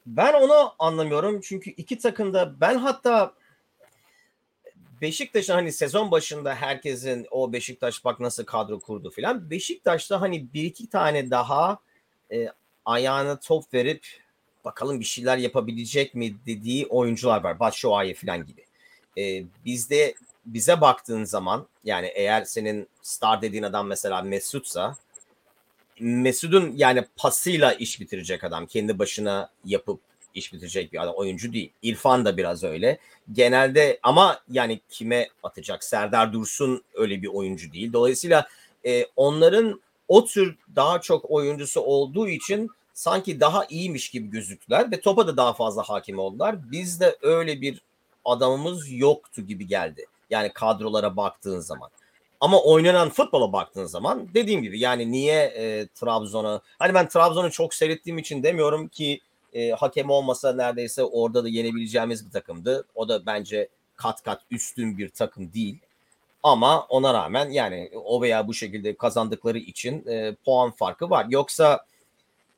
Ben 0.07 0.43
onu 0.43 0.73
anlamıyorum 0.79 1.41
çünkü 1.41 1.71
iki 1.71 1.99
takım 1.99 2.35
da 2.35 2.57
ben 2.61 2.79
hatta 2.79 3.35
Beşiktaş'ın 5.01 5.53
hani 5.55 5.73
sezon 5.73 6.11
başında 6.11 6.55
herkesin 6.55 7.27
o 7.31 7.53
Beşiktaş 7.53 8.05
bak 8.05 8.21
nasıl 8.21 8.45
kadro 8.45 8.81
kurdu 8.81 9.11
filan. 9.11 9.51
Beşiktaş'ta 9.51 10.21
hani 10.21 10.53
bir 10.55 10.63
iki 10.63 10.89
tane 10.89 11.31
daha 11.31 11.79
e, 12.33 12.49
ayağına 12.85 13.41
top 13.41 13.75
verip 13.75 14.07
bakalım 14.65 15.01
bir 15.01 15.05
şeyler 15.05 15.37
yapabilecek 15.37 16.15
mi 16.15 16.37
dediği 16.47 16.87
oyuncular 16.87 17.45
var. 17.45 17.61
Batshuayi 17.61 18.15
filan 18.15 18.47
gibi. 18.47 18.65
E, 19.19 19.45
bizde 19.65 20.15
bize 20.47 20.81
baktığın 20.81 21.25
zaman 21.25 21.67
yani 21.85 22.07
eğer 22.07 22.45
senin 22.45 22.89
star 23.03 23.43
dediğin 23.43 23.63
adam 23.63 23.87
mesela 23.87 24.23
Mesut'sa 24.23 24.97
Mesut'un 26.01 26.73
yani 26.77 27.05
pasıyla 27.17 27.73
iş 27.73 28.01
bitirecek 28.01 28.45
adam. 28.45 28.67
Kendi 28.67 28.99
başına 28.99 29.51
yapıp 29.65 30.01
iş 30.35 30.53
bitirecek 30.53 30.93
bir 30.93 31.03
adam. 31.03 31.15
Oyuncu 31.15 31.53
değil. 31.53 31.71
İrfan 31.83 32.25
da 32.25 32.37
biraz 32.37 32.65
öyle. 32.65 32.99
Genelde 33.33 33.99
ama 34.03 34.41
yani 34.51 34.81
kime 34.91 35.29
atacak? 35.43 35.85
Serdar 35.85 36.33
Dursun 36.33 36.85
öyle 36.95 37.23
bir 37.23 37.29
oyuncu 37.29 37.73
değil. 37.73 37.93
Dolayısıyla 37.93 38.49
e, 38.87 39.07
onların 39.17 39.81
o 40.09 40.25
tür 40.25 40.57
daha 40.77 41.01
çok 41.01 41.31
oyuncusu 41.31 41.81
olduğu 41.81 42.29
için 42.29 42.71
sanki 42.95 43.41
daha 43.41 43.65
iyiymiş 43.65 44.11
gibi 44.11 44.31
gözüktüler 44.31 44.91
ve 44.91 45.01
topa 45.01 45.27
da 45.27 45.37
daha 45.37 45.53
fazla 45.53 45.83
hakim 45.83 46.19
oldular. 46.19 46.71
Bizde 46.71 47.17
öyle 47.23 47.61
bir 47.61 47.81
adamımız 48.25 48.93
yoktu 48.93 49.43
gibi 49.43 49.67
geldi. 49.67 50.07
Yani 50.31 50.53
kadrolara 50.53 51.17
baktığın 51.17 51.61
zaman. 51.61 51.91
Ama 52.41 52.63
oynanan 52.63 53.11
futbola 53.11 53.53
baktığın 53.53 53.87
zaman 53.87 54.29
dediğim 54.35 54.63
gibi 54.63 54.81
yani 54.81 55.13
niye 55.13 55.43
e, 55.43 55.87
Trabzon'a 55.87 56.61
hani 56.79 56.95
ben 56.95 57.09
Trabzon'u 57.09 57.51
çok 57.51 57.75
seyrettiğim 57.75 58.19
için 58.19 58.43
demiyorum 58.43 58.89
ki 58.89 59.21
e, 59.55 59.71
hakem 59.71 60.11
olmasa 60.11 60.53
neredeyse 60.53 61.05
orada 61.05 61.45
da 61.45 61.49
yenebileceğimiz 61.49 62.27
bir 62.27 62.31
takımdı. 62.31 62.85
O 62.95 63.09
da 63.09 63.27
bence 63.27 63.69
kat 63.97 64.23
kat 64.23 64.43
üstün 64.51 64.99
bir 64.99 65.09
takım 65.09 65.53
değil. 65.53 65.79
Ama 66.43 66.83
ona 66.83 67.15
rağmen 67.15 67.51
yani 67.51 67.91
o 68.05 68.23
veya 68.23 68.49
bu 68.49 68.55
şekilde 68.55 68.97
kazandıkları 68.97 69.59
için 69.59 70.07
e, 70.07 70.35
puan 70.45 70.71
farkı 70.71 71.11
var. 71.11 71.27
Yoksa 71.31 71.87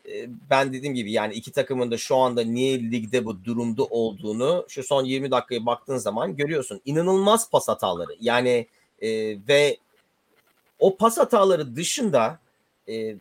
e, 0.09 0.28
ben 0.51 0.72
dediğim 0.72 0.94
gibi 0.94 1.12
yani 1.12 1.34
iki 1.34 1.53
takımın 1.53 1.90
da 1.90 1.99
şu 1.99 2.16
anda 2.16 2.42
niye 2.42 2.78
ligde 2.78 3.24
bu 3.24 3.44
durumda 3.44 3.84
olduğunu 3.84 4.64
şu 4.68 4.82
son 4.82 5.05
20 5.05 5.30
dakikaya 5.30 5.66
baktığın 5.66 5.97
zaman 5.97 6.36
görüyorsun. 6.36 6.80
İnanılmaz 6.84 7.51
pas 7.51 7.68
hataları. 7.68 8.16
Yani 8.20 8.66
e, 9.03 9.09
ve 9.49 9.76
o 10.78 10.97
pas 10.97 11.18
hataları 11.18 11.76
dışında 11.76 12.38
e, 12.88 13.16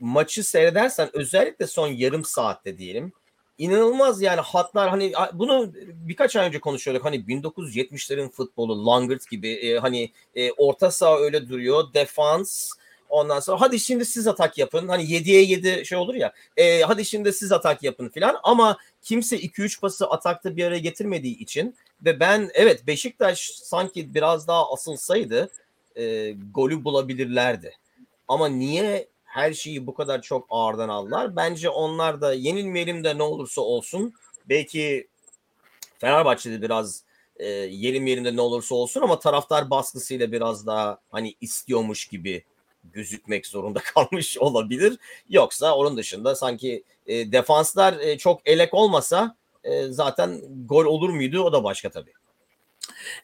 maçı 0.00 0.44
seyredersen 0.44 1.10
özellikle 1.12 1.66
son 1.66 1.88
yarım 1.88 2.24
saatte 2.24 2.78
diyelim 2.78 3.12
inanılmaz 3.58 4.22
yani 4.22 4.40
hatlar 4.40 4.90
hani 4.90 5.12
bunu 5.32 5.72
birkaç 5.94 6.36
ay 6.36 6.48
önce 6.48 6.60
konuşuyorduk. 6.60 7.04
Hani 7.04 7.16
1970'lerin 7.16 8.30
futbolu 8.30 8.86
Langert 8.86 9.30
gibi 9.30 9.52
e, 9.52 9.78
hani 9.78 10.10
e, 10.34 10.52
orta 10.52 10.90
saha 10.90 11.18
öyle 11.18 11.48
duruyor 11.48 11.94
defans 11.94 12.70
ondan 13.08 13.40
sonra 13.40 13.60
hadi 13.60 13.80
şimdi 13.80 14.04
siz 14.04 14.26
atak 14.26 14.58
yapın. 14.58 14.88
Hani 14.88 15.02
7'ye 15.02 15.42
7 15.42 15.86
şey 15.86 15.98
olur 15.98 16.14
ya 16.14 16.32
e, 16.56 16.80
hadi 16.80 17.04
şimdi 17.04 17.32
siz 17.32 17.52
atak 17.52 17.82
yapın 17.82 18.08
filan. 18.08 18.36
Ama 18.42 18.76
kimse 19.02 19.36
2-3 19.36 19.80
pası 19.80 20.06
atakta 20.06 20.56
bir 20.56 20.64
araya 20.64 20.78
getirmediği 20.78 21.38
için 21.38 21.76
ve 22.04 22.20
ben 22.20 22.50
evet 22.54 22.86
Beşiktaş 22.86 23.50
sanki 23.50 24.14
biraz 24.14 24.48
daha 24.48 24.72
asılsaydı 24.72 25.50
e, 25.96 26.32
golü 26.32 26.84
bulabilirlerdi. 26.84 27.72
Ama 28.28 28.48
niye 28.48 29.08
her 29.36 29.52
şeyi 29.52 29.86
bu 29.86 29.94
kadar 29.94 30.22
çok 30.22 30.46
ağırdan 30.50 30.88
aldılar. 30.88 31.36
Bence 31.36 31.68
onlar 31.68 32.20
da 32.20 32.34
yenilmeyelim 32.34 33.04
de 33.04 33.18
ne 33.18 33.22
olursa 33.22 33.60
olsun. 33.60 34.14
Belki 34.48 35.08
Fenerbahçe'de 35.98 36.62
biraz 36.62 37.02
e, 37.36 37.46
yenilmeyelim 37.48 38.24
de 38.24 38.36
ne 38.36 38.40
olursa 38.40 38.74
olsun 38.74 39.00
ama 39.00 39.18
taraftar 39.18 39.70
baskısıyla 39.70 40.32
biraz 40.32 40.66
daha 40.66 40.98
hani 41.10 41.34
istiyormuş 41.40 42.06
gibi 42.06 42.44
gözükmek 42.92 43.46
zorunda 43.46 43.80
kalmış 43.94 44.38
olabilir. 44.38 44.98
Yoksa 45.28 45.76
onun 45.76 45.96
dışında 45.96 46.34
sanki 46.34 46.82
e, 47.06 47.32
defanslar 47.32 47.98
e, 48.00 48.18
çok 48.18 48.40
elek 48.48 48.74
olmasa 48.74 49.36
e, 49.64 49.82
zaten 49.88 50.40
gol 50.66 50.84
olur 50.84 51.10
muydu 51.10 51.40
o 51.40 51.52
da 51.52 51.64
başka 51.64 51.90
tabii. 51.90 52.12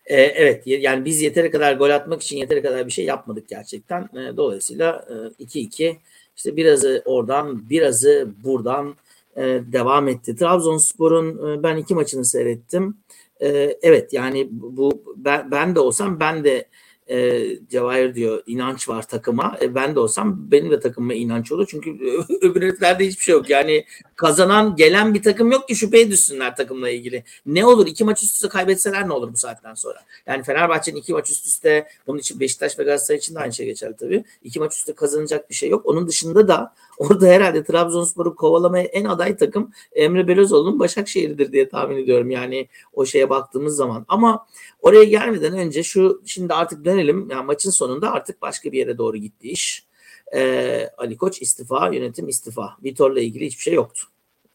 Ee, 0.07 0.23
evet 0.23 0.67
yani 0.67 1.05
biz 1.05 1.23
yeteri 1.23 1.51
kadar 1.51 1.75
gol 1.75 1.91
atmak 1.91 2.23
için 2.23 2.37
yeteri 2.37 2.63
kadar 2.63 2.87
bir 2.87 2.93
şey 2.93 3.05
yapmadık 3.05 3.49
gerçekten. 3.49 4.03
Ee, 4.03 4.37
dolayısıyla 4.37 5.07
2-2 5.41 5.85
e, 5.85 5.97
işte 6.37 6.57
birazı 6.57 7.03
oradan 7.05 7.71
birazı 7.71 8.29
buradan 8.45 8.97
e, 9.37 9.43
devam 9.73 10.09
etti. 10.09 10.37
Trabzonspor'un 10.37 11.59
e, 11.59 11.63
ben 11.63 11.77
iki 11.77 11.95
maçını 11.95 12.25
seyrettim. 12.25 12.97
E, 13.43 13.79
evet 13.83 14.13
yani 14.13 14.49
bu 14.51 15.03
ben, 15.17 15.51
ben 15.51 15.75
de 15.75 15.81
olsam 15.81 16.21
ben 16.21 16.45
de 16.45 16.69
e, 17.13 17.49
Cevahir 17.71 18.15
diyor 18.15 18.43
inanç 18.47 18.89
var 18.89 19.09
takıma. 19.09 19.59
E, 19.63 19.75
ben 19.75 19.95
de 19.95 20.01
olsam 20.01 20.51
benim 20.51 20.71
de 20.71 20.81
takımıma 20.81 21.15
inanç 21.15 21.53
olur. 21.53 21.67
Çünkü 21.71 21.91
öbür 22.41 22.63
heriflerde 22.63 23.07
hiçbir 23.07 23.25
şey 23.25 23.33
yok. 23.33 23.51
Yani 23.51 23.85
kazanan 24.17 24.77
gelen 24.77 25.15
bir 25.15 25.23
takım 25.23 25.53
yok 25.53 25.69
ki 25.69 25.77
şüpheye 25.77 26.11
düşsünler 26.11 26.57
takımla 26.57 26.91
ilgili. 26.91 27.25
Ne 27.47 27.67
olur 27.67 27.87
iki 27.87 28.05
maç 28.05 28.23
üst 28.23 28.35
üste 28.35 28.49
kaybetseler 28.49 29.09
ne 29.09 29.13
olur 29.13 29.33
bu 29.33 29.37
saatten 29.37 29.75
sonra? 29.75 29.99
Yani 30.27 30.43
Fenerbahçe'nin 30.43 30.97
iki 30.97 31.13
maç 31.13 31.31
üst 31.31 31.47
üste 31.47 31.89
bunun 32.07 32.19
için 32.19 32.41
Beşiktaş 32.41 32.79
ve 32.79 32.85
Galatasaray 32.85 33.19
için 33.19 33.35
de 33.35 33.39
aynı 33.39 33.53
şey 33.53 33.67
geçerli 33.67 33.97
tabii. 33.97 34.25
İki 34.43 34.61
maç 34.61 34.73
üst 34.73 34.79
üste 34.79 34.95
kazanacak 34.95 35.51
bir 35.51 35.55
şey 35.55 35.69
yok. 35.71 35.87
Onun 35.87 36.09
dışında 36.09 36.49
da 36.49 36.75
orada 37.03 37.27
herhalde 37.27 37.65
Trabzonspor'u 37.65 38.37
kovalamaya 38.37 38.85
en 38.85 39.05
aday 39.05 39.37
takım 39.37 39.71
Emre 39.93 40.29
Belözoğlu'nun 40.29 40.79
Başakşehir'dir 40.79 41.53
diye 41.53 41.69
tahmin 41.69 41.97
ediyorum. 41.97 42.31
Yani 42.31 42.69
o 42.93 43.07
şeye 43.07 43.31
baktığımız 43.31 43.77
zaman. 43.77 44.05
Ama 44.09 44.47
oraya 44.81 45.05
gelmeden 45.05 45.59
önce 45.59 45.83
şu 45.83 46.23
şimdi 46.27 46.55
artık 46.55 46.85
dönelim. 46.85 47.31
Yani 47.31 47.47
maçın 47.47 47.71
sonunda 47.71 48.13
artık 48.13 48.43
başka 48.43 48.73
bir 48.73 48.79
yere 48.79 48.99
doğru 48.99 49.17
gitti 49.17 49.49
iş. 49.49 49.87
Ee, 50.35 50.91
Ali 50.99 51.17
Koç 51.17 51.43
istifa, 51.43 51.89
yönetim 51.93 52.29
istifa. 52.29 52.77
Vitor'la 52.85 53.21
ilgili 53.21 53.47
hiçbir 53.47 53.63
şey 53.63 53.75
yoktu 53.75 54.03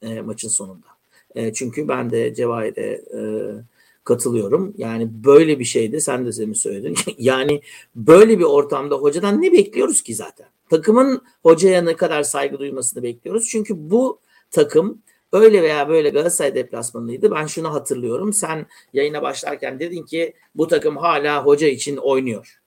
e, 0.02 0.22
maçın 0.22 0.50
sonunda. 0.50 0.88
E, 1.36 1.54
çünkü 1.54 1.88
ben 1.88 2.10
de 2.10 2.34
Cevahir'e 2.34 3.02
e, 3.14 3.20
katılıyorum. 4.04 4.74
Yani 4.78 5.24
böyle 5.24 5.60
bir 5.60 5.66
şeydi 5.66 6.02
sen 6.02 6.26
de 6.26 6.32
senin 6.32 6.54
söyledin. 6.54 6.96
yani 7.18 7.62
böyle 7.96 8.40
bir 8.40 8.44
ortamda 8.44 8.96
hocadan 8.96 9.42
ne 9.42 9.52
bekliyoruz 9.52 10.02
ki 10.02 10.16
zaten? 10.16 10.48
Takımın 10.70 11.22
hocaya 11.44 11.82
ne 11.82 11.96
kadar 11.96 12.24
saygı 12.24 12.60
duymasını 12.60 13.04
bekliyoruz. 13.04 13.50
Çünkü 13.50 13.74
bu 13.90 14.20
takım 14.52 15.02
öyle 15.34 15.64
veya 15.64 15.90
böyle 15.90 16.10
Galatasaray 16.10 16.56
deplasmanıydı. 16.56 17.32
Ben 17.32 17.46
şunu 17.46 17.74
hatırlıyorum. 17.74 18.34
Sen 18.34 18.66
yayına 18.94 19.22
başlarken 19.22 19.80
dedin 19.80 20.04
ki 20.04 20.34
bu 20.56 20.68
takım 20.68 20.98
hala 20.98 21.46
hoca 21.46 21.68
için 21.68 21.98
oynuyor. 21.98 22.60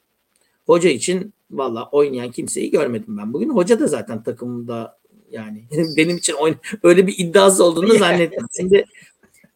Hoca 0.66 0.90
için 0.90 1.34
valla 1.50 1.88
oynayan 1.92 2.30
kimseyi 2.30 2.70
görmedim 2.70 3.18
ben. 3.18 3.32
Bugün 3.32 3.50
hoca 3.50 3.80
da 3.80 3.86
zaten 3.86 4.22
takımda 4.22 5.00
yani 5.30 5.64
benim 5.96 6.16
için 6.16 6.32
oyun, 6.32 6.56
öyle 6.82 7.06
bir 7.06 7.14
iddiası 7.18 7.64
olduğunu 7.64 7.94
zannetmiyorum. 7.98 8.48
Şimdi 8.56 8.84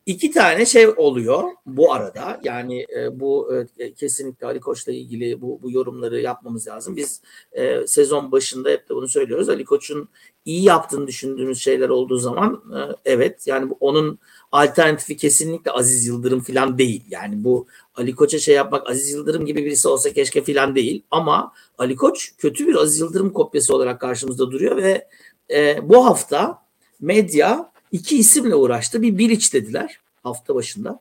iki 0.06 0.30
tane 0.30 0.66
şey 0.66 0.88
oluyor 0.96 1.44
bu 1.66 1.92
arada. 1.92 2.40
Yani 2.44 2.86
e, 2.96 3.20
bu 3.20 3.54
e, 3.78 3.94
kesinlikle 3.94 4.46
Ali 4.46 4.60
Koç'la 4.60 4.92
ilgili 4.92 5.40
bu, 5.40 5.60
bu 5.62 5.70
yorumları 5.70 6.20
yapmamız 6.20 6.68
lazım. 6.68 6.96
Biz 6.96 7.22
e, 7.52 7.86
sezon 7.86 8.32
başında 8.32 8.70
hep 8.70 8.88
de 8.88 8.94
bunu 8.94 9.08
söylüyoruz. 9.08 9.48
Ali 9.48 9.64
Koç'un 9.64 10.08
iyi 10.44 10.62
yaptığını 10.62 11.06
düşündüğümüz 11.06 11.58
şeyler 11.62 11.88
olduğu 11.88 12.18
zaman 12.18 12.62
e, 12.74 12.78
evet 13.04 13.46
yani 13.46 13.70
bu, 13.70 13.76
onun 13.80 14.18
alternatifi 14.52 15.16
kesinlikle 15.16 15.70
Aziz 15.70 16.06
Yıldırım 16.06 16.40
falan 16.40 16.78
değil. 16.78 17.02
Yani 17.10 17.44
bu 17.44 17.66
Ali 17.94 18.14
Koç'a 18.14 18.38
şey 18.38 18.54
yapmak 18.54 18.90
Aziz 18.90 19.12
Yıldırım 19.12 19.46
gibi 19.46 19.64
birisi 19.64 19.88
olsa 19.88 20.12
keşke 20.12 20.44
falan 20.44 20.74
değil. 20.74 21.02
Ama 21.10 21.52
Ali 21.78 21.96
Koç 21.96 22.32
kötü 22.38 22.66
bir 22.66 22.74
Aziz 22.74 23.00
Yıldırım 23.00 23.32
kopyası 23.32 23.76
olarak 23.76 24.00
karşımızda 24.00 24.50
duruyor 24.50 24.76
ve 24.76 25.08
e, 25.50 25.88
bu 25.88 26.06
hafta 26.06 26.64
medya 27.00 27.73
iki 27.94 28.18
isimle 28.18 28.54
uğraştı. 28.54 29.02
Bir 29.02 29.18
Bilic 29.18 29.52
dediler 29.52 30.00
hafta 30.22 30.54
başında. 30.54 31.00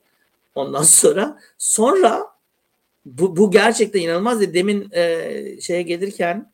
Ondan 0.55 0.83
sonra 0.83 1.39
sonra 1.57 2.27
bu, 3.05 3.37
bu 3.37 3.51
gerçekten 3.51 4.01
inanılmaz. 4.01 4.53
Demin 4.53 4.89
e, 4.91 5.61
şeye 5.61 5.81
gelirken 5.81 6.51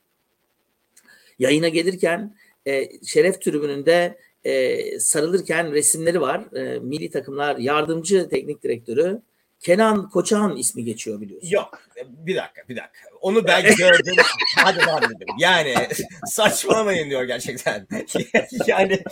yayına 1.39 1.67
gelirken 1.67 2.35
e, 2.65 2.89
şeref 3.05 3.41
tribününde 3.41 4.17
e, 4.43 4.99
sarılırken 4.99 5.71
resimleri 5.71 6.21
var. 6.21 6.55
E, 6.55 6.79
milli 6.79 7.09
takımlar 7.09 7.57
yardımcı 7.57 8.29
teknik 8.29 8.63
direktörü 8.63 9.21
Kenan 9.59 10.09
Koçak'ın 10.09 10.55
ismi 10.55 10.83
geçiyor 10.83 11.21
biliyorsun. 11.21 11.49
Yok 11.49 11.81
bir 12.07 12.35
dakika 12.35 12.61
bir 12.69 12.75
dakika. 12.75 13.09
Onu 13.21 13.47
ben 13.47 13.75
gördüm. 13.77 14.15
Hadi 14.57 14.79
devam 14.79 15.03
edelim. 15.03 15.35
Yani 15.37 15.73
saçmalamayın 16.25 17.09
diyor 17.09 17.23
gerçekten. 17.23 17.87
yani 18.67 19.03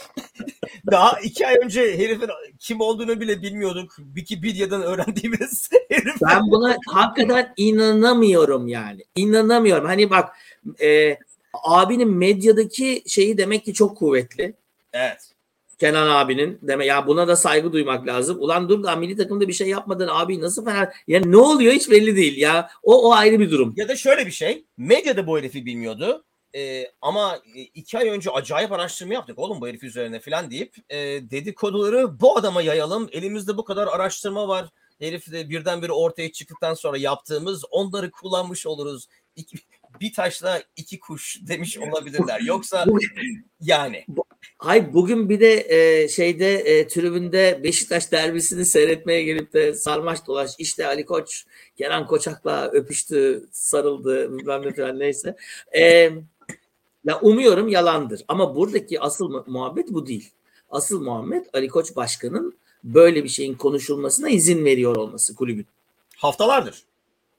daha 0.91 1.19
iki 1.19 1.47
ay 1.47 1.55
önce 1.63 1.97
herifin 1.97 2.29
kim 2.59 2.81
olduğunu 2.81 3.19
bile 3.19 3.41
bilmiyorduk. 3.41 3.95
Wikipedia'dan 4.15 4.81
öğrendiğimiz 4.81 5.69
herif. 5.89 6.15
Ben 6.21 6.41
buna 6.51 6.77
hakikaten 6.87 7.53
inanamıyorum 7.57 8.67
yani. 8.67 9.03
İnanamıyorum. 9.15 9.85
Hani 9.85 10.09
bak 10.09 10.29
e, 10.81 11.17
abinin 11.63 12.11
medyadaki 12.11 13.03
şeyi 13.07 13.37
demek 13.37 13.65
ki 13.65 13.73
çok 13.73 13.97
kuvvetli. 13.97 14.53
Evet. 14.93 15.36
Kenan 15.77 16.09
abinin 16.09 16.59
deme 16.61 16.85
ya 16.85 17.07
buna 17.07 17.27
da 17.27 17.35
saygı 17.35 17.73
duymak 17.73 18.07
lazım. 18.07 18.37
Ulan 18.39 18.69
dur 18.69 18.83
da 18.83 18.95
milli 18.95 19.17
takımda 19.17 19.47
bir 19.47 19.53
şey 19.53 19.67
yapmadın 19.69 20.07
abi 20.11 20.41
nasıl 20.41 20.65
Fener 20.65 20.93
ya 21.07 21.21
ne 21.25 21.37
oluyor 21.37 21.73
hiç 21.73 21.89
belli 21.89 22.15
değil 22.15 22.37
ya. 22.37 22.69
O 22.83 23.09
o 23.09 23.13
ayrı 23.13 23.39
bir 23.39 23.51
durum. 23.51 23.73
Ya 23.77 23.87
da 23.87 23.95
şöyle 23.95 24.25
bir 24.25 24.31
şey. 24.31 24.65
Medyada 24.77 25.27
bu 25.27 25.37
herifi 25.37 25.65
bilmiyordu. 25.65 26.23
Ee, 26.55 26.91
ama 27.01 27.39
iki 27.73 27.97
ay 27.97 28.09
önce 28.09 28.31
acayip 28.31 28.71
araştırma 28.71 29.13
yaptık 29.13 29.39
oğlum 29.39 29.61
bu 29.61 29.67
herif 29.67 29.83
üzerine 29.83 30.19
falan 30.19 30.51
deyip 30.51 30.75
e, 30.89 30.97
dedikoduları 31.31 32.19
bu 32.19 32.37
adama 32.37 32.61
yayalım. 32.61 33.09
Elimizde 33.11 33.57
bu 33.57 33.63
kadar 33.63 33.87
araştırma 33.87 34.47
var. 34.47 34.69
Herif 34.99 35.31
de 35.31 35.49
birdenbire 35.49 35.91
ortaya 35.91 36.31
çıktıktan 36.31 36.73
sonra 36.73 36.97
yaptığımız 36.97 37.65
onları 37.71 38.11
kullanmış 38.11 38.67
oluruz. 38.67 39.07
İki, 39.35 39.57
bir 40.01 40.13
taşla 40.13 40.63
iki 40.75 40.99
kuş 40.99 41.37
demiş 41.47 41.77
olabilirler. 41.91 42.39
Yoksa 42.41 42.85
yani. 43.61 44.05
Hayır 44.57 44.93
bugün 44.93 45.29
bir 45.29 45.39
de 45.39 45.65
e, 45.69 46.07
şeyde 46.07 46.55
e, 46.55 46.87
tribünde 46.87 47.59
Beşiktaş 47.63 48.11
derbisini 48.11 48.65
seyretmeye 48.65 49.23
gelip 49.23 49.53
de 49.53 49.73
sarmaş 49.73 50.27
dolaş 50.27 50.51
işte 50.57 50.87
Ali 50.87 51.05
Koç 51.05 51.45
Kenan 51.77 52.07
Koçak'la 52.07 52.69
öpüştü, 52.71 53.45
sarıldı 53.51 54.37
bilmem 54.37 54.61
ne 54.61 54.73
falan 54.73 54.99
neyse. 54.99 55.35
E, 55.77 55.83
ya 57.05 57.19
umuyorum 57.21 57.67
yalandır 57.67 58.21
ama 58.27 58.55
buradaki 58.55 59.01
asıl 59.01 59.43
muhabbet 59.47 59.93
bu 59.93 60.07
değil. 60.07 60.31
Asıl 60.69 61.01
muhabbet 61.01 61.47
Ali 61.53 61.67
Koç 61.67 61.95
Başkan'ın 61.95 62.57
böyle 62.83 63.23
bir 63.23 63.29
şeyin 63.29 63.53
konuşulmasına 63.53 64.29
izin 64.29 64.65
veriyor 64.65 64.95
olması 64.95 65.35
kulübün. 65.35 65.65
Haftalardır. 66.17 66.83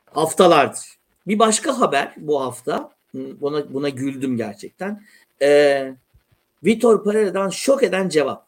Haftalardır. 0.04 0.98
Bir 1.26 1.38
başka 1.38 1.80
haber 1.80 2.14
bu 2.16 2.40
hafta 2.40 2.90
buna 3.14 3.74
buna 3.74 3.88
güldüm 3.88 4.36
gerçekten. 4.36 5.02
Ee, 5.42 5.94
Vitor 6.64 7.04
Pereira'dan 7.04 7.48
şok 7.48 7.82
eden 7.82 8.08
cevap. 8.08 8.46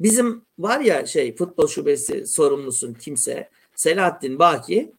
Bizim 0.00 0.42
var 0.58 0.80
ya 0.80 1.06
şey 1.06 1.36
futbol 1.36 1.66
şubesi 1.66 2.26
sorumlusun 2.26 2.94
kimse 2.94 3.48
Selahattin 3.74 4.38
Baki 4.38 4.92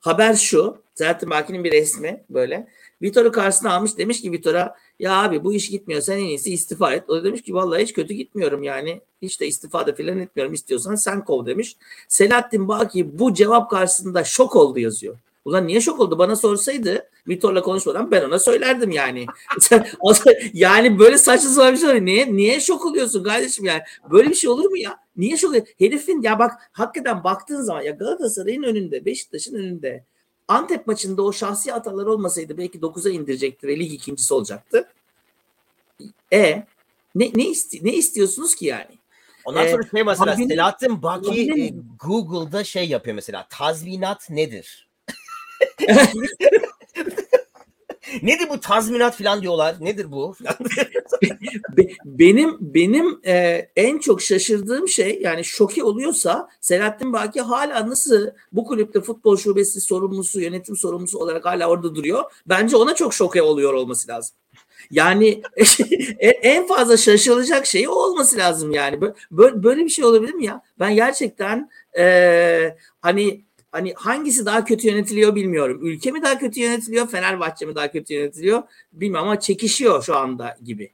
haber 0.00 0.34
şu 0.34 0.76
Selahattin 0.94 1.30
Baki'nin 1.30 1.64
bir 1.64 1.72
resmi 1.72 2.24
böyle 2.30 2.68
Vitor'u 3.02 3.32
karşısına 3.32 3.74
almış 3.74 3.98
demiş 3.98 4.22
ki 4.22 4.32
Vitor'a 4.32 4.76
ya 4.98 5.22
abi 5.22 5.44
bu 5.44 5.54
iş 5.54 5.70
gitmiyor 5.70 6.00
sen 6.00 6.18
en 6.18 6.24
iyisi 6.24 6.52
istifa 6.52 6.92
et. 6.92 7.10
O 7.10 7.16
da 7.16 7.24
demiş 7.24 7.42
ki 7.42 7.54
vallahi 7.54 7.82
hiç 7.82 7.92
kötü 7.92 8.14
gitmiyorum 8.14 8.62
yani 8.62 9.00
hiç 9.22 9.40
de 9.40 9.46
istifa 9.46 9.86
da 9.86 9.94
filan 9.94 10.18
etmiyorum 10.18 10.54
istiyorsan 10.54 10.94
sen 10.94 11.24
kov 11.24 11.46
demiş. 11.46 11.76
Selahattin 12.08 12.68
Baki 12.68 13.18
bu 13.18 13.34
cevap 13.34 13.70
karşısında 13.70 14.24
şok 14.24 14.56
oldu 14.56 14.78
yazıyor. 14.78 15.16
Ulan 15.44 15.66
niye 15.66 15.80
şok 15.80 16.00
oldu? 16.00 16.18
Bana 16.18 16.36
sorsaydı 16.36 17.10
Vitor'la 17.28 17.62
konuşmadan 17.62 18.10
ben 18.10 18.22
ona 18.22 18.38
söylerdim 18.38 18.90
yani. 18.90 19.26
yani 20.52 20.98
böyle 20.98 21.18
saçma 21.18 21.50
sapan 21.50 21.72
bir 21.72 21.78
şey 21.78 22.04
Niye, 22.04 22.36
niye 22.36 22.60
şok 22.60 22.86
oluyorsun 22.86 23.24
kardeşim 23.24 23.64
yani? 23.64 23.82
Böyle 24.10 24.30
bir 24.30 24.34
şey 24.34 24.50
olur 24.50 24.70
mu 24.70 24.76
ya? 24.76 24.96
Niye 25.16 25.36
şok 25.36 25.50
oluyorsun? 25.50 25.74
Herifin 25.78 26.22
ya 26.22 26.38
bak 26.38 26.52
hakikaten 26.72 27.24
baktığın 27.24 27.62
zaman 27.62 27.82
ya 27.82 27.92
Galatasaray'ın 27.92 28.62
önünde, 28.62 29.04
Beşiktaş'ın 29.04 29.54
önünde 29.54 30.04
Antep 30.48 30.86
maçında 30.86 31.22
o 31.22 31.32
şahsi 31.32 31.70
hatalar 31.72 32.06
olmasaydı 32.06 32.58
belki 32.58 32.78
9'a 32.78 33.10
indirecekti 33.10 33.66
ve 33.66 33.78
lig 33.78 33.92
ikincisi 33.92 34.34
olacaktı. 34.34 34.88
E 36.32 36.66
ne 37.14 37.30
ne, 37.34 37.48
isti 37.48 37.84
ne 37.84 37.92
istiyorsunuz 37.92 38.54
ki 38.54 38.66
yani? 38.66 38.98
Ondan 39.44 39.66
sonra 39.66 39.82
şey 39.82 40.04
mesela 40.04 40.36
Selahattin 40.36 41.02
Baki 41.02 41.52
e, 41.62 41.74
Google'da 42.06 42.64
şey 42.64 42.88
yapıyor 42.88 43.14
mesela 43.14 43.46
tazminat 43.50 44.30
nedir? 44.30 44.83
Nedir 48.22 48.48
bu 48.48 48.60
tazminat 48.60 49.18
falan 49.18 49.42
diyorlar. 49.42 49.76
Nedir 49.80 50.12
bu? 50.12 50.36
benim 52.04 52.56
benim 52.60 53.20
e, 53.26 53.68
en 53.76 53.98
çok 53.98 54.22
şaşırdığım 54.22 54.88
şey 54.88 55.20
yani 55.22 55.44
şoke 55.44 55.84
oluyorsa 55.84 56.48
Selahattin 56.60 57.12
Baki 57.12 57.40
hala 57.40 57.88
nasıl 57.88 58.26
bu 58.52 58.64
kulüpte 58.64 59.00
futbol 59.00 59.36
şubesi 59.36 59.80
sorumlusu, 59.80 60.40
yönetim 60.40 60.76
sorumlusu 60.76 61.18
olarak 61.18 61.44
hala 61.44 61.68
orada 61.68 61.94
duruyor. 61.94 62.24
Bence 62.46 62.76
ona 62.76 62.94
çok 62.94 63.14
şoke 63.14 63.42
oluyor 63.42 63.72
olması 63.72 64.08
lazım. 64.08 64.36
Yani 64.90 65.42
en 66.20 66.66
fazla 66.66 66.96
şaşılacak 66.96 67.66
şey 67.66 67.88
olması 67.88 68.36
lazım 68.36 68.72
yani. 68.72 69.00
Böyle, 69.30 69.62
böyle 69.62 69.84
bir 69.84 69.90
şey 69.90 70.04
olabilir 70.04 70.34
mi 70.34 70.44
ya? 70.44 70.62
Ben 70.78 70.94
gerçekten 70.94 71.70
e, 71.98 72.76
hani 73.00 73.44
hani 73.74 73.94
hangisi 73.94 74.46
daha 74.46 74.64
kötü 74.64 74.88
yönetiliyor 74.88 75.34
bilmiyorum. 75.34 75.78
Ülke 75.82 76.10
mi 76.10 76.22
daha 76.22 76.38
kötü 76.38 76.60
yönetiliyor, 76.60 77.08
Fenerbahçe 77.08 77.66
mi 77.66 77.74
daha 77.74 77.90
kötü 77.90 78.14
yönetiliyor 78.14 78.62
bilmiyorum 78.92 79.28
ama 79.28 79.40
çekişiyor 79.40 80.02
şu 80.02 80.16
anda 80.16 80.56
gibi. 80.64 80.92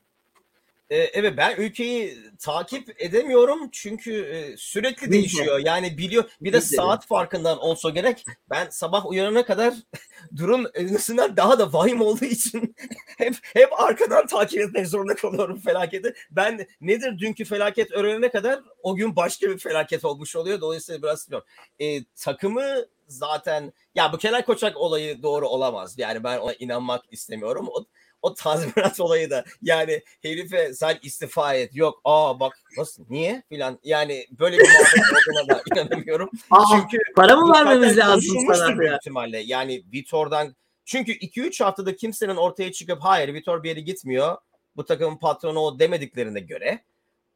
Ee, 0.90 0.96
evet 0.96 1.34
ben 1.36 1.56
ülkeyi 1.56 2.18
takip 2.38 3.02
edemiyorum 3.02 3.68
çünkü 3.72 4.24
e, 4.24 4.56
sürekli 4.56 5.06
de. 5.06 5.12
değişiyor. 5.12 5.58
Yani 5.58 5.98
biliyor 5.98 6.24
bir 6.40 6.52
de 6.52 6.56
de. 6.56 6.60
saat 6.60 7.06
farkından 7.06 7.58
olsa 7.58 7.90
gerek. 7.90 8.24
Ben 8.50 8.68
sabah 8.70 9.06
uyanana 9.06 9.44
kadar 9.44 9.74
durum 10.36 10.66
eskisinden 10.74 11.36
daha 11.36 11.58
da 11.58 11.72
vahim 11.72 12.00
olduğu 12.00 12.24
için 12.24 12.74
hep 13.18 13.34
hep 13.42 13.80
arkadan 13.80 14.26
takip 14.26 14.60
etmek 14.60 14.88
zorunda 14.88 15.14
kalıyorum 15.14 15.60
felaketi. 15.60 16.14
Ben 16.30 16.66
nedir 16.80 17.18
dünkü 17.18 17.44
felaket 17.44 17.92
öğrenene 17.92 18.30
kadar 18.30 18.60
o 18.82 18.96
gün 18.96 19.16
başka 19.16 19.50
bir 19.50 19.58
felaket 19.58 20.04
olmuş 20.04 20.36
oluyor. 20.36 20.60
Dolayısıyla 20.60 21.02
biraz 21.02 21.26
bilmiyorum. 21.26 21.48
E, 21.80 22.04
takımı 22.04 22.86
zaten 23.06 23.72
ya 23.94 24.12
bu 24.12 24.18
Kenan 24.18 24.42
Koçak 24.42 24.76
olayı 24.76 25.22
doğru 25.22 25.48
olamaz. 25.48 25.94
Yani 25.98 26.24
ben 26.24 26.38
ona 26.38 26.52
inanmak 26.52 27.04
istemiyorum. 27.10 27.68
O, 27.68 27.84
o 28.22 28.34
tazminat 28.34 29.00
olayı 29.00 29.30
da 29.30 29.44
yani 29.62 30.02
herife 30.22 30.74
sen 30.74 30.98
istifa 31.02 31.54
et 31.54 31.76
yok 31.76 32.00
aa 32.04 32.40
bak 32.40 32.58
nasıl 32.78 33.04
niye 33.10 33.42
filan 33.48 33.78
yani 33.84 34.26
böyle 34.30 34.58
bir 34.58 34.68
muhabbet 34.68 35.28
olduğuna 35.28 35.56
da 35.56 35.62
inanamıyorum. 35.74 36.30
Aa, 36.50 36.64
Çünkü 36.70 36.98
para 37.16 37.36
mı 37.36 37.52
vermemiz 37.54 37.98
lazım 37.98 38.36
sana? 38.54 38.78
büyük 38.78 38.94
ihtimalle. 38.94 39.38
Yani 39.38 39.82
Vitor'dan 39.92 40.56
çünkü 40.84 41.12
2-3 41.12 41.64
haftada 41.64 41.96
kimsenin 41.96 42.36
ortaya 42.36 42.72
çıkıp 42.72 43.00
hayır 43.00 43.34
Vitor 43.34 43.62
bir 43.62 43.68
yere 43.68 43.80
gitmiyor. 43.80 44.36
Bu 44.76 44.84
takımın 44.84 45.16
patronu 45.18 45.60
o 45.60 45.78
demediklerine 45.78 46.40
göre 46.40 46.84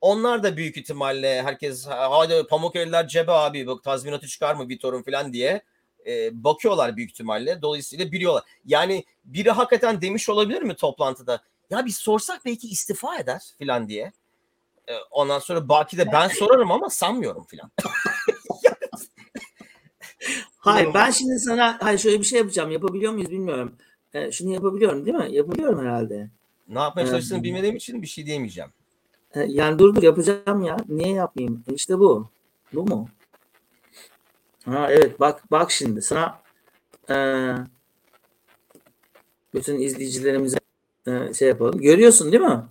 onlar 0.00 0.42
da 0.42 0.56
büyük 0.56 0.76
ihtimalle 0.76 1.42
herkes 1.42 1.86
hadi 1.88 2.46
pamuk 2.46 2.76
eller 2.76 3.08
cebe 3.08 3.32
abi 3.32 3.66
bak 3.66 3.82
tazminatı 3.82 4.26
çıkar 4.26 4.54
mı 4.54 4.68
Vitor'un 4.68 5.02
falan 5.02 5.32
diye 5.32 5.62
e, 6.06 6.44
bakıyorlar 6.44 6.96
büyük 6.96 7.10
ihtimalle. 7.10 7.62
Dolayısıyla 7.62 8.12
biliyorlar. 8.12 8.42
Yani 8.64 9.04
biri 9.24 9.50
hakikaten 9.50 10.00
demiş 10.00 10.28
olabilir 10.28 10.62
mi 10.62 10.74
toplantıda? 10.74 11.42
Ya 11.70 11.86
biz 11.86 11.96
sorsak 11.96 12.44
belki 12.44 12.68
istifa 12.68 13.18
eder 13.18 13.42
falan 13.58 13.88
diye. 13.88 14.12
E, 14.88 14.92
ondan 15.10 15.38
sonra 15.38 15.68
Baki 15.68 15.98
de 15.98 16.12
ben 16.12 16.28
sorarım 16.28 16.72
ama 16.72 16.90
sanmıyorum 16.90 17.46
falan. 17.50 17.70
Hayır 20.56 20.94
ben 20.94 21.10
şimdi 21.10 21.38
sana 21.38 21.78
hayır 21.80 21.98
şöyle 21.98 22.20
bir 22.20 22.24
şey 22.24 22.38
yapacağım. 22.38 22.70
Yapabiliyor 22.70 23.12
muyuz 23.12 23.30
bilmiyorum. 23.30 23.76
Ee, 24.14 24.32
şunu 24.32 24.52
yapabiliyorum 24.52 25.06
değil 25.06 25.16
mi? 25.16 25.28
Yapabiliyorum 25.30 25.80
herhalde. 25.80 26.30
Ne 26.68 26.78
yapmaya 26.78 27.02
Evet. 27.02 27.10
çalıştığını 27.10 27.42
bilmediğim 27.42 27.76
için 27.76 28.02
bir 28.02 28.06
şey 28.06 28.26
diyemeyeceğim. 28.26 28.70
Ee, 29.34 29.40
yani 29.48 29.78
dur 29.78 29.94
dur 29.94 30.02
yapacağım 30.02 30.62
ya. 30.62 30.76
Niye 30.88 31.14
yapmayayım? 31.14 31.64
İşte 31.74 31.98
bu. 31.98 32.28
Bu 32.72 32.82
mu? 32.82 33.08
Ha 34.64 34.88
evet 34.90 35.20
bak 35.20 35.50
bak 35.50 35.70
şimdi 35.70 36.02
sana 36.02 36.42
eee, 37.10 37.54
bütün 39.54 39.80
izleyicilerimize 39.80 40.56
eee, 41.06 41.32
şey 41.38 41.48
yapalım. 41.48 41.80
Görüyorsun 41.80 42.32
değil 42.32 42.42
mi? 42.42 42.62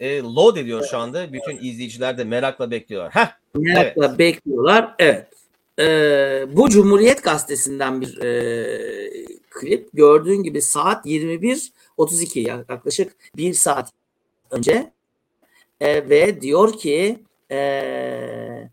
E, 0.00 0.20
load 0.20 0.56
ediyor 0.56 0.86
şu 0.90 0.98
anda. 0.98 1.32
Bütün 1.32 1.56
izleyiciler 1.62 2.18
de 2.18 2.24
merakla 2.24 2.70
bekliyorlar. 2.70 3.12
Heh, 3.14 3.28
Merakla 3.54 4.18
bekliyorlar. 4.18 4.94
Evet. 4.98 5.26
Eee, 5.78 6.46
bu 6.52 6.68
Cumhuriyet 6.70 7.22
Gazetesi'nden 7.22 8.00
bir 8.00 8.16
eee, 8.16 9.26
klip. 9.50 9.88
Gördüğün 9.92 10.42
gibi 10.42 10.62
saat 10.62 11.06
21.32 11.06 12.40
ya- 12.40 12.64
yaklaşık 12.68 13.12
bir 13.36 13.52
saat 13.54 13.90
önce 14.50 14.92
Eee, 15.80 16.10
ve 16.10 16.40
diyor 16.40 16.72
ki 16.78 17.24
eee 17.50 18.70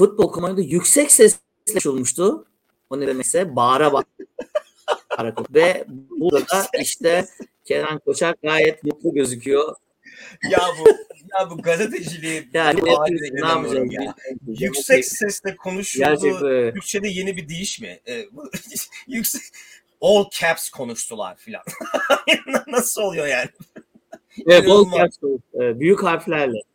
futbol 0.00 0.32
komando 0.32 0.60
yüksek 0.60 1.12
sesle 1.12 1.38
konuşulmuştu. 1.68 2.46
O 2.90 3.00
ne 3.00 3.06
demekse 3.06 3.56
bağıra 3.56 3.92
bağıra. 3.92 5.34
ve 5.50 5.84
burada 6.20 6.40
da 6.40 6.66
işte 6.80 7.26
Kenan 7.64 7.98
Koçak 7.98 8.42
gayet 8.42 8.84
mutlu 8.84 9.14
gözüküyor. 9.14 9.74
ya 10.50 10.60
bu 10.80 10.88
ya 11.38 11.50
bu 11.50 11.62
gazeteciliği 11.62 12.48
Yani 12.54 12.80
bu 12.80 12.86
ne 12.86 12.94
haline 12.94 13.28
inanamıyorum 13.28 13.90
ya. 13.90 14.14
Yüksek 14.46 15.04
sesle 15.04 15.56
konuşuldu. 15.56 16.40
Türkçe'de 16.74 17.08
yeni 17.08 17.36
bir 17.36 17.48
deyiş 17.48 17.80
mi? 17.80 18.00
E, 18.08 18.24
yüksek 19.06 19.42
all 20.00 20.24
caps 20.30 20.70
konuştular 20.70 21.36
filan. 21.36 21.62
Nasıl 22.66 23.02
oluyor 23.02 23.26
yani? 23.26 23.48
Evet, 24.46 24.64
İnanılmaz. 24.64 25.18
caps, 25.54 25.80
büyük 25.80 26.02
harflerle. 26.02 26.69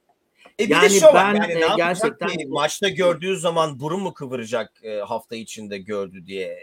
E 0.60 0.64
bir 0.66 0.70
Yani 0.70 0.90
de 0.90 1.00
şu 1.00 1.06
var. 1.06 1.34
ben, 1.34 1.42
Yani 1.42 1.52
e, 1.52 1.56
ne 1.56 1.60
yapacak 1.60 1.78
gerçekten- 1.78 2.28
ki? 2.28 2.46
maçta 2.50 2.90
gördüğü 2.90 3.38
zaman 3.38 3.80
burun 3.80 4.02
mu 4.02 4.14
kıvıracak 4.14 4.72
e, 4.84 4.96
hafta 4.98 5.36
içinde 5.36 5.78
gördü 5.78 6.26
diye. 6.28 6.58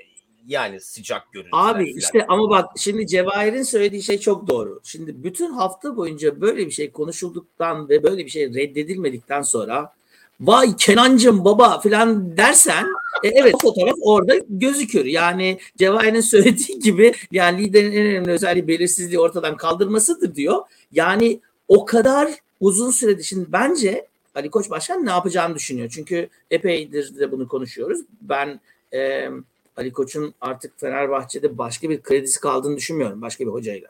Yani 0.46 0.80
sıcak 0.80 1.32
görüntüler 1.32 1.58
Abi 1.62 1.84
filan. 1.84 1.98
işte 1.98 2.26
ama 2.28 2.50
bak 2.50 2.70
şimdi 2.76 3.06
Cevahir'in 3.06 3.62
söylediği 3.62 4.02
şey 4.02 4.18
çok 4.18 4.48
doğru. 4.48 4.80
Şimdi 4.84 5.24
bütün 5.24 5.52
hafta 5.52 5.96
boyunca 5.96 6.40
böyle 6.40 6.66
bir 6.66 6.70
şey 6.70 6.90
konuşulduktan 6.90 7.88
ve 7.88 8.02
böyle 8.02 8.24
bir 8.24 8.30
şey 8.30 8.54
reddedilmedikten 8.54 9.42
sonra 9.42 9.92
vay 10.40 10.76
Kenancım 10.76 11.44
baba 11.44 11.80
filan 11.80 12.36
dersen 12.36 12.86
e, 13.24 13.28
evet 13.28 13.54
fotoğraf 13.62 13.94
orada 14.02 14.34
gözükür. 14.48 15.04
Yani 15.04 15.58
Cevahir'in 15.78 16.20
söylediği 16.34 16.78
gibi 16.78 17.12
yani 17.32 17.64
liderin 17.64 17.92
en 17.92 18.06
önemli 18.06 18.30
özelliği 18.30 18.68
belirsizliği 18.68 19.20
ortadan 19.20 19.56
kaldırmasıdır 19.56 20.34
diyor. 20.34 20.60
Yani 20.92 21.40
o 21.68 21.84
kadar 21.84 22.30
uzun 22.62 22.90
süredir 22.90 23.22
şimdi 23.22 23.46
bence 23.52 24.06
Ali 24.34 24.50
Koç 24.50 24.70
Başkan 24.70 25.06
ne 25.06 25.10
yapacağını 25.10 25.54
düşünüyor. 25.54 25.88
Çünkü 25.94 26.28
epeydir 26.50 27.18
de 27.18 27.32
bunu 27.32 27.48
konuşuyoruz. 27.48 28.00
Ben 28.20 28.60
e, 28.92 29.28
Ali 29.76 29.92
Koç'un 29.92 30.34
artık 30.40 30.80
Fenerbahçe'de 30.80 31.58
başka 31.58 31.90
bir 31.90 32.02
kredisi 32.02 32.40
kaldığını 32.40 32.76
düşünmüyorum 32.76 33.22
başka 33.22 33.44
bir 33.44 33.50
hocayla. 33.50 33.88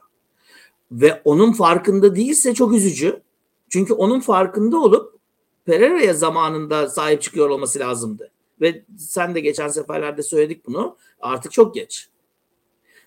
Ve 0.92 1.20
onun 1.24 1.52
farkında 1.52 2.16
değilse 2.16 2.54
çok 2.54 2.72
üzücü. 2.72 3.20
Çünkü 3.68 3.94
onun 3.94 4.20
farkında 4.20 4.78
olup 4.78 5.18
Pereira'ya 5.64 6.14
zamanında 6.14 6.88
sahip 6.88 7.22
çıkıyor 7.22 7.50
olması 7.50 7.78
lazımdı. 7.78 8.30
Ve 8.60 8.82
sen 8.98 9.34
de 9.34 9.40
geçen 9.40 9.68
seferlerde 9.68 10.22
söyledik 10.22 10.66
bunu. 10.66 10.96
Artık 11.20 11.52
çok 11.52 11.74
geç. 11.74 12.08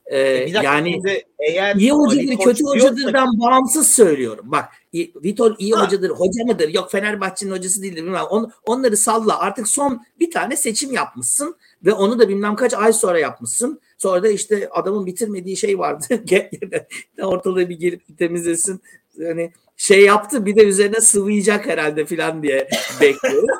Ee, 0.07 0.19
E 0.19 0.49
yani 0.49 0.91
şimdi 0.91 1.23
eğer 1.39 1.75
iyi 1.75 1.91
hocadır, 1.91 2.37
kötü 2.37 2.57
diyorsa- 2.57 2.69
hocadırdan 2.89 3.39
bağımsız 3.39 3.87
söylüyorum. 3.87 4.45
Bak 4.51 4.65
Vitor 4.93 5.55
iyi 5.59 5.73
Ha. 5.73 5.85
hocadır, 5.85 6.09
hoca 6.09 6.43
mıdır? 6.45 6.69
Yok 6.73 6.91
Fenerbahçe'nin 6.91 7.51
hocası 7.51 7.81
değildir. 7.83 8.03
Bilmem. 8.03 8.23
On, 8.29 8.51
onları 8.65 8.97
salla. 8.97 9.39
Artık 9.39 9.67
son 9.67 10.05
bir 10.19 10.31
tane 10.31 10.55
seçim 10.55 10.93
yapmışsın 10.93 11.55
ve 11.85 11.93
onu 11.93 12.19
da 12.19 12.29
bilmem 12.29 12.55
kaç 12.55 12.73
ay 12.73 12.93
sonra 12.93 13.19
yapmışsın. 13.19 13.79
Sonra 13.97 14.23
da 14.23 14.27
işte 14.29 14.69
adamın 14.71 15.05
bitirmediği 15.05 15.57
şey 15.57 15.79
vardı. 15.79 16.05
Ortalığı 17.21 17.69
bir 17.69 17.79
gelip 17.79 18.09
bir 18.09 18.17
temizlesin. 18.17 18.81
Yani 19.17 19.51
şey 19.77 20.01
yaptı 20.05 20.45
bir 20.45 20.55
de 20.55 20.63
üzerine 20.63 21.01
sıvayacak 21.01 21.65
herhalde 21.65 22.05
filan 22.05 22.43
diye 22.43 22.69
bekliyorum. 23.01 23.47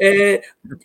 Ee, 0.00 0.40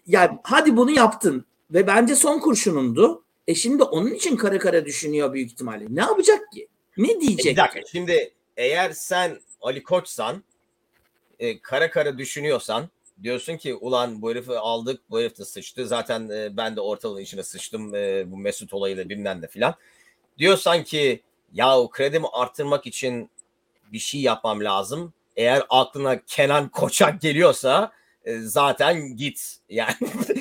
yani 0.08 0.38
hadi 0.44 0.78
bunu 0.78 0.92
yaptın 0.92 1.46
ve 1.72 1.88
bence 1.88 2.16
son 2.16 2.40
kurşunundu. 2.40 3.23
E 3.48 3.56
şimdi 3.56 3.84
onun 3.84 4.12
için 4.12 4.36
kara 4.36 4.60
kara 4.60 4.86
düşünüyor 4.86 5.34
büyük 5.34 5.52
ihtimalle. 5.52 5.86
Ne 5.90 6.02
yapacak 6.02 6.52
ki? 6.52 6.68
Ne 6.98 7.12
E 7.12 7.20
diyecek? 7.20 7.46
Bir 7.46 7.56
dakika 7.56 7.82
şimdi 7.92 8.34
eğer 8.58 8.92
sen 8.92 9.40
Ali 9.62 9.84
Koç'san 9.84 10.44
e, 11.40 11.60
kara 11.60 11.90
kara 11.92 12.18
düşünüyorsan 12.18 12.90
diyorsun 13.24 13.58
ki 13.58 13.76
ulan 13.76 14.22
bu 14.22 14.32
herifi 14.32 14.52
aldık 14.52 15.02
bu 15.10 15.20
herif 15.20 15.38
de 15.38 15.46
sıçtı 15.46 15.88
zaten 15.88 16.30
e, 16.30 16.58
ben 16.58 16.76
de 16.76 16.82
ortalığın 16.82 17.22
içine 17.22 17.44
sıçtım 17.44 17.96
e, 17.96 18.32
bu 18.32 18.38
Mesut 18.38 18.74
olayıyla 18.74 19.10
bilmem 19.10 19.42
de 19.42 19.48
filan 19.48 19.76
diyorsan 20.38 20.84
ki 20.84 21.22
ya 21.54 21.80
o 21.80 21.90
kredimi 21.90 22.28
arttırmak 22.34 22.88
için 22.88 23.30
bir 23.94 24.00
şey 24.00 24.22
yapmam 24.22 24.64
lazım 24.64 25.14
eğer 25.36 25.64
aklına 25.70 26.22
Kenan 26.26 26.70
Koçak 26.70 27.22
geliyorsa 27.22 27.92
e, 28.26 28.40
zaten 28.40 29.16
git 29.16 29.58
yani 29.70 29.96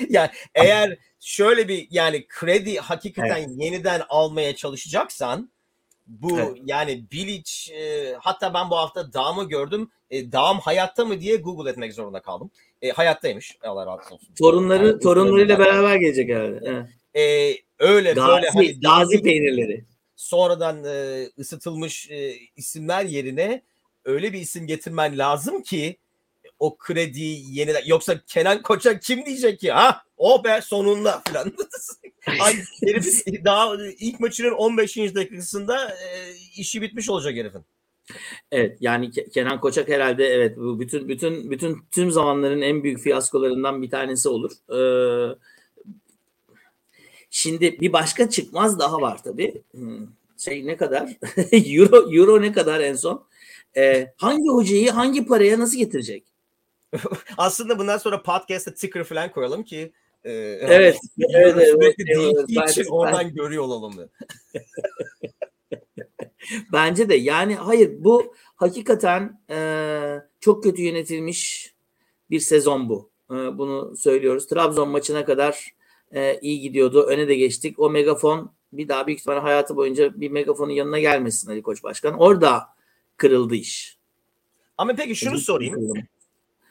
yani 0.08 0.30
eğer 0.54 0.98
şöyle 1.24 1.68
bir 1.68 1.88
yani 1.90 2.26
kredi 2.28 2.76
hakikaten 2.76 3.48
yeniden 3.58 4.02
almaya 4.08 4.56
çalışacaksan 4.56 5.50
bu 6.06 6.38
Evet. 6.40 6.56
yani 6.64 7.04
Bilic 7.12 7.74
e, 7.74 8.12
hatta 8.20 8.54
ben 8.54 8.70
bu 8.70 8.76
hafta 8.76 9.12
Dağım'ı 9.12 9.48
gördüm. 9.48 9.90
E, 10.10 10.32
Dağım 10.32 10.58
hayatta 10.58 11.04
mı 11.04 11.20
diye 11.20 11.36
Google 11.36 11.70
etmek 11.70 11.94
zorunda 11.94 12.20
kaldım. 12.22 12.50
E, 12.82 12.90
hayattaymış. 12.90 13.56
Allah 13.62 13.86
razı 13.86 14.14
olsun. 14.14 14.28
Torunları, 14.38 14.86
Yani 14.86 15.00
torunlarıyla 15.00 15.58
beraber 15.58 15.96
gelecek 15.96 16.30
herhalde. 16.30 16.60
Evet. 16.64 16.86
E, 17.14 17.56
öyle 17.78 18.16
böyle 18.16 18.20
Gazi, 18.20 18.48
hani 18.54 18.80
gazi 18.80 19.22
peynirleri. 19.22 19.84
sonradan 20.16 20.84
e, 20.84 21.26
ısıtılmış 21.38 22.10
e, 22.10 22.34
isimler 22.56 23.04
yerine 23.04 23.62
öyle 24.04 24.32
bir 24.32 24.40
isim 24.40 24.66
getirmen 24.66 25.18
lazım 25.18 25.62
ki 25.62 25.96
o 26.62 26.76
krediyi 26.76 27.58
yeniden 27.58 27.82
yoksa 27.86 28.20
Kenan 28.26 28.62
Koç'a 28.62 28.98
kim 28.98 29.26
diyecek 29.26 29.60
ki 29.60 29.70
ha 29.72 30.02
o 30.16 30.44
be 30.44 30.60
sonunda 30.62 31.22
falan. 31.28 31.52
Ay 32.40 32.54
herif 32.84 33.26
daha 33.44 33.74
ilk 33.98 34.20
maçının 34.20 34.50
15. 34.52 34.96
dakikasında 34.96 35.88
e, 35.88 36.32
işi 36.56 36.82
bitmiş 36.82 37.10
olacak 37.10 37.34
herifin. 37.36 37.62
Evet 38.52 38.78
yani 38.80 39.06
Ke- 39.06 39.30
Kenan 39.30 39.60
Koçak 39.60 39.88
herhalde 39.88 40.26
evet 40.26 40.56
bu 40.56 40.80
bütün 40.80 41.08
bütün 41.08 41.50
bütün 41.50 41.78
tüm 41.90 42.10
zamanların 42.10 42.60
en 42.60 42.82
büyük 42.82 43.00
fiyaskolarından 43.00 43.82
bir 43.82 43.90
tanesi 43.90 44.28
olur. 44.28 44.52
Ee, 44.72 45.36
Şimdi 47.30 47.80
bir 47.80 47.92
başka 47.92 48.30
çıkmaz 48.30 48.78
daha 48.78 49.00
var 49.00 49.22
tabii. 49.22 49.62
Hmm, 49.72 50.06
Şey 50.38 50.66
ne 50.66 50.76
kadar? 50.76 51.16
Euro, 51.52 52.12
Euro 52.12 52.42
ne 52.42 52.52
kadar 52.52 52.80
en 52.80 52.94
son? 52.94 53.24
Ee, 53.76 54.12
hangi 54.16 54.48
hocayı 54.48 54.90
hangi 54.90 55.26
paraya 55.26 55.58
nasıl 55.58 55.78
getirecek? 55.78 56.31
Aslında 57.38 57.78
bundan 57.78 57.98
sonra 57.98 58.22
podcast'ta 58.22 58.74
ticker 58.74 59.04
falan 59.04 59.32
koyalım 59.32 59.62
ki 59.62 59.92
e, 60.24 60.32
Evet. 60.32 60.96
hani 61.16 61.26
evet, 61.36 61.54
evet, 61.56 61.68
sürekli 61.68 62.04
evet, 62.12 62.18
değiştiği 62.18 62.58
bence- 62.58 62.80
için 62.80 62.90
oradan 62.90 63.34
görüyor 63.34 63.62
olalım. 63.62 63.94
Bence 66.72 67.08
de 67.08 67.14
yani 67.14 67.54
hayır 67.54 67.92
bu 67.98 68.34
hakikaten 68.56 69.40
e, 69.50 69.58
çok 70.40 70.62
kötü 70.62 70.82
yönetilmiş 70.82 71.74
bir 72.30 72.40
sezon 72.40 72.88
bu. 72.88 73.10
E, 73.30 73.34
bunu 73.34 73.96
söylüyoruz. 73.96 74.46
Trabzon 74.46 74.88
maçına 74.88 75.24
kadar 75.24 75.74
e, 76.12 76.38
iyi 76.40 76.60
gidiyordu. 76.60 77.02
Öne 77.02 77.28
de 77.28 77.34
geçtik. 77.34 77.78
O 77.78 77.90
megafon 77.90 78.52
bir 78.72 78.88
daha 78.88 79.06
büyük 79.06 79.20
ihtimalle 79.20 79.40
hayatı 79.40 79.76
boyunca 79.76 80.20
bir 80.20 80.30
megafonun 80.30 80.72
yanına 80.72 80.98
gelmesin 80.98 81.50
Ali 81.50 81.62
Koç 81.62 81.82
Başkan. 81.82 82.18
Orada 82.18 82.68
kırıldı 83.16 83.54
iş. 83.54 83.98
Ama 84.78 84.94
peki 84.94 85.16
şunu 85.16 85.38
sorayım. 85.38 85.94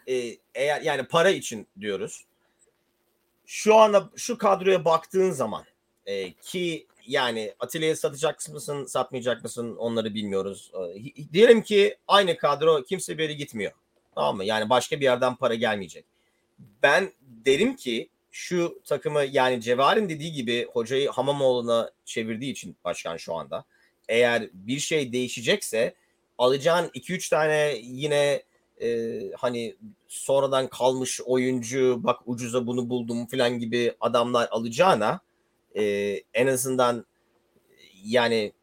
E, 0.07 0.37
eğer 0.55 0.81
yani 0.81 1.03
para 1.03 1.29
için 1.29 1.67
diyoruz. 1.79 2.25
Şu 3.45 3.75
anda 3.75 4.09
şu 4.15 4.37
kadroya 4.37 4.85
baktığın 4.85 5.31
zaman 5.31 5.65
e, 6.05 6.33
ki 6.33 6.87
yani 7.07 7.53
Atilla'yı 7.59 7.97
satacak 7.97 8.49
mısın, 8.49 8.85
satmayacak 8.85 9.43
mısın 9.43 9.75
onları 9.75 10.13
bilmiyoruz. 10.13 10.71
E, 10.95 11.33
diyelim 11.33 11.61
ki 11.61 11.97
aynı 12.07 12.37
kadro 12.37 12.83
kimse 12.83 13.17
bir 13.17 13.23
yere 13.23 13.33
gitmiyor. 13.33 13.71
Tamam 14.15 14.37
mı? 14.37 14.45
Yani 14.45 14.69
başka 14.69 14.99
bir 14.99 15.05
yerden 15.05 15.35
para 15.35 15.55
gelmeyecek. 15.55 16.05
Ben 16.83 17.11
derim 17.21 17.75
ki 17.75 18.09
şu 18.31 18.81
takımı 18.85 19.23
yani 19.23 19.61
Cevher'in 19.61 20.09
dediği 20.09 20.31
gibi 20.31 20.67
hocayı 20.73 21.09
Hamamoğlu'na 21.09 21.91
çevirdiği 22.05 22.51
için 22.51 22.75
başkan 22.83 23.17
şu 23.17 23.35
anda. 23.35 23.65
Eğer 24.09 24.49
bir 24.53 24.79
şey 24.79 25.13
değişecekse 25.13 25.95
alacağın 26.37 26.87
2-3 26.87 27.29
tane 27.29 27.75
yine 27.81 28.43
e, 28.81 29.19
hani 29.37 29.75
sonradan 30.07 30.67
kalmış 30.67 31.21
oyuncu 31.21 31.99
bak 32.03 32.19
ucuza 32.25 32.67
bunu 32.67 32.89
buldum 32.89 33.27
falan 33.27 33.59
gibi 33.59 33.95
adamlar 33.99 34.47
alacağına 34.51 35.19
e, 35.75 35.83
en 36.33 36.47
azından 36.47 37.05
yani 38.03 38.53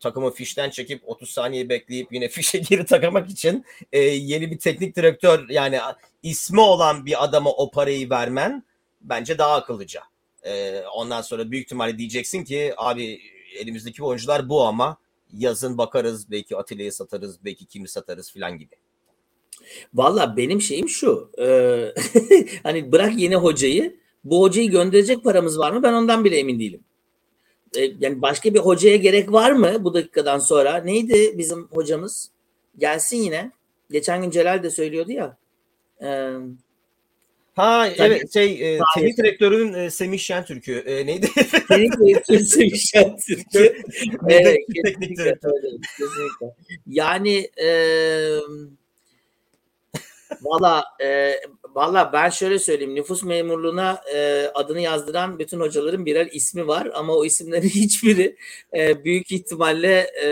takımı 0.00 0.30
fişten 0.30 0.70
çekip 0.70 1.08
30 1.08 1.30
saniye 1.30 1.68
bekleyip 1.68 2.12
yine 2.12 2.28
fişe 2.28 2.58
geri 2.58 2.86
takamak 2.86 3.30
için 3.30 3.64
e, 3.92 3.98
yeni 4.00 4.50
bir 4.50 4.58
teknik 4.58 4.96
direktör 4.96 5.48
yani 5.48 5.80
ismi 6.22 6.60
olan 6.60 7.06
bir 7.06 7.24
adama 7.24 7.50
o 7.50 7.70
parayı 7.70 8.10
vermen 8.10 8.64
bence 9.00 9.38
daha 9.38 9.54
akıllıca. 9.54 10.02
E, 10.42 10.80
ondan 10.80 11.22
sonra 11.22 11.50
büyük 11.50 11.64
ihtimalle 11.64 11.98
diyeceksin 11.98 12.44
ki 12.44 12.74
abi 12.76 13.20
elimizdeki 13.56 14.04
oyuncular 14.04 14.48
bu 14.48 14.64
ama 14.64 14.96
yazın 15.32 15.78
bakarız 15.78 16.30
belki 16.30 16.56
Atilla'yı 16.56 16.92
satarız 16.92 17.44
belki 17.44 17.66
kimi 17.66 17.88
satarız 17.88 18.32
falan 18.32 18.58
gibi. 18.58 18.74
Valla 19.94 20.36
benim 20.36 20.60
şeyim 20.60 20.88
şu. 20.88 21.30
e, 21.38 21.46
hani 22.62 22.92
bırak 22.92 23.18
yeni 23.18 23.36
hocayı. 23.36 23.96
Bu 24.24 24.40
hocayı 24.42 24.70
gönderecek 24.70 25.24
paramız 25.24 25.58
var 25.58 25.72
mı? 25.72 25.82
Ben 25.82 25.92
ondan 25.92 26.24
bile 26.24 26.36
emin 26.38 26.60
değilim. 26.60 26.80
E, 27.76 27.80
yani 28.00 28.22
başka 28.22 28.54
bir 28.54 28.58
hocaya 28.58 28.96
gerek 28.96 29.32
var 29.32 29.52
mı 29.52 29.76
bu 29.84 29.94
dakikadan 29.94 30.38
sonra? 30.38 30.76
Neydi 30.76 31.34
bizim 31.38 31.66
hocamız? 31.66 32.30
Gelsin 32.78 33.16
yine. 33.16 33.50
Geçen 33.90 34.22
gün 34.22 34.30
Celal 34.30 34.62
de 34.62 34.70
söylüyordu 34.70 35.12
ya. 35.12 35.36
E, 36.02 36.32
Ha 37.54 37.88
Tabii. 37.96 38.08
evet 38.12 38.32
şey 38.34 38.74
e, 38.74 38.78
teknik 38.96 39.18
direktörün 39.18 39.72
e, 39.72 39.90
Semih 39.90 40.18
Şentürk'ü 40.18 40.72
e, 40.72 41.06
neydi? 41.06 41.28
Keyifli 41.68 42.46
sevişen 42.46 43.16
Türkiye. 43.26 43.64
Neydi? 44.22 44.42
Evet, 44.48 44.56
teknik 44.84 45.18
direktör. 45.18 45.50
kesinlikle. 45.98 46.54
Yani 46.86 47.50
eee 47.58 48.38
valla 50.42 50.84
e, 51.02 51.34
valla 51.74 52.12
ben 52.12 52.30
şöyle 52.30 52.58
söyleyeyim 52.58 52.94
nüfus 52.94 53.22
memurluğuna 53.22 54.00
e, 54.14 54.46
adını 54.54 54.80
yazdıran 54.80 55.38
bütün 55.38 55.60
hocaların 55.60 56.06
birer 56.06 56.28
ismi 56.32 56.66
var 56.66 56.90
ama 56.94 57.12
o 57.12 57.24
isimlerin 57.24 57.68
hiçbiri 57.68 58.36
e, 58.74 59.04
büyük 59.04 59.32
ihtimalle 59.32 60.10
e, 60.24 60.26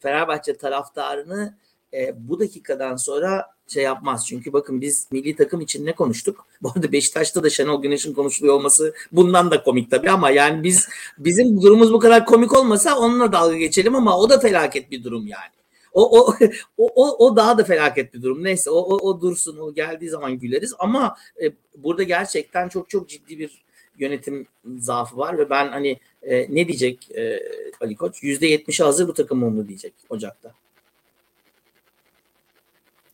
Fenerbahçe 0.00 0.56
taraftarını 0.56 1.56
e, 1.94 2.14
bu 2.28 2.40
dakikadan 2.40 2.96
sonra 2.96 3.46
şey 3.68 3.82
yapmaz. 3.82 4.26
Çünkü 4.26 4.52
bakın 4.52 4.80
biz 4.80 5.08
milli 5.12 5.36
takım 5.36 5.60
için 5.60 5.86
ne 5.86 5.92
konuştuk? 5.92 6.46
Bu 6.62 6.72
arada 6.74 6.92
Beşiktaş'ta 6.92 7.42
da 7.42 7.50
Şenol 7.50 7.82
Güneş'in 7.82 8.14
konuşuluyor 8.14 8.54
olması 8.54 8.94
bundan 9.12 9.50
da 9.50 9.62
komik 9.62 9.90
tabii 9.90 10.10
ama 10.10 10.30
yani 10.30 10.62
biz 10.62 10.88
bizim 11.18 11.62
durumumuz 11.62 11.92
bu 11.92 11.98
kadar 11.98 12.26
komik 12.26 12.58
olmasa 12.58 12.98
onunla 12.98 13.32
dalga 13.32 13.56
geçelim 13.56 13.94
ama 13.94 14.18
o 14.18 14.30
da 14.30 14.40
felaket 14.40 14.90
bir 14.90 15.04
durum 15.04 15.26
yani. 15.26 15.59
O 15.92 16.20
o 16.20 16.34
o 16.78 16.90
o, 16.94 17.26
o 17.26 17.36
daha 17.36 17.58
da 17.58 17.64
felaket 17.64 18.14
bir 18.14 18.22
durum. 18.22 18.44
Neyse 18.44 18.70
o, 18.70 18.76
o 18.76 19.08
o 19.08 19.20
dursun. 19.20 19.58
O 19.58 19.74
geldiği 19.74 20.08
zaman 20.08 20.38
güleriz 20.38 20.74
ama 20.78 21.16
e, 21.42 21.52
burada 21.76 22.02
gerçekten 22.02 22.68
çok 22.68 22.90
çok 22.90 23.08
ciddi 23.08 23.38
bir 23.38 23.64
yönetim 23.98 24.46
zaafı 24.78 25.16
var 25.16 25.38
ve 25.38 25.50
ben 25.50 25.68
hani 25.68 25.98
e, 26.22 26.54
ne 26.54 26.68
diyecek 26.68 27.10
e, 27.16 27.40
Ali 27.80 27.96
Koç? 27.96 28.22
%70'i 28.22 28.84
hazır 28.84 29.08
bu 29.08 29.14
takım 29.14 29.42
onu 29.42 29.68
diyecek 29.68 29.94
Ocak'ta. 30.08 30.54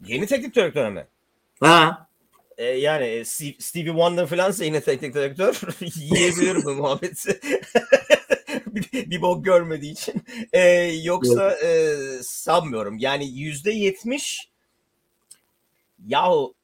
Yeni 0.06 0.26
teknik 0.26 0.54
direktör 0.54 0.90
mü? 0.90 1.06
Ha 1.60 2.06
E, 2.58 2.64
yani 2.64 3.04
e, 3.04 3.24
Stevie 3.24 3.90
Wonder 3.90 4.26
falansa 4.26 4.64
yine 4.64 4.80
teknik 4.80 5.14
direktör 5.14 5.60
yiyebilir 5.80 6.64
bu 6.64 6.74
muhabbeti. 6.74 7.40
bir, 8.76 9.22
bok 9.22 9.44
görmediği 9.44 9.92
için. 9.92 10.22
E, 10.52 10.60
yoksa 11.02 11.52
e, 11.52 11.96
sanmıyorum. 12.22 12.98
Yani 12.98 13.28
yüzde 13.28 13.70
yetmiş 13.70 14.50
yahu 16.06 16.54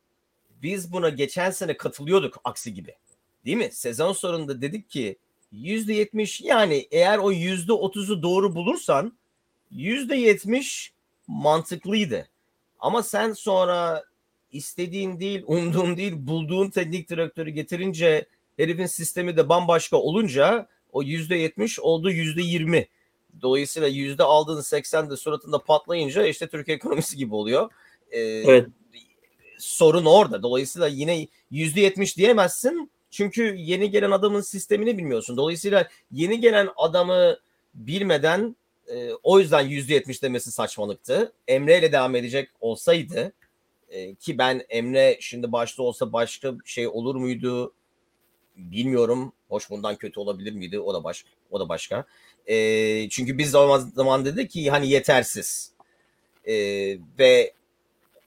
biz 0.62 0.92
buna 0.92 1.08
geçen 1.08 1.50
sene 1.50 1.76
katılıyorduk 1.76 2.40
aksi 2.44 2.74
gibi. 2.74 2.94
Değil 3.44 3.56
mi? 3.56 3.68
Sezon 3.72 4.12
sonunda 4.12 4.62
dedik 4.62 4.90
ki 4.90 5.16
yüzde 5.52 5.94
yetmiş 5.94 6.40
yani 6.40 6.88
eğer 6.90 7.18
o 7.18 7.32
yüzde 7.32 7.72
otuzu 7.72 8.22
doğru 8.22 8.54
bulursan 8.54 9.12
yüzde 9.70 10.16
yetmiş 10.16 10.92
mantıklıydı. 11.26 12.28
Ama 12.78 13.02
sen 13.02 13.32
sonra 13.32 14.04
istediğin 14.52 15.20
değil, 15.20 15.42
umduğun 15.46 15.96
değil, 15.96 16.12
bulduğun 16.16 16.70
teknik 16.70 17.10
direktörü 17.10 17.50
getirince 17.50 18.26
herifin 18.56 18.86
sistemi 18.86 19.36
de 19.36 19.48
bambaşka 19.48 19.96
olunca 19.96 20.68
o 20.92 21.02
yüzde 21.02 21.36
yetmiş 21.36 21.80
oldu 21.80 22.10
yüzde 22.10 22.42
yirmi. 22.42 22.88
Dolayısıyla 23.42 23.88
yüzde 23.88 24.22
aldığın 24.22 24.60
80 24.60 25.10
de 25.10 25.16
suratında 25.16 25.58
patlayınca 25.58 26.26
işte 26.26 26.46
Türkiye 26.46 26.76
ekonomisi 26.76 27.16
gibi 27.16 27.34
oluyor. 27.34 27.70
Ee, 28.10 28.20
evet. 28.20 28.66
sorun 29.58 30.04
orada. 30.04 30.42
Dolayısıyla 30.42 30.88
yine 30.88 31.28
yüzde 31.50 31.80
yetmiş 31.80 32.16
diyemezsin. 32.16 32.90
Çünkü 33.10 33.54
yeni 33.58 33.90
gelen 33.90 34.10
adamın 34.10 34.40
sistemini 34.40 34.98
bilmiyorsun. 34.98 35.36
Dolayısıyla 35.36 35.88
yeni 36.10 36.40
gelen 36.40 36.68
adamı 36.76 37.36
bilmeden 37.74 38.56
e, 38.86 39.10
o 39.22 39.40
yüzden 39.40 39.60
yüzde 39.60 39.94
yetmiş 39.94 40.22
demesi 40.22 40.52
saçmalıktı. 40.52 41.32
Emre 41.48 41.78
ile 41.78 41.92
devam 41.92 42.16
edecek 42.16 42.48
olsaydı 42.60 43.32
e, 43.88 44.14
ki 44.14 44.38
ben 44.38 44.64
Emre 44.68 45.18
şimdi 45.20 45.52
başta 45.52 45.82
olsa 45.82 46.12
başka 46.12 46.54
şey 46.64 46.88
olur 46.88 47.14
muydu 47.14 47.74
bilmiyorum. 48.56 49.32
Hoş 49.48 49.70
bundan 49.70 49.96
kötü 49.96 50.20
olabilir 50.20 50.52
miydi? 50.52 50.80
O 50.80 50.94
da 50.94 51.04
baş, 51.04 51.24
o 51.50 51.60
da 51.60 51.68
başka. 51.68 52.04
E, 52.46 53.08
çünkü 53.08 53.38
biz 53.38 53.54
o 53.54 53.78
zaman 53.94 54.24
dedi 54.24 54.48
ki 54.48 54.70
hani 54.70 54.88
yetersiz. 54.88 55.72
E, 56.44 56.54
ve 57.18 57.52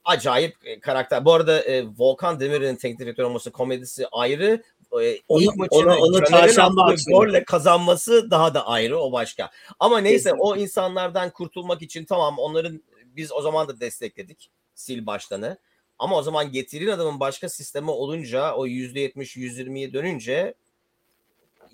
acayip 0.05 0.55
e, 0.63 0.79
karakter. 0.79 1.25
Bu 1.25 1.33
arada 1.33 1.61
e, 1.63 1.85
Volkan 1.97 2.39
Demir'in 2.39 2.75
teknik 2.75 2.99
direktör 2.99 3.23
olması 3.23 3.51
komedisi 3.51 4.07
ayrı. 4.11 4.63
E, 5.01 5.19
Onu- 5.27 5.43
onu- 5.69 5.95
onu 5.95 6.25
çarşamba 6.25 6.95
golle 7.11 7.43
kazanması 7.43 8.31
daha 8.31 8.53
da 8.53 8.67
ayrı 8.67 8.99
o 8.99 9.11
başka. 9.11 9.51
Ama 9.79 9.99
neyse 9.99 10.17
Kesinlikle. 10.17 10.41
o 10.43 10.55
insanlardan 10.55 11.29
kurtulmak 11.29 11.81
için 11.81 12.05
tamam 12.05 12.35
onların 12.39 12.83
biz 13.15 13.31
o 13.31 13.41
zaman 13.41 13.67
da 13.67 13.79
destekledik 13.79 14.49
sil 14.83 14.99
baştanı. 15.05 15.57
Ama 15.99 16.17
o 16.17 16.21
zaman 16.21 16.51
getirin 16.51 16.87
adamın 16.87 17.19
başka 17.19 17.49
sistemi 17.49 17.91
olunca 17.91 18.55
o 18.55 18.67
%70 18.67 19.39
%20'ye 19.39 19.93
dönünce 19.93 20.53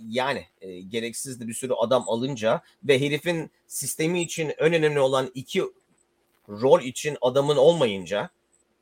yani 0.08 0.46
e, 0.62 0.82
gereksiz 0.82 1.40
de 1.40 1.48
bir 1.48 1.54
sürü 1.54 1.74
adam 1.74 2.04
alınca 2.08 2.62
ve 2.84 3.02
herifin 3.02 3.52
sistemi 3.68 4.22
için 4.22 4.54
en 4.58 4.74
önemli 4.74 5.00
olan 5.00 5.32
iki 5.34 5.64
rol 6.50 6.82
için 6.82 7.18
adamın 7.22 7.58
olmayınca 7.58 8.30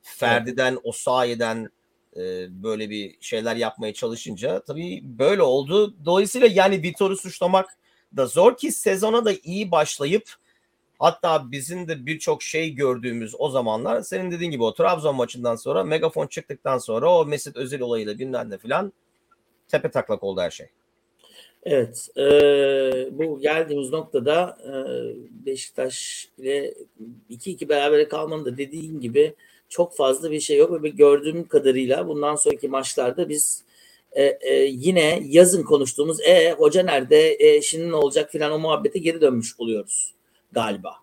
Ferdi'den, 0.01 0.79
Osayi'den 0.83 1.69
e, 2.15 2.47
böyle 2.63 2.89
bir 2.89 3.17
şeyler 3.21 3.55
yapmaya 3.55 3.93
çalışınca 3.93 4.63
tabii 4.63 5.01
böyle 5.03 5.41
oldu. 5.41 5.95
Dolayısıyla 6.05 6.47
yani 6.47 6.81
Vitor'u 6.81 7.17
suçlamak 7.17 7.77
da 8.17 8.25
zor 8.25 8.57
ki 8.57 8.71
sezona 8.71 9.25
da 9.25 9.33
iyi 9.43 9.71
başlayıp 9.71 10.35
hatta 10.99 11.51
bizim 11.51 11.87
de 11.87 12.05
birçok 12.05 12.43
şey 12.43 12.69
gördüğümüz 12.69 13.35
o 13.39 13.49
zamanlar 13.49 14.01
senin 14.01 14.31
dediğin 14.31 14.51
gibi 14.51 14.63
o 14.63 14.73
Trabzon 14.73 15.15
maçından 15.15 15.55
sonra 15.55 15.83
megafon 15.83 16.27
çıktıktan 16.27 16.77
sonra 16.77 17.15
o 17.15 17.25
Mesut 17.25 17.57
Özil 17.57 17.81
olayıyla 17.81 18.19
bilmem 18.19 18.49
ne 18.49 18.57
filan 18.57 18.93
tepe 19.67 19.91
taklak 19.91 20.23
oldu 20.23 20.41
her 20.41 20.51
şey. 20.51 20.67
Evet, 21.63 22.09
e, 22.17 22.23
bu 23.11 23.39
geldiğimiz 23.39 23.89
noktada 23.89 24.57
e, 24.65 24.73
Beşiktaş 25.45 26.27
ile 26.37 26.73
2-2 27.29 27.69
berabere 27.69 28.07
kalmanın 28.07 28.45
da 28.45 28.57
dediğin 28.57 28.99
gibi 28.99 29.35
çok 29.69 29.95
fazla 29.95 30.31
bir 30.31 30.39
şey 30.39 30.57
yok 30.57 30.83
ve 30.83 30.89
gördüğüm 30.89 31.47
kadarıyla 31.47 32.07
bundan 32.07 32.35
sonraki 32.35 32.67
maçlarda 32.67 33.29
biz 33.29 33.63
e, 34.11 34.23
e, 34.23 34.53
yine 34.63 35.23
yazın 35.25 35.63
konuştuğumuz 35.63 36.21
e 36.21 36.51
hoca 36.51 36.83
nerede, 36.83 37.37
e, 37.39 37.61
şimdi 37.61 37.89
ne 37.89 37.95
olacak? 37.95 38.31
filan 38.31 38.51
o 38.51 38.59
muhabbete 38.59 38.99
geri 38.99 39.21
dönmüş 39.21 39.59
oluyoruz 39.59 40.18
galiba. 40.51 40.95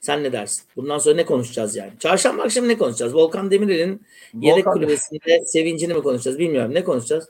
Sen 0.00 0.22
ne 0.24 0.32
dersin? 0.32 0.64
Bundan 0.76 0.98
sonra 0.98 1.14
ne 1.14 1.24
konuşacağız 1.24 1.76
yani? 1.76 1.92
Çarşamba 1.98 2.42
akşamı 2.42 2.68
ne 2.68 2.78
konuşacağız? 2.78 3.14
Volkan 3.14 3.50
Demirel'in 3.50 4.06
yedek 4.40 4.66
Volkan- 4.66 4.72
kulübesinde 4.72 5.46
sevincini 5.46 5.94
mi 5.94 6.02
konuşacağız? 6.02 6.38
Bilmiyorum. 6.38 6.74
Ne 6.74 6.84
konuşacağız? 6.84 7.28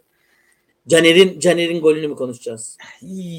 Caner'in 0.89 1.41
Caner'in 1.41 1.81
golünü 1.81 2.09
mü 2.09 2.17
konuşacağız? 2.17 2.77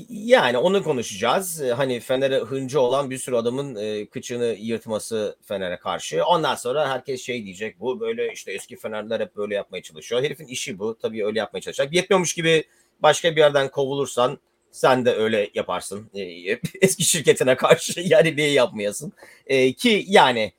Yani 0.09 0.57
onu 0.57 0.83
konuşacağız. 0.83 1.61
Ee, 1.61 1.71
Hani 1.71 1.99
Fener'e 1.99 2.39
hıncı 2.39 2.81
olan 2.81 3.09
bir 3.09 3.17
sürü 3.17 3.35
adamın 3.35 3.75
e, 3.75 4.05
kıçını 4.05 4.55
yırtması 4.59 5.35
Fener'e 5.41 5.77
karşı. 5.77 6.25
Ondan 6.25 6.55
sonra 6.55 6.89
herkes 6.89 7.21
şey 7.21 7.45
diyecek. 7.45 7.79
Bu 7.79 7.99
böyle 7.99 8.33
işte 8.33 8.51
eski 8.51 8.75
Fenerler 8.75 9.19
hep 9.19 9.35
böyle 9.35 9.55
yapmaya 9.55 9.81
çalışıyor. 9.81 10.23
Herifin 10.23 10.45
işi 10.47 10.79
bu. 10.79 10.97
Tabii 10.97 11.25
öyle 11.25 11.39
yapmaya 11.39 11.61
çalışacak. 11.61 11.93
Yetmiyormuş 11.93 12.33
gibi 12.33 12.63
başka 12.99 13.31
bir 13.35 13.41
yerden 13.41 13.71
kovulursan 13.71 14.37
sen 14.71 15.05
de 15.05 15.15
öyle 15.15 15.49
yaparsın. 15.53 16.09
Ee, 16.15 16.21
eski 16.81 17.03
şirketine 17.03 17.57
karşı 17.57 18.01
yani 18.05 18.35
niye 18.35 18.51
yapmayasın? 18.51 19.13
Ee, 19.47 19.73
ki 19.73 20.05
yani 20.07 20.53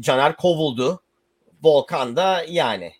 Caner 0.00 0.36
kovuldu. 0.36 1.02
Volkan 1.62 2.16
da 2.16 2.44
yani. 2.48 2.92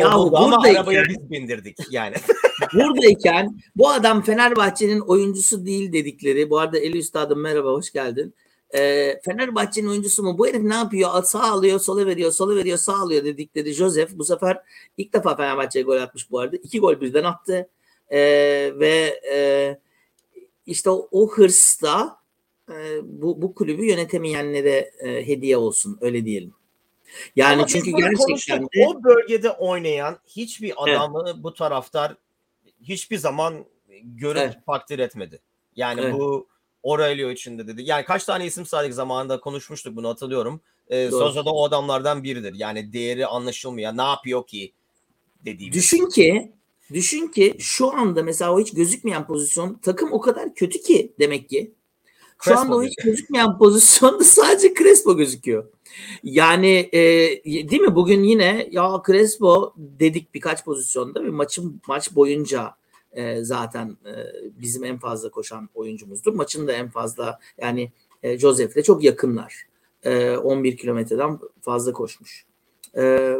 Kovuldu 0.00 0.36
ama 0.36 0.56
buradayken- 0.56 0.76
arabaya 0.78 1.04
biz 1.08 1.30
bindirdik 1.30 1.76
yani. 1.90 2.16
Buradayken 2.74 3.60
bu 3.76 3.90
adam 3.90 4.22
Fenerbahçe'nin 4.22 5.00
oyuncusu 5.00 5.66
değil 5.66 5.92
dedikleri. 5.92 6.50
Bu 6.50 6.58
arada 6.58 6.78
Eli 6.78 6.98
Üstadım 6.98 7.40
merhaba 7.40 7.70
hoş 7.70 7.92
geldin. 7.92 8.34
Ee, 8.74 9.20
Fenerbahçe'nin 9.24 9.88
oyuncusu 9.88 10.22
mu? 10.22 10.38
Bu 10.38 10.46
herif 10.46 10.62
ne 10.62 10.74
yapıyor? 10.74 11.22
Sağ 11.22 11.42
alıyor, 11.42 11.80
sola 11.80 12.06
veriyor, 12.06 12.32
sola 12.32 12.56
veriyor, 12.56 12.78
sağ 12.78 12.96
alıyor 12.96 13.24
dedikleri 13.24 13.72
Joseph 13.72 14.10
bu 14.12 14.24
sefer 14.24 14.58
ilk 14.96 15.12
defa 15.12 15.36
Fenerbahçe'ye 15.36 15.84
gol 15.84 15.96
atmış 15.96 16.30
bu 16.30 16.38
arada. 16.38 16.56
İki 16.56 16.80
gol 16.80 17.00
birden 17.00 17.24
attı. 17.24 17.68
Ee, 18.10 18.72
ve 18.74 19.20
e, 19.32 19.78
işte 20.66 20.90
o, 20.90 21.08
o 21.10 21.30
hırsla 21.30 22.18
e, 22.70 22.74
bu, 23.02 23.42
bu 23.42 23.54
kulübü 23.54 23.84
yönetemeyenlere 23.84 24.90
e, 24.98 25.26
hediye 25.26 25.56
olsun 25.56 25.98
öyle 26.00 26.24
diyelim. 26.24 26.54
Yani 27.36 27.54
Ama 27.54 27.66
çünkü 27.66 27.90
gerçekten 27.90 28.16
konuştuk. 28.16 28.60
de 28.60 28.86
o 28.86 29.04
bölgede 29.04 29.50
oynayan 29.50 30.18
hiçbir 30.26 30.74
adamı 30.76 31.42
bu 31.42 31.54
taraftar 31.54 32.16
hiçbir 32.82 33.18
zaman 33.18 33.64
görüp 34.02 34.42
Evet. 34.42 34.56
takdir 34.66 34.98
etmedi. 34.98 35.40
Yani 35.76 36.00
Evet. 36.00 36.14
bu 36.14 36.48
Aurelio 36.84 37.30
için 37.30 37.58
de 37.58 37.66
dedi. 37.66 37.82
Yani 37.82 38.04
kaç 38.04 38.24
tane 38.24 38.46
isim 38.46 38.66
saydık 38.66 38.94
zamanında 38.94 39.40
konuşmuştuk 39.40 39.96
bunu 39.96 40.08
hatırlıyorum. 40.08 40.60
Ee. 40.88 41.10
Sosa 41.10 41.44
da 41.44 41.50
o 41.50 41.64
adamlardan 41.64 42.22
biridir. 42.22 42.54
Yani 42.56 42.92
değeri 42.92 43.26
anlaşılmıyor. 43.26 43.96
Ne 43.96 44.02
yapıyor 44.02 44.46
ki 44.46 44.72
dediğimiz. 45.44 45.78
Düşün 45.78 46.08
ki 46.08 46.52
düşün 46.92 47.26
ki 47.26 47.56
şu 47.58 47.92
anda 47.92 48.22
mesela 48.22 48.54
o 48.54 48.60
hiç 48.60 48.74
gözükmeyen 48.74 49.26
pozisyon 49.26 49.74
takım 49.74 50.12
o 50.12 50.20
kadar 50.20 50.54
kötü 50.54 50.80
ki 50.80 51.12
demek 51.18 51.48
ki. 51.48 51.74
Şu 52.40 52.50
Crespo 52.50 52.60
anda 52.60 52.76
o 52.76 52.82
hiç 52.82 52.94
gözükmeyen 53.04 53.58
pozisyonda 53.58 54.24
sadece 54.24 54.74
Crespo 54.74 55.16
gözüküyor. 55.16 55.64
Yani 56.22 56.88
e, 56.92 57.00
değil 57.44 57.82
mi 57.82 57.94
bugün 57.94 58.22
yine 58.22 58.68
ya 58.70 59.02
Crespo 59.06 59.74
dedik 59.76 60.34
birkaç 60.34 60.64
pozisyonda 60.64 61.24
ve 61.24 61.30
maçın 61.30 61.80
maç 61.88 62.14
boyunca 62.14 62.74
e, 63.12 63.44
zaten 63.44 63.96
e, 64.06 64.12
bizim 64.60 64.84
en 64.84 64.98
fazla 64.98 65.30
koşan 65.30 65.68
oyuncumuzdur. 65.74 66.34
Maçın 66.34 66.66
da 66.66 66.72
en 66.72 66.88
fazla 66.88 67.38
yani 67.58 67.92
e, 68.22 68.38
Josef'le 68.38 68.84
çok 68.84 69.04
yakınlar. 69.04 69.66
E, 70.02 70.36
11 70.36 70.76
kilometreden 70.76 71.38
fazla 71.60 71.92
koşmuş. 71.92 72.46
E, 72.96 73.34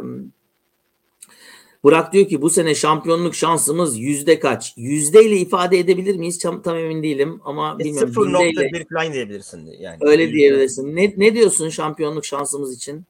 Burak 1.83 2.13
diyor 2.13 2.27
ki 2.27 2.41
bu 2.41 2.49
sene 2.49 2.75
şampiyonluk 2.75 3.35
şansımız 3.35 3.97
yüzde 3.99 4.39
kaç? 4.39 4.73
Yüzdeyle 4.77 5.37
ifade 5.37 5.79
edebilir 5.79 6.15
miyiz? 6.15 6.39
Tam, 6.39 6.61
tam 6.61 6.77
emin 6.77 7.03
değilim 7.03 7.41
ama 7.45 7.75
E, 7.79 7.83
bilmiyorum. 7.83 8.13
Bindeyle 8.17 8.51
0.1 8.69 8.93
falan 8.93 9.13
diyebilirsin. 9.13 9.65
Yani. 9.79 9.97
öyle 10.01 10.31
diyebilirsin. 10.31 10.95
Ne, 10.95 11.13
ne 11.17 11.33
diyorsun 11.35 11.69
şampiyonluk 11.69 12.25
şansımız 12.25 12.75
için? 12.75 13.05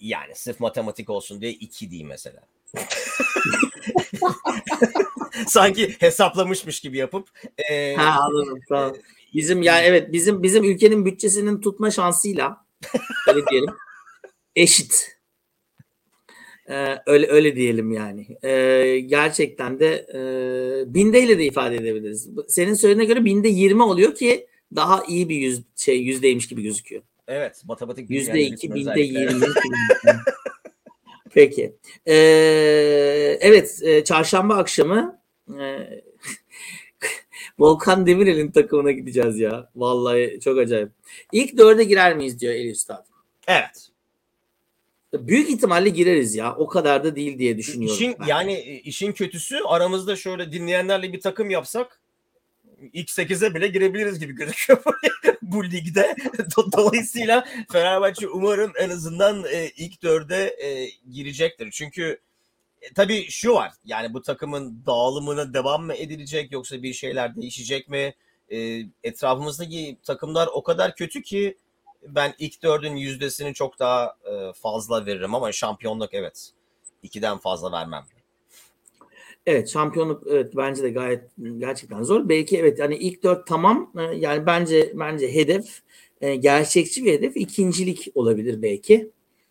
Yani 0.00 0.34
sırf 0.34 0.60
matematik 0.60 1.10
olsun 1.10 1.40
diye 1.40 1.52
2 1.52 1.90
diyeyim 1.90 2.08
mesela. 2.08 2.40
Sanki 5.46 5.96
hesaplamışmış 6.00 6.80
gibi 6.80 6.96
yapıp. 6.98 7.28
e, 7.70 7.94
Ha 7.94 8.20
anladım. 8.20 8.60
Tamam. 8.68 8.92
Bizim 9.34 9.62
ya 9.62 9.82
evet 9.82 10.12
bizim 10.12 10.42
bizim 10.42 10.64
ülkenin 10.64 11.06
bütçesinin 11.06 11.60
tutma 11.60 11.90
şansıyla 11.90 12.64
öyle 13.28 13.46
diyelim 13.50 13.70
eşit. 14.56 15.15
Ee, 16.70 16.98
öyle 17.06 17.26
öyle 17.26 17.56
diyelim 17.56 17.92
yani. 17.92 18.26
Ee, 18.42 19.00
gerçekten 19.00 19.80
de 19.80 20.06
e, 20.14 20.94
bindeyle 20.94 21.38
de 21.38 21.44
ifade 21.44 21.76
edebiliriz. 21.76 22.28
Senin 22.48 22.74
söylediğine 22.74 23.14
göre 23.14 23.24
binde 23.24 23.48
20 23.48 23.82
oluyor 23.82 24.14
ki 24.14 24.46
daha 24.76 25.04
iyi 25.04 25.28
bir 25.28 25.36
yüz, 25.36 25.62
şey 25.76 26.02
yüzdeymiş 26.02 26.48
gibi 26.48 26.62
gözüküyor. 26.62 27.02
Evet 27.28 27.62
matematik 27.64 28.10
Yüzde 28.10 28.42
iki, 28.42 28.74
binde 28.74 29.00
yirmi. 29.00 29.46
Peki. 31.34 31.76
Ee, 32.06 32.14
evet, 33.40 33.82
çarşamba 34.06 34.56
akşamı 34.56 35.20
e, 35.60 35.60
Volkan 37.58 38.06
Demirel'in 38.06 38.50
takımına 38.50 38.92
gideceğiz 38.92 39.38
ya. 39.38 39.70
Vallahi 39.76 40.40
çok 40.44 40.58
acayip. 40.58 40.88
İlk 41.32 41.58
dörde 41.58 41.84
girer 41.84 42.16
miyiz 42.16 42.40
diyor 42.40 42.54
Eli 42.54 42.70
Üstad. 42.70 43.06
Evet. 43.48 43.90
Büyük 45.20 45.50
ihtimalle 45.50 45.88
gireriz 45.88 46.34
ya. 46.34 46.54
O 46.56 46.66
kadar 46.66 47.04
da 47.04 47.16
değil 47.16 47.38
diye 47.38 47.58
düşünüyorum. 47.58 47.96
İşin 47.96 48.16
ben. 48.20 48.26
yani 48.26 48.60
işin 48.84 49.12
kötüsü 49.12 49.58
aramızda 49.66 50.16
şöyle 50.16 50.52
dinleyenlerle 50.52 51.12
bir 51.12 51.20
takım 51.20 51.50
yapsak 51.50 52.00
ilk 52.92 53.08
8'e 53.08 53.54
bile 53.54 53.68
girebiliriz 53.68 54.18
gibi 54.18 54.32
gözüküyor 54.32 54.82
bu 55.42 55.64
ligde. 55.64 56.00
Do- 56.38 56.72
Dolayısıyla 56.72 57.44
Fenerbahçe 57.72 58.28
umarım 58.28 58.72
en 58.80 58.90
azından 58.90 59.44
e, 59.52 59.70
ilk 59.76 60.02
dörde 60.02 60.56
e, 60.64 60.90
girecektir. 61.10 61.70
Çünkü 61.70 62.20
e, 62.82 62.92
tabii 62.94 63.26
şu 63.30 63.52
var. 63.52 63.72
Yani 63.84 64.14
bu 64.14 64.22
takımın 64.22 64.82
dağılımına 64.86 65.54
devam 65.54 65.84
mı 65.86 65.94
edilecek 65.94 66.52
yoksa 66.52 66.82
bir 66.82 66.92
şeyler 66.92 67.36
değişecek 67.36 67.88
mi? 67.88 68.14
E, 68.52 68.82
etrafımızdaki 69.04 69.96
takımlar 70.02 70.48
o 70.52 70.62
kadar 70.62 70.94
kötü 70.94 71.22
ki 71.22 71.56
ben 72.08 72.34
ilk 72.38 72.62
dördün 72.62 72.96
yüzdesini 72.96 73.54
çok 73.54 73.78
daha 73.78 74.16
e, 74.24 74.52
fazla 74.52 75.06
veririm 75.06 75.34
ama 75.34 75.52
şampiyonluk 75.52 76.14
evet. 76.14 76.50
ikiden 77.02 77.38
fazla 77.38 77.72
vermem. 77.72 78.04
Evet 79.46 79.68
şampiyonluk 79.68 80.22
evet 80.30 80.56
bence 80.56 80.82
de 80.82 80.90
gayet 80.90 81.24
gerçekten 81.58 82.02
zor. 82.02 82.28
Belki 82.28 82.58
evet 82.58 82.80
hani 82.80 82.96
ilk 82.96 83.22
dört 83.22 83.46
tamam 83.46 83.92
Ee, 83.98 84.02
yani 84.02 84.46
bence 84.46 84.92
bence 84.94 85.34
hedef 85.34 85.82
e, 86.20 86.36
gerçekçi 86.36 87.04
bir 87.04 87.12
hedef 87.12 87.36
ikincilik 87.36 88.08
olabilir 88.14 88.62
belki. 88.62 89.10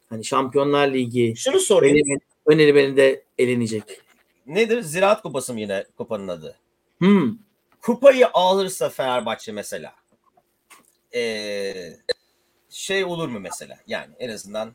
Hani 0.09 0.25
Şampiyonlar 0.25 0.93
Ligi 0.93 1.33
Şunu 1.37 1.59
sorayım. 1.59 1.95
öneri, 1.97 2.19
öneribelinde 2.45 3.23
elenecek. 3.37 3.83
Nedir? 4.47 4.81
Ziraat 4.81 5.21
Kupası 5.21 5.53
mı 5.53 5.59
yine 5.59 5.85
kupanın 5.97 6.27
adı? 6.27 6.55
Hmm. 6.97 7.37
Kupayı 7.81 8.27
alırsa 8.33 8.89
Fenerbahçe 8.89 9.51
mesela 9.51 9.95
ee, 11.15 11.97
şey 12.75 13.05
olur 13.05 13.27
mu 13.27 13.39
mesela? 13.39 13.77
Yani 13.87 14.13
en 14.19 14.29
azından 14.29 14.73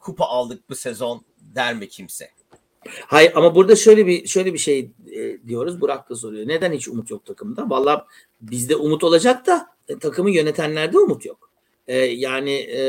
kupa 0.00 0.24
aldık 0.24 0.70
bu 0.70 0.74
sezon 0.74 1.24
der 1.54 1.74
mi 1.74 1.88
kimse? 1.88 2.30
Hayır 3.06 3.32
ama 3.34 3.54
burada 3.54 3.76
şöyle 3.76 4.06
bir 4.06 4.26
şöyle 4.26 4.54
bir 4.54 4.58
şey 4.58 4.90
e, 5.12 5.48
diyoruz. 5.48 5.80
Burak 5.80 6.10
da 6.10 6.16
soruyor. 6.16 6.48
Neden 6.48 6.72
hiç 6.72 6.88
umut 6.88 7.10
yok 7.10 7.26
takımda? 7.26 7.70
Vallahi 7.70 8.02
bizde 8.40 8.76
umut 8.76 9.04
olacak 9.04 9.46
da 9.46 9.66
e, 9.88 9.98
takımı 9.98 10.30
yönetenlerde 10.30 10.98
umut 10.98 11.24
yok. 11.26 11.50
E, 11.86 11.96
yani 11.96 12.52
e, 12.52 12.80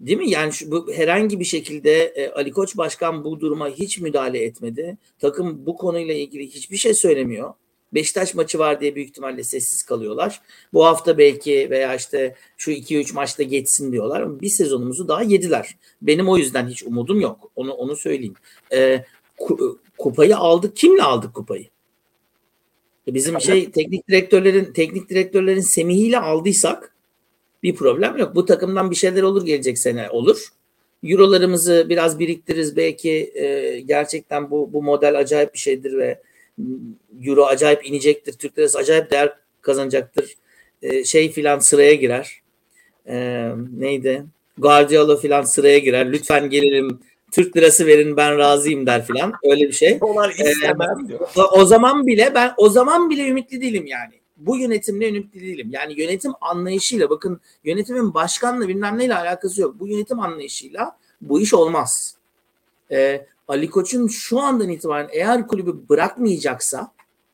değil 0.00 0.18
mi? 0.18 0.30
Yani 0.30 0.52
şu, 0.52 0.70
bu 0.70 0.92
herhangi 0.92 1.40
bir 1.40 1.44
şekilde 1.44 2.04
e, 2.04 2.30
Ali 2.30 2.50
Koç 2.50 2.76
Başkan 2.76 3.24
bu 3.24 3.40
duruma 3.40 3.68
hiç 3.68 3.98
müdahale 3.98 4.44
etmedi. 4.44 4.98
Takım 5.18 5.66
bu 5.66 5.76
konuyla 5.76 6.14
ilgili 6.14 6.46
hiçbir 6.46 6.76
şey 6.76 6.94
söylemiyor. 6.94 7.54
Beşiktaş 7.94 8.34
maçı 8.34 8.58
var 8.58 8.80
diye 8.80 8.94
büyük 8.94 9.08
ihtimalle 9.08 9.44
sessiz 9.44 9.82
kalıyorlar. 9.82 10.40
Bu 10.72 10.84
hafta 10.84 11.18
belki 11.18 11.70
veya 11.70 11.94
işte 11.94 12.34
şu 12.56 12.70
2-3 12.70 13.14
maçta 13.14 13.42
geçsin 13.42 13.92
diyorlar. 13.92 14.40
Bir 14.40 14.48
sezonumuzu 14.48 15.08
daha 15.08 15.22
yediler. 15.22 15.76
Benim 16.02 16.28
o 16.28 16.36
yüzden 16.36 16.68
hiç 16.68 16.82
umudum 16.82 17.20
yok. 17.20 17.50
Onu 17.56 17.72
onu 17.72 17.96
söyleyeyim. 17.96 18.34
Ee, 18.72 19.04
ku- 19.38 19.78
kupayı 19.98 20.36
aldık. 20.36 20.76
Kimle 20.76 21.02
aldık 21.02 21.34
kupayı? 21.34 21.66
E, 23.08 23.14
Bizim 23.14 23.40
şey 23.40 23.70
teknik 23.70 24.08
direktörlerin 24.08 24.72
teknik 24.72 25.10
direktörlerin 25.10 25.60
semihiyle 25.60 26.18
aldıysak 26.18 26.94
bir 27.62 27.74
problem 27.74 28.16
yok. 28.16 28.34
Bu 28.34 28.44
takımdan 28.44 28.90
bir 28.90 28.96
şeyler 28.96 29.22
olur 29.22 29.46
gelecek 29.46 29.78
sene 29.78 30.10
olur. 30.10 30.48
Eurolarımızı 31.04 31.86
biraz 31.88 32.18
biriktiririz 32.18 32.76
belki 32.76 33.10
e, 33.34 33.80
gerçekten 33.80 34.50
bu 34.50 34.72
bu 34.72 34.82
model 34.82 35.18
acayip 35.18 35.54
bir 35.54 35.58
şeydir 35.58 35.98
ve 35.98 36.22
Euro 37.22 37.44
acayip 37.44 37.86
inecektir. 37.86 38.32
Türk 38.32 38.58
lirası 38.58 38.78
acayip 38.78 39.10
değer 39.10 39.32
kazanacaktır. 39.60 40.34
E, 40.82 41.04
şey 41.04 41.32
filan 41.32 41.58
sıraya 41.58 41.94
girer. 41.94 42.40
E, 43.06 43.48
neydi? 43.78 44.24
Guardiola 44.58 45.16
filan 45.16 45.42
sıraya 45.42 45.78
girer. 45.78 46.12
Lütfen 46.12 46.50
gelelim 46.50 47.00
Türk 47.34 47.56
lirası 47.56 47.86
verin 47.86 48.16
ben 48.16 48.38
razıyım 48.38 48.86
der 48.86 49.06
filan. 49.06 49.32
Öyle 49.42 49.68
bir 49.68 49.72
şey. 49.72 50.00
Dolar 50.00 50.30
istemem 50.30 51.08
diyor. 51.08 51.20
O, 51.36 51.42
o 51.42 51.64
zaman 51.64 52.06
bile 52.06 52.32
ben 52.34 52.52
o 52.56 52.68
zaman 52.68 53.10
bile 53.10 53.28
ümitli 53.28 53.60
değilim 53.60 53.86
yani. 53.86 54.14
Bu 54.36 54.56
yönetimle 54.56 55.08
ümitli 55.08 55.40
değilim. 55.40 55.68
Yani 55.72 56.00
yönetim 56.00 56.32
anlayışıyla 56.40 57.10
bakın 57.10 57.40
yönetimin 57.64 58.14
başkanla 58.14 58.68
bilmem 58.68 58.98
neyle 58.98 59.14
alakası 59.14 59.60
yok. 59.60 59.80
Bu 59.80 59.88
yönetim 59.88 60.20
anlayışıyla 60.20 60.96
bu 61.20 61.40
iş 61.40 61.54
olmaz. 61.54 62.16
Ee, 62.90 63.26
Ali 63.48 63.70
Koç'un 63.70 64.08
şu 64.08 64.40
andan 64.40 64.68
itibaren 64.68 65.08
eğer 65.12 65.46
kulübü 65.46 65.88
bırakmayacaksa 65.88 66.92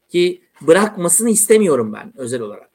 ki 0.09 0.43
bırakmasını 0.61 1.31
istemiyorum 1.31 1.93
ben 1.93 2.13
özel 2.17 2.41
olarak. 2.41 2.71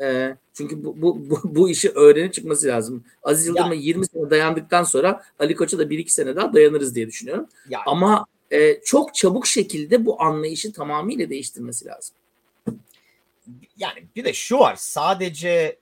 Ee, 0.00 0.36
çünkü 0.54 0.84
bu, 0.84 1.02
bu, 1.02 1.30
bu, 1.30 1.40
bu 1.44 1.70
işi 1.70 1.90
öğrenip 1.90 2.34
çıkması 2.34 2.66
lazım. 2.66 3.04
Aziz 3.22 3.46
Yıldırım'a 3.46 3.74
20 3.74 4.06
sene 4.06 4.30
dayandıktan 4.30 4.82
sonra 4.82 5.22
Ali 5.38 5.54
Koç'a 5.54 5.78
da 5.78 5.82
1-2 5.82 6.08
sene 6.08 6.36
daha 6.36 6.52
dayanırız 6.52 6.94
diye 6.94 7.06
düşünüyorum. 7.06 7.46
Yani, 7.68 7.82
Ama 7.86 8.26
e, 8.50 8.80
çok 8.80 9.14
çabuk 9.14 9.46
şekilde 9.46 10.06
bu 10.06 10.22
anlayışı 10.22 10.72
tamamıyla 10.72 11.30
değiştirmesi 11.30 11.86
lazım. 11.86 12.14
yani 13.76 14.04
bir 14.16 14.24
de 14.24 14.32
şu 14.32 14.58
var 14.58 14.76
sadece 14.78 15.78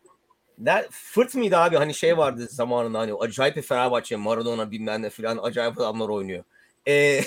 ne, 0.59 0.86
Fırt 0.90 1.34
mıydı 1.34 1.57
abi 1.57 1.76
hani 1.76 1.94
şey 1.94 2.18
vardı 2.18 2.46
zamanında 2.51 2.98
hani 2.98 3.14
acayip 3.14 3.57
bir 3.57 3.62
Fenerbahçe 3.62 4.16
Maradona 4.16 4.70
bilmem 4.70 5.03
ne 5.03 5.11
falan 5.11 5.38
acayip 5.42 5.78
adamlar 5.78 6.09
oynuyor. 6.09 6.44
Ee, 6.91 7.20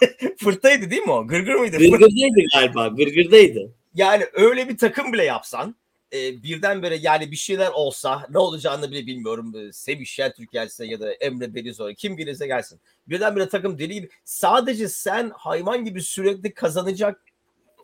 Fırt'taydı 0.38 0.90
değil 0.90 1.02
mi 1.02 1.12
o? 1.12 1.26
Gırgır 1.26 1.54
mıydı? 1.54 1.78
Gırgırdaydı 1.78 2.40
galiba. 2.54 2.88
Gırgırdaydı. 2.88 3.72
Yani 3.94 4.26
öyle 4.32 4.68
bir 4.68 4.78
takım 4.78 5.12
bile 5.12 5.24
yapsan 5.24 5.76
e, 6.12 6.42
birdenbire 6.42 6.96
yani 6.96 7.30
bir 7.30 7.36
şeyler 7.36 7.70
olsa 7.70 8.26
ne 8.30 8.38
olacağını 8.38 8.90
bile 8.90 9.06
bilmiyorum. 9.06 9.54
E, 9.56 9.72
Semih 9.72 10.06
Şentürk 10.06 10.52
gelse 10.52 10.86
ya 10.86 11.00
da 11.00 11.12
Emre 11.12 11.54
Belizoğlu 11.54 11.94
kim 11.94 12.16
gelirse 12.16 12.46
gelsin. 12.46 12.80
Birdenbire 13.08 13.48
takım 13.48 13.78
deli 13.78 13.94
gibi. 13.94 14.08
Sadece 14.24 14.88
sen 14.88 15.32
hayvan 15.34 15.84
gibi 15.84 16.02
sürekli 16.02 16.54
kazanacak 16.54 17.24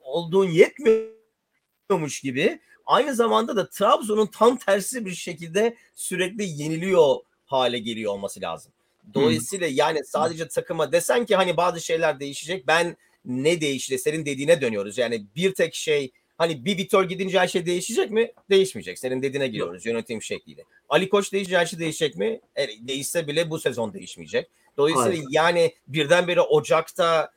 olduğun 0.02 0.48
yetmiyormuş 0.48 2.20
gibi 2.22 2.60
aynı 2.86 3.14
zamanda 3.14 3.56
da 3.56 3.70
Trabzon'un 3.70 4.26
tam 4.26 4.56
tersi 4.56 5.06
bir 5.06 5.14
şekilde 5.14 5.76
sürekli 5.94 6.44
yeniliyor 6.62 7.16
hale 7.44 7.78
geliyor 7.78 8.12
olması 8.12 8.40
lazım. 8.40 8.72
Dolayısıyla 9.14 9.66
yani 9.70 10.04
sadece 10.04 10.48
takıma 10.48 10.92
desen 10.92 11.26
ki 11.26 11.36
hani 11.36 11.56
bazı 11.56 11.80
şeyler 11.80 12.20
değişecek. 12.20 12.66
Ben 12.66 12.96
ne 13.24 13.60
değişti? 13.60 13.98
Senin 13.98 14.26
dediğine 14.26 14.60
dönüyoruz. 14.60 14.98
Yani 14.98 15.26
bir 15.36 15.54
tek 15.54 15.74
şey 15.74 16.10
hani 16.38 16.64
bir 16.64 16.78
Vitor 16.78 17.04
gidince 17.04 17.38
her 17.38 17.48
şey 17.48 17.66
değişecek 17.66 18.10
mi? 18.10 18.32
Değişmeyecek. 18.50 18.98
Senin 18.98 19.22
dediğine 19.22 19.48
giriyoruz 19.48 19.86
yönetim 19.86 20.22
şekliyle. 20.22 20.64
Ali 20.88 21.08
Koç 21.08 21.32
değişince 21.32 21.58
her 21.58 21.66
şey 21.66 21.78
değişecek 21.78 22.16
mi? 22.16 22.40
E, 22.56 22.66
değişse 22.88 23.28
bile 23.28 23.50
bu 23.50 23.58
sezon 23.58 23.92
değişmeyecek. 23.92 24.50
Dolayısıyla 24.76 25.10
Hayır. 25.10 25.28
yani 25.30 25.74
birdenbire 25.88 26.40
Ocak'ta 26.40 27.30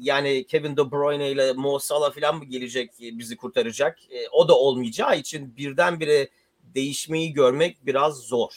yani 0.00 0.46
Kevin 0.46 0.76
De 0.76 0.90
Bruyne 0.90 1.30
ile 1.30 1.52
Mo 1.52 1.78
Salah 1.78 2.14
falan 2.14 2.36
mı 2.36 2.44
gelecek 2.44 2.90
e, 3.02 3.18
bizi 3.18 3.36
kurtaracak? 3.36 3.98
E, 4.10 4.28
o 4.28 4.48
da 4.48 4.58
olmayacağı 4.58 5.18
için 5.18 5.56
birdenbire 5.56 6.28
değişmeyi 6.74 7.32
görmek 7.32 7.86
biraz 7.86 8.18
zor. 8.18 8.52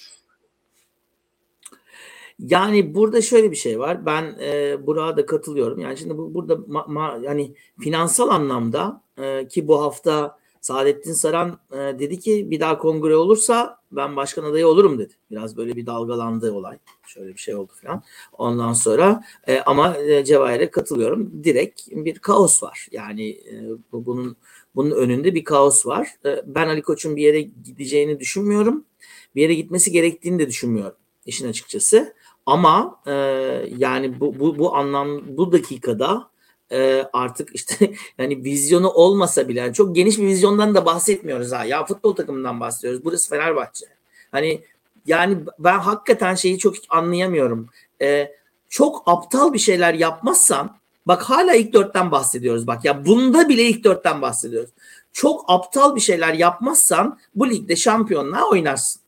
Yani 2.42 2.96
burada 2.96 3.22
şöyle 3.22 3.52
bir 3.52 3.56
şey 3.56 3.80
var. 3.80 4.06
Ben 4.06 4.36
e, 4.42 4.78
Burak'a 4.88 5.18
da 5.18 5.26
katılıyorum. 5.26 5.80
Yani 5.80 5.98
şimdi 5.98 6.18
bu, 6.18 6.34
burada 6.34 6.58
ma, 6.68 6.80
ma- 6.80 7.26
yani 7.26 7.54
finansal 7.80 8.30
anlamda 8.30 9.02
e, 9.18 9.48
ki 9.48 9.68
bu 9.68 9.82
hafta 9.82 10.38
Saadettin 10.62 11.14
Saran 11.14 11.60
e, 11.72 11.78
dedi 11.78 12.20
ki 12.20 12.52
bir 12.52 12.60
daha 12.60 12.78
kongre 12.78 13.16
olursa 13.16 13.78
ben 13.92 14.16
başkan 14.16 14.44
adayı 14.44 14.68
olurum 14.68 15.00
dedi. 15.00 15.14
Biraz 15.32 15.58
böyle 15.58 15.76
bir 15.76 15.86
dalgalandı 15.86 16.54
olay. 16.54 16.78
Şöyle 17.08 17.34
bir 17.34 17.40
şey 17.40 17.56
oldu 17.56 17.72
falan. 17.84 18.04
Ondan 18.34 18.74
sonra 18.74 19.24
e, 19.48 19.60
ama 19.60 19.98
e, 19.98 20.26
Cevahir'e 20.26 20.72
katılıyorum. 20.72 21.44
Direkt 21.44 21.82
bir 21.92 22.20
kaos 22.20 22.64
var. 22.64 22.88
Yani 22.92 23.30
e, 23.30 23.70
bu, 23.92 24.06
bunun 24.06 24.36
bunun 24.76 24.92
önünde 24.92 25.36
bir 25.36 25.44
kaos 25.44 25.86
var. 25.86 26.08
E, 26.26 26.42
ben 26.46 26.68
Ali 26.68 26.82
Koç'un 26.82 27.16
bir 27.16 27.22
yere 27.22 27.42
gideceğini 27.42 28.20
düşünmüyorum. 28.20 28.86
Bir 29.36 29.42
yere 29.42 29.54
gitmesi 29.54 29.92
gerektiğini 29.92 30.40
de 30.40 30.48
düşünmüyorum 30.48 30.96
işin 31.26 31.48
açıkçası. 31.48 32.14
Ama 32.46 33.00
e, 33.08 33.12
yani 33.78 34.20
bu, 34.20 34.40
bu, 34.40 34.60
bu 34.60 34.76
anlam 34.76 35.38
bu 35.38 35.52
dakikada 35.52 36.30
e, 36.72 37.06
artık 37.14 37.50
işte 37.54 37.94
yani 38.18 38.44
vizyonu 38.44 38.90
olmasa 38.90 39.48
bile 39.48 39.60
yani 39.60 39.74
çok 39.74 39.96
geniş 39.96 40.18
bir 40.18 40.24
vizyondan 40.24 40.76
da 40.76 40.86
bahsetmiyoruz 40.86 41.52
ha. 41.52 41.66
Ya 41.66 41.86
futbol 41.86 42.16
takımından 42.16 42.60
bahsediyoruz. 42.60 43.06
Burası 43.06 43.30
Fenerbahçe. 43.30 43.86
Hani 44.32 44.62
yani 45.06 45.38
ben 45.60 45.80
hakikaten 45.80 46.36
şeyi 46.36 46.58
çok 46.58 46.76
anlayamıyorum. 46.90 47.70
E, 48.02 48.32
çok 48.70 49.04
aptal 49.06 49.54
bir 49.54 49.60
şeyler 49.60 49.94
yapmazsan 49.94 50.78
bak 51.06 51.22
hala 51.22 51.54
ilk 51.54 51.74
dörtten 51.74 52.12
bahsediyoruz 52.12 52.68
bak 52.68 52.86
ya 52.86 53.06
bunda 53.06 53.50
bile 53.50 53.64
ilk 53.64 53.84
dörtten 53.84 54.22
bahsediyoruz. 54.22 54.70
Çok 55.14 55.46
aptal 55.48 55.96
bir 55.96 56.02
şeyler 56.02 56.34
yapmazsan 56.34 57.20
bu 57.36 57.50
ligde 57.50 57.76
şampiyonluğa 57.76 58.50
oynarsın. 58.50 59.02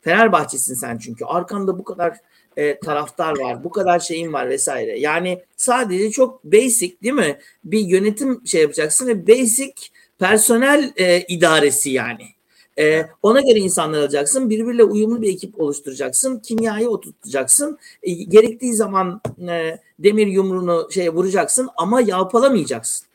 Fenerbahçesin 0.00 0.74
sen 0.74 0.98
çünkü. 0.98 1.24
Arkanda 1.24 1.78
bu 1.78 1.84
kadar 1.84 2.18
e, 2.58 2.78
taraftar 2.78 3.38
var. 3.38 3.64
Bu 3.64 3.70
kadar 3.70 3.98
şeyin 4.00 4.32
var 4.32 4.48
vesaire. 4.48 4.98
Yani 4.98 5.42
sadece 5.56 6.10
çok 6.10 6.44
basic 6.44 6.96
değil 7.02 7.14
mi? 7.14 7.38
Bir 7.64 7.80
yönetim 7.80 8.46
şey 8.46 8.62
yapacaksın 8.62 9.06
ve 9.06 9.26
basic 9.26 9.72
personel 10.18 10.92
e, 10.96 11.20
idaresi 11.20 11.90
yani. 11.90 12.24
E, 12.78 13.06
ona 13.22 13.40
göre 13.40 13.58
insanlar 13.58 13.98
alacaksın. 13.98 14.50
Birbiriyle 14.50 14.84
uyumlu 14.84 15.22
bir 15.22 15.32
ekip 15.32 15.60
oluşturacaksın. 15.60 16.38
Kimyayı 16.38 16.88
oturtacaksın. 16.88 17.78
E, 18.02 18.12
gerektiği 18.12 18.74
zaman 18.74 19.20
e, 19.48 19.78
demir 19.98 20.26
yumruğunu 20.26 20.88
şeye 20.90 21.10
vuracaksın 21.10 21.68
ama 21.76 22.00
yalpalamayacaksın. 22.00 23.06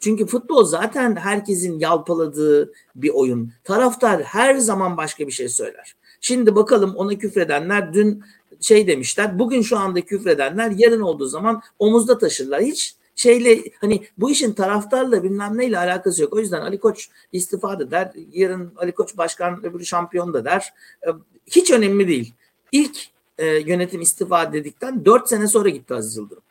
Çünkü 0.00 0.26
futbol 0.26 0.64
zaten 0.64 1.16
herkesin 1.16 1.78
yalpaladığı 1.78 2.72
bir 2.96 3.10
oyun. 3.10 3.52
Taraftar 3.64 4.22
her 4.22 4.54
zaman 4.54 4.96
başka 4.96 5.26
bir 5.26 5.32
şey 5.32 5.48
söyler. 5.48 5.94
Şimdi 6.20 6.54
bakalım 6.54 6.94
ona 6.96 7.18
küfredenler 7.18 7.94
dün 7.94 8.22
şey 8.62 8.86
demişler. 8.86 9.38
Bugün 9.38 9.62
şu 9.62 9.78
anda 9.78 10.00
küfredenler 10.00 10.70
yarın 10.76 11.00
olduğu 11.00 11.26
zaman 11.26 11.62
omuzda 11.78 12.18
taşırlar. 12.18 12.62
Hiç 12.62 12.96
şeyle 13.16 13.62
hani 13.80 14.06
bu 14.18 14.30
işin 14.30 14.52
taraftarla 14.52 15.22
bilmem 15.22 15.58
neyle 15.58 15.78
alakası 15.78 16.22
yok. 16.22 16.32
O 16.32 16.38
yüzden 16.38 16.60
Ali 16.60 16.78
Koç 16.78 17.08
istifa 17.32 17.78
da 17.78 17.90
der. 17.90 18.12
Yarın 18.32 18.72
Ali 18.76 18.92
Koç 18.92 19.16
başkan 19.16 19.64
öbürü 19.64 19.86
şampiyon 19.86 20.34
da 20.34 20.44
der. 20.44 20.72
Ee, 21.06 21.10
Hiç 21.46 21.70
önemli 21.70 22.08
değil. 22.08 22.34
İlk 22.72 22.96
e, 23.38 23.46
yönetim 23.46 24.00
istifa 24.00 24.52
dedikten 24.52 25.04
4 25.04 25.28
sene 25.28 25.48
sonra 25.48 25.68
gitti 25.68 25.94
Aziz 25.94 26.16
Yıldırım. 26.16 26.42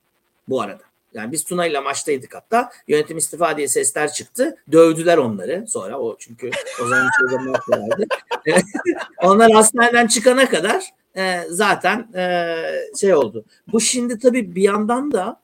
Bu 0.47 0.61
arada. 0.61 0.83
Yani 1.13 1.31
biz 1.31 1.43
Tuna 1.43 1.65
ile 1.65 1.79
maçtaydık 1.79 2.35
hatta. 2.35 2.71
Yönetim 2.87 3.17
istifa 3.17 3.57
diye 3.57 3.67
sesler 3.67 4.13
çıktı. 4.13 4.57
Dövdüler 4.71 5.17
onları 5.17 5.65
sonra. 5.67 5.99
O 5.99 6.15
çünkü 6.19 6.51
o 6.83 6.87
zaman 6.87 7.09
yapıyorlardı. 7.53 8.05
Onlar 9.23 9.51
hastaneden 9.51 10.07
çıkana 10.07 10.49
kadar 10.49 10.93
e, 11.17 11.41
zaten 11.49 12.13
e, 12.13 12.55
şey 12.99 13.13
oldu. 13.15 13.45
Bu 13.71 13.81
şimdi 13.81 14.19
tabii 14.19 14.55
bir 14.55 14.61
yandan 14.61 15.11
da 15.11 15.41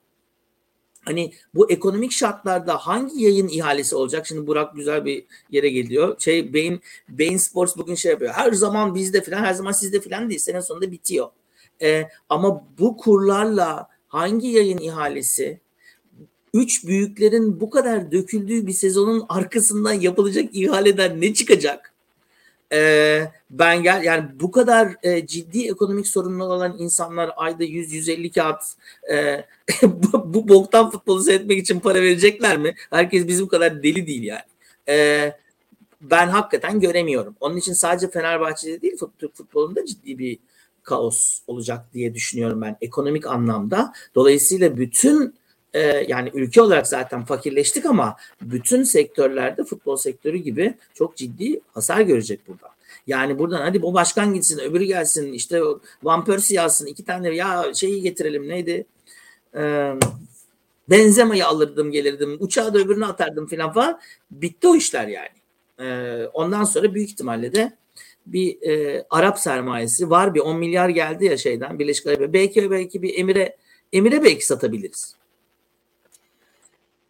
hani 1.05 1.33
bu 1.55 1.71
ekonomik 1.71 2.11
şartlarda 2.11 2.77
hangi 2.77 3.23
yayın 3.23 3.47
ihalesi 3.47 3.95
olacak? 3.95 4.27
Şimdi 4.27 4.47
Burak 4.47 4.75
güzel 4.75 5.05
bir 5.05 5.25
yere 5.51 5.69
geliyor. 5.69 6.19
Şey 6.19 6.53
Beyin 6.53 6.81
Beyin 7.09 7.37
Sports 7.37 7.77
bugün 7.77 7.95
şey 7.95 8.11
yapıyor. 8.11 8.33
Her 8.33 8.51
zaman 8.51 8.95
bizde 8.95 9.21
filan, 9.21 9.43
her 9.43 9.53
zaman 9.53 9.71
sizde 9.71 9.99
filan 9.99 10.29
değil. 10.29 10.39
Sene 10.39 10.61
sonunda 10.61 10.91
bitiyor. 10.91 11.29
E, 11.81 12.09
ama 12.29 12.67
bu 12.79 12.97
kurlarla 12.97 13.87
hangi 14.07 14.47
yayın 14.47 14.77
ihalesi 14.77 15.59
üç 16.53 16.85
büyüklerin 16.85 17.59
bu 17.59 17.69
kadar 17.69 18.11
döküldüğü 18.11 18.67
bir 18.67 18.73
sezonun 18.73 19.25
arkasından 19.29 19.93
yapılacak 19.93 20.49
ihaleden 20.53 21.21
ne 21.21 21.33
çıkacak? 21.33 21.93
Ee, 22.73 23.31
ben 23.49 23.83
gel 23.83 24.03
yani 24.03 24.29
bu 24.39 24.51
kadar 24.51 24.95
e, 25.03 25.27
ciddi 25.27 25.67
ekonomik 25.67 26.07
sorunlar 26.07 26.45
olan 26.45 26.75
insanlar 26.79 27.31
ayda 27.37 27.63
100-150 27.63 28.31
kağıt 28.31 28.63
e, 29.11 29.45
bu, 29.83 30.33
bu 30.33 30.47
boktan 30.47 30.91
futbolu 30.91 31.23
seyretmek 31.23 31.59
için 31.59 31.79
para 31.79 32.01
verecekler 32.01 32.57
mi? 32.57 32.75
Herkes 32.89 33.27
bizim 33.27 33.47
kadar 33.47 33.83
deli 33.83 34.07
değil 34.07 34.23
yani. 34.23 34.41
E, 34.89 35.31
ben 36.01 36.27
hakikaten 36.27 36.79
göremiyorum. 36.79 37.35
Onun 37.39 37.57
için 37.57 37.73
sadece 37.73 38.09
Fenerbahçe'de 38.09 38.81
değil 38.81 38.97
Türk 39.19 39.35
futbolunda 39.35 39.85
ciddi 39.85 40.17
bir 40.17 40.39
kaos 40.83 41.39
olacak 41.47 41.93
diye 41.93 42.13
düşünüyorum 42.13 42.61
ben 42.61 42.77
ekonomik 42.81 43.27
anlamda. 43.27 43.93
Dolayısıyla 44.15 44.77
bütün 44.77 45.35
e, 45.73 45.81
yani 46.07 46.31
ülke 46.33 46.61
olarak 46.61 46.87
zaten 46.87 47.25
fakirleştik 47.25 47.85
ama 47.85 48.15
bütün 48.41 48.83
sektörlerde 48.83 49.63
futbol 49.63 49.97
sektörü 49.97 50.37
gibi 50.37 50.73
çok 50.93 51.17
ciddi 51.17 51.59
hasar 51.73 52.01
görecek 52.01 52.47
burada. 52.47 52.67
Yani 53.07 53.39
buradan 53.39 53.61
hadi 53.61 53.79
o 53.83 53.93
başkan 53.93 54.33
gitsin 54.33 54.59
öbürü 54.59 54.83
gelsin 54.83 55.33
işte 55.33 55.61
Van 56.03 56.25
Persie 56.25 56.61
alsın 56.61 56.85
iki 56.85 57.05
tane 57.05 57.35
ya 57.35 57.65
şeyi 57.73 58.01
getirelim 58.01 58.49
neydi? 58.49 58.85
Ee, 59.55 59.93
Benzema'yı 60.89 61.47
alırdım 61.47 61.91
gelirdim. 61.91 62.37
Uçağı 62.39 62.73
da 62.73 62.79
öbürüne 62.79 63.05
atardım 63.05 63.47
falan 63.47 63.73
falan. 63.73 63.99
Bitti 64.31 64.67
o 64.67 64.75
işler 64.75 65.07
yani. 65.07 65.37
Ee, 65.79 66.25
ondan 66.33 66.63
sonra 66.63 66.93
büyük 66.93 67.09
ihtimalle 67.09 67.53
de 67.53 67.77
bir 68.25 68.61
e, 68.61 69.05
Arap 69.09 69.39
sermayesi 69.39 70.09
var. 70.09 70.35
Bir 70.35 70.39
10 70.39 70.57
milyar 70.57 70.89
geldi 70.89 71.25
ya 71.25 71.37
şeyden 71.37 71.79
Birleşik 71.79 72.07
Arap. 72.07 72.33
Belki 72.33 72.71
belki 72.71 73.01
bir 73.01 73.19
Emir'e 73.19 73.55
Emir'e 73.93 74.23
belki 74.23 74.45
satabiliriz. 74.45 75.16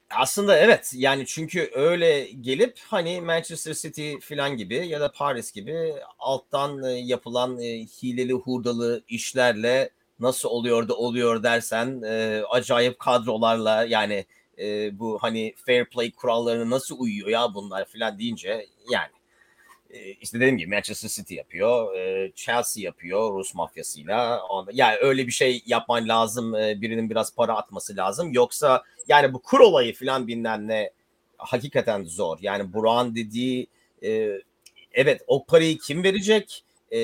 Aslında 0.09 0.57
evet 0.57 0.91
yani 0.95 1.25
çünkü 1.25 1.71
öyle 1.73 2.23
gelip 2.41 2.79
hani 2.87 3.21
Manchester 3.21 3.73
City 3.73 4.13
falan 4.21 4.57
gibi 4.57 4.75
ya 4.87 4.99
da 4.99 5.11
Paris 5.11 5.51
gibi 5.51 5.93
alttan 6.19 6.83
e, 6.83 6.91
yapılan 6.91 7.59
e, 7.61 7.85
hileli 7.85 8.33
hurdalı 8.33 9.03
işlerle 9.07 9.89
nasıl 10.19 10.49
oluyor 10.49 10.87
da 10.87 10.93
oluyor 10.95 11.43
dersen 11.43 12.01
e, 12.05 12.43
acayip 12.49 12.99
kadrolarla 12.99 13.85
yani 13.85 14.25
bu 14.91 15.17
hani 15.21 15.53
fair 15.65 15.85
play 15.85 16.11
kurallarına 16.11 16.69
nasıl 16.69 16.99
uyuyor 16.99 17.27
ya 17.27 17.53
bunlar 17.53 17.85
falan 17.85 18.19
deyince 18.19 18.67
yani 18.91 19.16
işte 20.21 20.39
dediğim 20.39 20.57
gibi 20.57 20.75
Manchester 20.75 21.09
City 21.09 21.35
yapıyor, 21.35 21.95
e, 21.95 22.31
Chelsea 22.35 22.83
yapıyor 22.83 23.33
Rus 23.33 23.55
mafyasıyla. 23.55 24.41
Yani 24.73 24.97
öyle 25.01 25.27
bir 25.27 25.31
şey 25.31 25.63
yapman 25.65 26.07
lazım, 26.07 26.55
e, 26.55 26.81
birinin 26.81 27.09
biraz 27.09 27.35
para 27.35 27.55
atması 27.57 27.97
lazım. 27.97 28.31
Yoksa 28.33 28.83
yani 29.07 29.33
bu 29.33 29.41
kur 29.41 29.59
olayı 29.59 29.93
falan 29.93 30.27
bilmem 30.27 30.67
ne 30.67 30.91
hakikaten 31.37 32.03
zor. 32.03 32.37
Yani 32.41 32.73
Burak'ın 32.73 33.15
dediği 33.15 33.67
evet 34.93 35.21
o 35.27 35.45
parayı 35.45 35.77
kim 35.77 36.03
verecek? 36.03 36.63
E, 36.91 36.99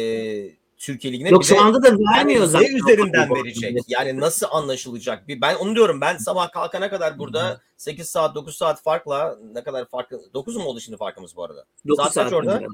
Türkiye 0.84 1.13
Ligi'ne 1.13 1.29
Yok 1.29 1.45
şu 1.45 1.61
anda 1.61 1.84
da 1.84 1.91
vermiyor 1.91 2.39
yani 2.41 2.49
zaten. 2.49 2.67
ne 2.73 2.77
üzerinden 2.77 3.29
verecek? 3.36 3.77
Yani 3.88 4.19
nasıl 4.19 4.47
anlaşılacak? 4.51 5.27
Bir 5.27 5.41
ben 5.41 5.55
onu 5.55 5.75
diyorum. 5.75 6.01
Ben 6.01 6.17
sabah 6.17 6.51
kalkana 6.51 6.89
kadar 6.89 7.19
burada 7.19 7.61
8 7.77 8.09
saat 8.09 8.36
9 8.36 8.55
saat 8.57 8.81
farkla 8.84 9.38
ne 9.53 9.63
kadar 9.63 9.86
farklı 9.89 10.21
9 10.34 10.55
mu 10.55 10.63
oldu 10.63 10.79
şimdi 10.79 10.97
farkımız 10.97 11.36
bu 11.36 11.43
arada? 11.43 11.65
9 11.88 11.97
Saat 11.97 12.05
kaç 12.05 12.13
saat 12.13 12.34
orada? 12.34 12.55
önce. 12.57 12.67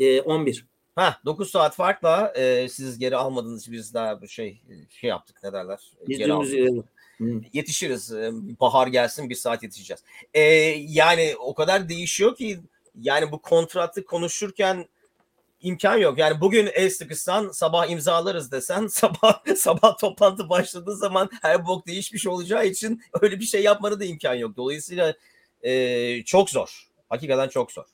Ee, 0.00 0.20
11. 0.20 0.66
Ha 0.94 1.16
9 1.24 1.50
saat 1.50 1.74
farkla 1.74 2.32
e, 2.36 2.68
siz 2.68 2.98
geri 2.98 3.16
almadınız 3.16 3.72
biz 3.72 3.94
daha 3.94 4.26
şey 4.28 4.62
şey 5.00 5.10
yaptık 5.10 5.36
ne 5.42 5.52
derler? 5.52 5.78
Biz 6.08 6.18
Geri 6.18 6.32
aldık. 6.32 6.46
dümdüz 6.52 6.58
ilerledik. 6.64 6.84
Hı. 7.18 7.40
Yetişiriz. 7.52 8.12
E, 8.12 8.30
Bahar 8.60 8.86
gelsin 8.86 9.30
bir 9.30 9.34
saat 9.34 9.62
yetişeceğiz. 9.62 10.02
E, 10.34 10.40
yani 10.88 11.34
o 11.38 11.54
kadar 11.54 11.88
değişiyor 11.88 12.36
ki 12.36 12.60
yani 13.00 13.32
bu 13.32 13.42
kontratı 13.42 14.04
konuşurken 14.04 14.86
imkan 15.62 15.96
yok. 15.96 16.18
Yani 16.18 16.40
bugün 16.40 16.68
el 16.74 16.90
sıkışsan 16.90 17.50
sabah 17.50 17.90
imzalarız 17.90 18.52
desen 18.52 18.86
sabah 18.90 19.56
sabah 19.56 19.98
toplantı 19.98 20.48
başladığı 20.48 20.96
zaman 20.96 21.30
her 21.42 21.66
bok 21.66 21.86
değişmiş 21.86 22.26
olacağı 22.26 22.66
için 22.66 23.02
öyle 23.22 23.40
bir 23.40 23.44
şey 23.44 23.62
yapmanı 23.62 24.00
da 24.00 24.04
imkan 24.04 24.34
yok. 24.34 24.56
Dolayısıyla 24.56 25.14
e, 25.62 26.22
çok 26.24 26.50
zor. 26.50 26.88
Hakikaten 27.08 27.48
çok 27.48 27.72
zor. 27.72 27.84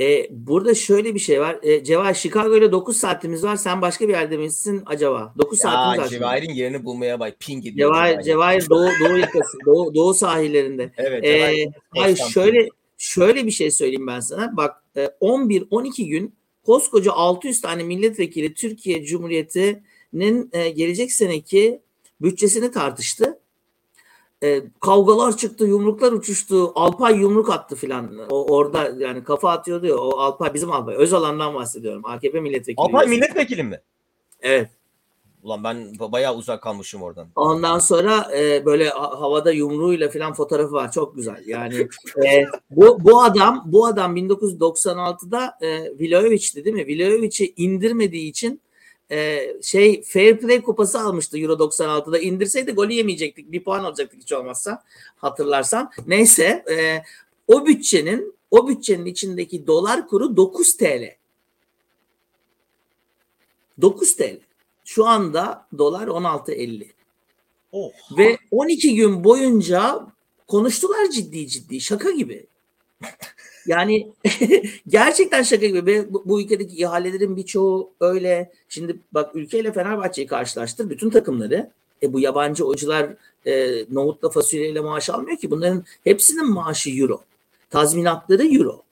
Ee, 0.00 0.26
burada 0.30 0.74
şöyle 0.74 1.14
bir 1.14 1.18
şey 1.18 1.40
var. 1.40 1.58
Ee, 1.62 1.84
Cevahir 1.84 2.14
Chicago 2.14 2.56
ile 2.56 2.72
9 2.72 2.96
saatimiz 2.96 3.44
var. 3.44 3.56
Sen 3.56 3.82
başka 3.82 4.08
bir 4.08 4.12
yerde 4.12 4.36
misin 4.36 4.82
acaba? 4.86 5.34
9 5.38 5.58
saatimiz 5.58 5.98
Ya 5.98 6.04
var. 6.04 6.08
Cevahir'in 6.08 6.54
yerini 6.54 6.84
bulmaya 6.84 7.20
bak. 7.20 7.40
Ping 7.40 7.64
gidiyor. 7.64 7.94
Cevahir, 7.94 8.22
Cevahir 8.22 8.70
doğu, 8.70 8.88
doğu 9.00 9.18
yakası, 9.18 9.58
doğu, 9.66 9.94
doğu 9.94 10.14
sahillerinde. 10.14 10.92
Evet. 10.96 11.24
Cevahir- 11.24 11.72
hayır 11.96 12.16
şöyle 12.16 12.68
şöyle 12.98 13.46
bir 13.46 13.50
şey 13.50 13.70
söyleyeyim 13.70 14.06
ben 14.06 14.20
sana. 14.20 14.56
Bak 14.56 14.84
e, 14.96 15.04
11-12 15.20 16.08
gün 16.08 16.37
koskoca 16.68 17.12
600 17.12 17.60
tane 17.60 17.82
milletvekili 17.82 18.54
Türkiye 18.54 19.04
Cumhuriyeti'nin 19.04 20.50
e, 20.52 20.68
gelecek 20.70 21.12
seneki 21.12 21.80
bütçesini 22.20 22.70
tartıştı. 22.70 23.40
E, 24.42 24.62
kavgalar 24.80 25.36
çıktı, 25.36 25.64
yumruklar 25.64 26.12
uçuştu. 26.12 26.72
Alpay 26.74 27.16
yumruk 27.16 27.50
attı 27.50 27.76
filan. 27.76 28.18
O 28.30 28.56
orada 28.56 28.92
yani 28.98 29.24
kafa 29.24 29.50
atıyordu 29.50 29.86
ya. 29.86 29.96
O 29.96 30.18
Alpay 30.18 30.54
bizim 30.54 30.72
Alpay. 30.72 30.94
Özalan'dan 30.96 31.54
bahsediyorum. 31.54 32.04
AKP 32.04 32.40
milletvekili. 32.40 32.76
Alpay 32.76 33.06
milletvekili 33.06 33.62
mi? 33.62 33.80
Evet. 34.40 34.70
Ulan 35.42 35.64
ben 35.64 35.76
ba- 35.76 36.12
bayağı 36.12 36.36
uzak 36.36 36.62
kalmışım 36.62 37.02
oradan. 37.02 37.28
Ondan 37.36 37.78
sonra 37.78 38.30
e, 38.36 38.64
böyle 38.64 38.88
ha- 38.88 39.20
havada 39.20 39.52
yumruğuyla 39.52 40.08
falan 40.08 40.34
fotoğrafı 40.34 40.72
var. 40.72 40.92
Çok 40.92 41.16
güzel. 41.16 41.42
Yani 41.46 41.88
e, 42.26 42.44
bu 42.70 43.04
bu 43.04 43.22
adam 43.22 43.62
bu 43.66 43.86
adam 43.86 44.16
1996'da 44.16 45.58
e, 45.60 45.68
Vlahovic'ti 46.00 46.64
değil 46.64 46.76
mi? 46.76 46.86
Vlahovic'i 46.86 47.54
indirmediği 47.56 48.30
için 48.30 48.60
e, 49.10 49.46
şey 49.62 50.02
Fair 50.02 50.38
Play 50.38 50.62
kupası 50.62 51.00
almıştı 51.00 51.38
Euro 51.38 51.52
96'da. 51.52 52.18
İndirseydi 52.18 52.72
golü 52.72 52.92
yemeyecektik. 52.92 53.52
Bir 53.52 53.64
puan 53.64 53.84
alacaktık 53.84 54.20
hiç 54.20 54.32
olmazsa. 54.32 54.82
Hatırlarsan. 55.16 55.90
Neyse 56.06 56.64
e, 56.70 57.02
o 57.48 57.66
bütçenin 57.66 58.34
o 58.50 58.68
bütçenin 58.68 59.06
içindeki 59.06 59.66
dolar 59.66 60.08
kuru 60.08 60.36
9 60.36 60.76
TL. 60.76 61.16
9 63.80 64.16
TL. 64.16 64.47
Şu 64.88 65.06
anda 65.06 65.66
dolar 65.78 66.08
16.50. 66.08 66.86
Oh. 67.72 67.92
Ve 68.18 68.38
12 68.50 68.94
gün 68.94 69.24
boyunca 69.24 70.06
konuştular 70.46 71.10
ciddi 71.10 71.48
ciddi 71.48 71.80
şaka 71.80 72.10
gibi. 72.10 72.46
Yani 73.66 74.12
gerçekten 74.88 75.42
şaka 75.42 75.66
gibi. 75.66 75.86
Ve 75.86 76.12
bu, 76.12 76.22
bu 76.26 76.40
ülkedeki 76.40 76.76
ihalelerin 76.76 77.36
birçoğu 77.36 77.90
öyle. 78.00 78.52
Şimdi 78.68 78.96
bak 79.12 79.36
ülkeyle 79.36 79.72
Fenerbahçe'yi 79.72 80.26
karşılaştır. 80.26 80.90
Bütün 80.90 81.10
takımları. 81.10 81.70
E 82.02 82.12
bu 82.12 82.20
yabancı 82.20 82.64
oyuncular 82.64 83.14
e, 83.46 83.84
nohutla 83.90 84.30
fasulyeyle 84.30 84.80
maaş 84.80 85.10
almıyor 85.10 85.38
ki. 85.38 85.50
Bunların 85.50 85.84
hepsinin 86.04 86.50
maaşı 86.50 86.90
euro. 86.90 87.22
Tazminatları 87.70 88.46
euro. 88.46 88.82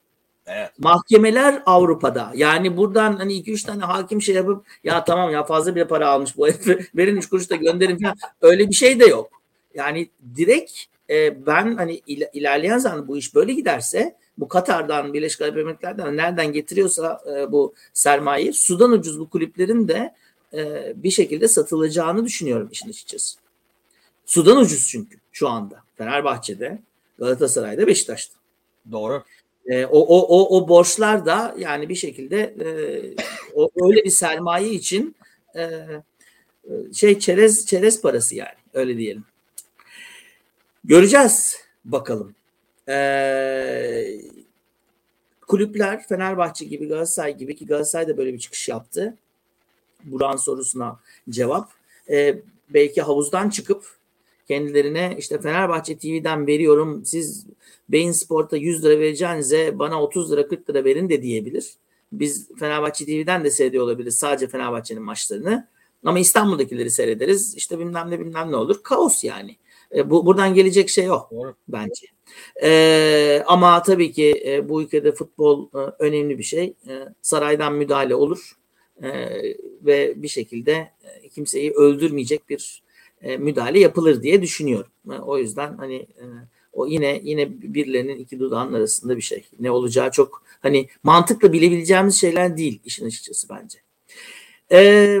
Evet. 0.47 0.69
Mahkemeler 0.79 1.63
Avrupa'da. 1.65 2.31
Yani 2.35 2.77
buradan 2.77 3.17
hani 3.17 3.33
2-3 3.33 3.65
tane 3.65 3.83
hakim 3.83 4.21
şey 4.21 4.35
yapıp 4.35 4.65
ya 4.83 5.03
tamam 5.03 5.31
ya 5.31 5.43
fazla 5.43 5.75
bir 5.75 5.85
para 5.85 6.09
almış 6.09 6.37
bu 6.37 6.47
herif 6.47 6.89
verin 6.95 7.15
3 7.17 7.29
kuruş 7.29 7.49
da 7.49 7.55
gönderin 7.55 7.97
falan. 7.99 8.15
Öyle 8.41 8.69
bir 8.69 8.75
şey 8.75 8.99
de 8.99 9.05
yok. 9.05 9.29
Yani 9.73 10.09
direkt 10.35 10.71
e, 11.09 11.45
ben 11.45 11.75
hani 11.75 12.01
il- 12.07 12.27
ilerleyen 12.33 12.77
zaman 12.77 13.07
bu 13.07 13.17
iş 13.17 13.35
böyle 13.35 13.53
giderse 13.53 14.15
bu 14.37 14.47
Katar'dan 14.47 15.13
Birleşik 15.13 15.41
Arap 15.41 15.57
Emirlikleri'den 15.57 16.17
nereden 16.17 16.53
getiriyorsa 16.53 17.21
e, 17.35 17.51
bu 17.51 17.73
sermayeyi 17.93 18.53
sudan 18.53 18.91
ucuz 18.91 19.19
bu 19.19 19.29
kulüplerin 19.29 19.87
de 19.87 20.13
e, 20.53 20.93
bir 20.95 21.11
şekilde 21.11 21.47
satılacağını 21.47 22.25
düşünüyorum 22.25 22.69
işin 22.71 22.89
açıkçası. 22.89 23.37
Sudan 24.25 24.57
ucuz 24.57 24.87
çünkü 24.87 25.17
şu 25.31 25.49
anda. 25.49 25.83
Fenerbahçe'de, 25.97 26.79
Galatasaray'da, 27.19 27.87
Beşiktaş'ta. 27.87 28.35
Doğru. 28.91 29.23
E, 29.67 29.85
o, 29.85 29.99
o, 29.99 30.19
o, 30.19 30.57
o 30.57 30.67
borçlar 30.67 31.25
da 31.25 31.55
yani 31.57 31.89
bir 31.89 31.95
şekilde 31.95 32.39
e, 32.39 32.67
o, 33.55 33.69
öyle 33.81 34.03
bir 34.03 34.09
sermaye 34.09 34.69
için 34.69 35.15
e, 35.55 35.79
şey 36.93 37.19
çerez 37.19 37.65
çerez 37.65 38.01
parası 38.01 38.35
yani 38.35 38.57
öyle 38.73 38.97
diyelim. 38.97 39.25
Göreceğiz 40.83 41.57
bakalım. 41.85 42.35
E, 42.89 44.07
kulüpler 45.47 46.07
Fenerbahçe 46.07 46.65
gibi 46.65 46.87
Galatasaray 46.87 47.37
gibi 47.37 47.55
ki 47.55 47.65
Galatasaray 47.65 48.07
da 48.07 48.17
böyle 48.17 48.33
bir 48.33 48.39
çıkış 48.39 48.69
yaptı. 48.69 49.17
Buran 50.03 50.35
sorusuna 50.35 50.99
cevap. 51.29 51.71
E, 52.09 52.39
belki 52.69 53.01
havuzdan 53.01 53.49
çıkıp 53.49 53.97
kendilerine 54.47 55.15
işte 55.17 55.41
Fenerbahçe 55.41 55.97
TV'den 55.97 56.47
veriyorum 56.47 57.05
siz 57.05 57.45
Beyin 57.89 58.11
Sport'a 58.11 58.57
100 58.57 58.83
lira 58.85 58.99
vereceğinize 58.99 59.79
bana 59.79 60.03
30 60.03 60.31
lira 60.31 60.47
40 60.47 60.69
lira 60.69 60.83
verin 60.83 61.09
de 61.09 61.21
diyebilir. 61.21 61.73
Biz 62.11 62.49
Fenerbahçe 62.59 63.05
TV'den 63.05 63.43
de 63.43 63.51
seyrediyor 63.51 63.83
olabiliriz 63.83 64.17
sadece 64.17 64.47
Fenerbahçe'nin 64.47 65.01
maçlarını. 65.03 65.67
Ama 66.03 66.19
İstanbul'dakileri 66.19 66.91
seyrederiz. 66.91 67.55
İşte 67.55 67.79
bilmem 67.79 68.11
ne 68.11 68.19
bilmem 68.19 68.51
ne 68.51 68.55
olur. 68.55 68.83
Kaos 68.83 69.23
yani. 69.23 69.55
E, 69.95 70.09
bu 70.09 70.25
buradan 70.25 70.53
gelecek 70.53 70.89
şey 70.89 71.05
yok 71.05 71.29
Doğru. 71.31 71.55
bence. 71.67 72.07
E, 72.63 73.43
ama 73.47 73.81
tabii 73.83 74.11
ki 74.11 74.43
e, 74.45 74.69
bu 74.69 74.81
ülkede 74.81 75.11
futbol 75.11 75.67
e, 75.75 75.77
önemli 75.99 76.37
bir 76.37 76.43
şey. 76.43 76.73
E, 76.87 76.93
saraydan 77.21 77.73
müdahale 77.73 78.15
olur 78.15 78.53
E, 79.03 79.09
ve 79.81 80.13
bir 80.15 80.27
şekilde 80.27 80.91
e, 81.23 81.29
kimseyi 81.29 81.71
öldürmeyecek 81.71 82.49
bir 82.49 82.83
e, 83.21 83.37
müdahale 83.37 83.79
yapılır 83.79 84.23
diye 84.23 84.41
düşünüyorum. 84.41 84.91
E, 85.11 85.13
o 85.13 85.37
yüzden 85.37 85.77
hani 85.77 85.95
e, 85.95 86.23
o 86.73 86.87
yine 86.87 87.19
yine 87.23 87.61
birilerinin 87.61 88.19
iki 88.19 88.39
dudağının 88.39 88.73
arasında 88.73 89.17
bir 89.17 89.21
şey. 89.21 89.45
Ne 89.59 89.71
olacağı 89.71 90.11
çok 90.11 90.43
hani 90.61 90.87
mantıkla 91.03 91.53
bilebileceğimiz 91.53 92.21
şeyler 92.21 92.57
değil 92.57 92.81
işin 92.85 93.05
açıkçası 93.05 93.49
bence. 93.49 93.79
Ee, 94.71 95.19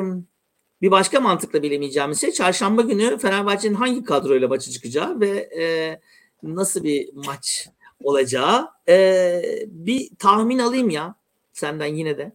bir 0.81 0.91
başka 0.91 1.19
mantıkla 1.19 1.63
bilemeyeceğimiz 1.63 2.21
şey 2.21 2.31
çarşamba 2.31 2.81
günü 2.81 3.17
Fenerbahçe'nin 3.17 3.75
hangi 3.75 4.03
kadroyla 4.03 4.47
maçı 4.47 4.71
çıkacağı 4.71 5.19
ve 5.19 5.29
e, 5.59 5.99
nasıl 6.43 6.83
bir 6.83 7.09
maç 7.13 7.69
olacağı. 8.03 8.67
Ee, 8.89 9.41
bir 9.67 10.09
tahmin 10.19 10.59
alayım 10.59 10.89
ya 10.89 11.15
senden 11.53 11.95
yine 11.95 12.17
de. 12.17 12.31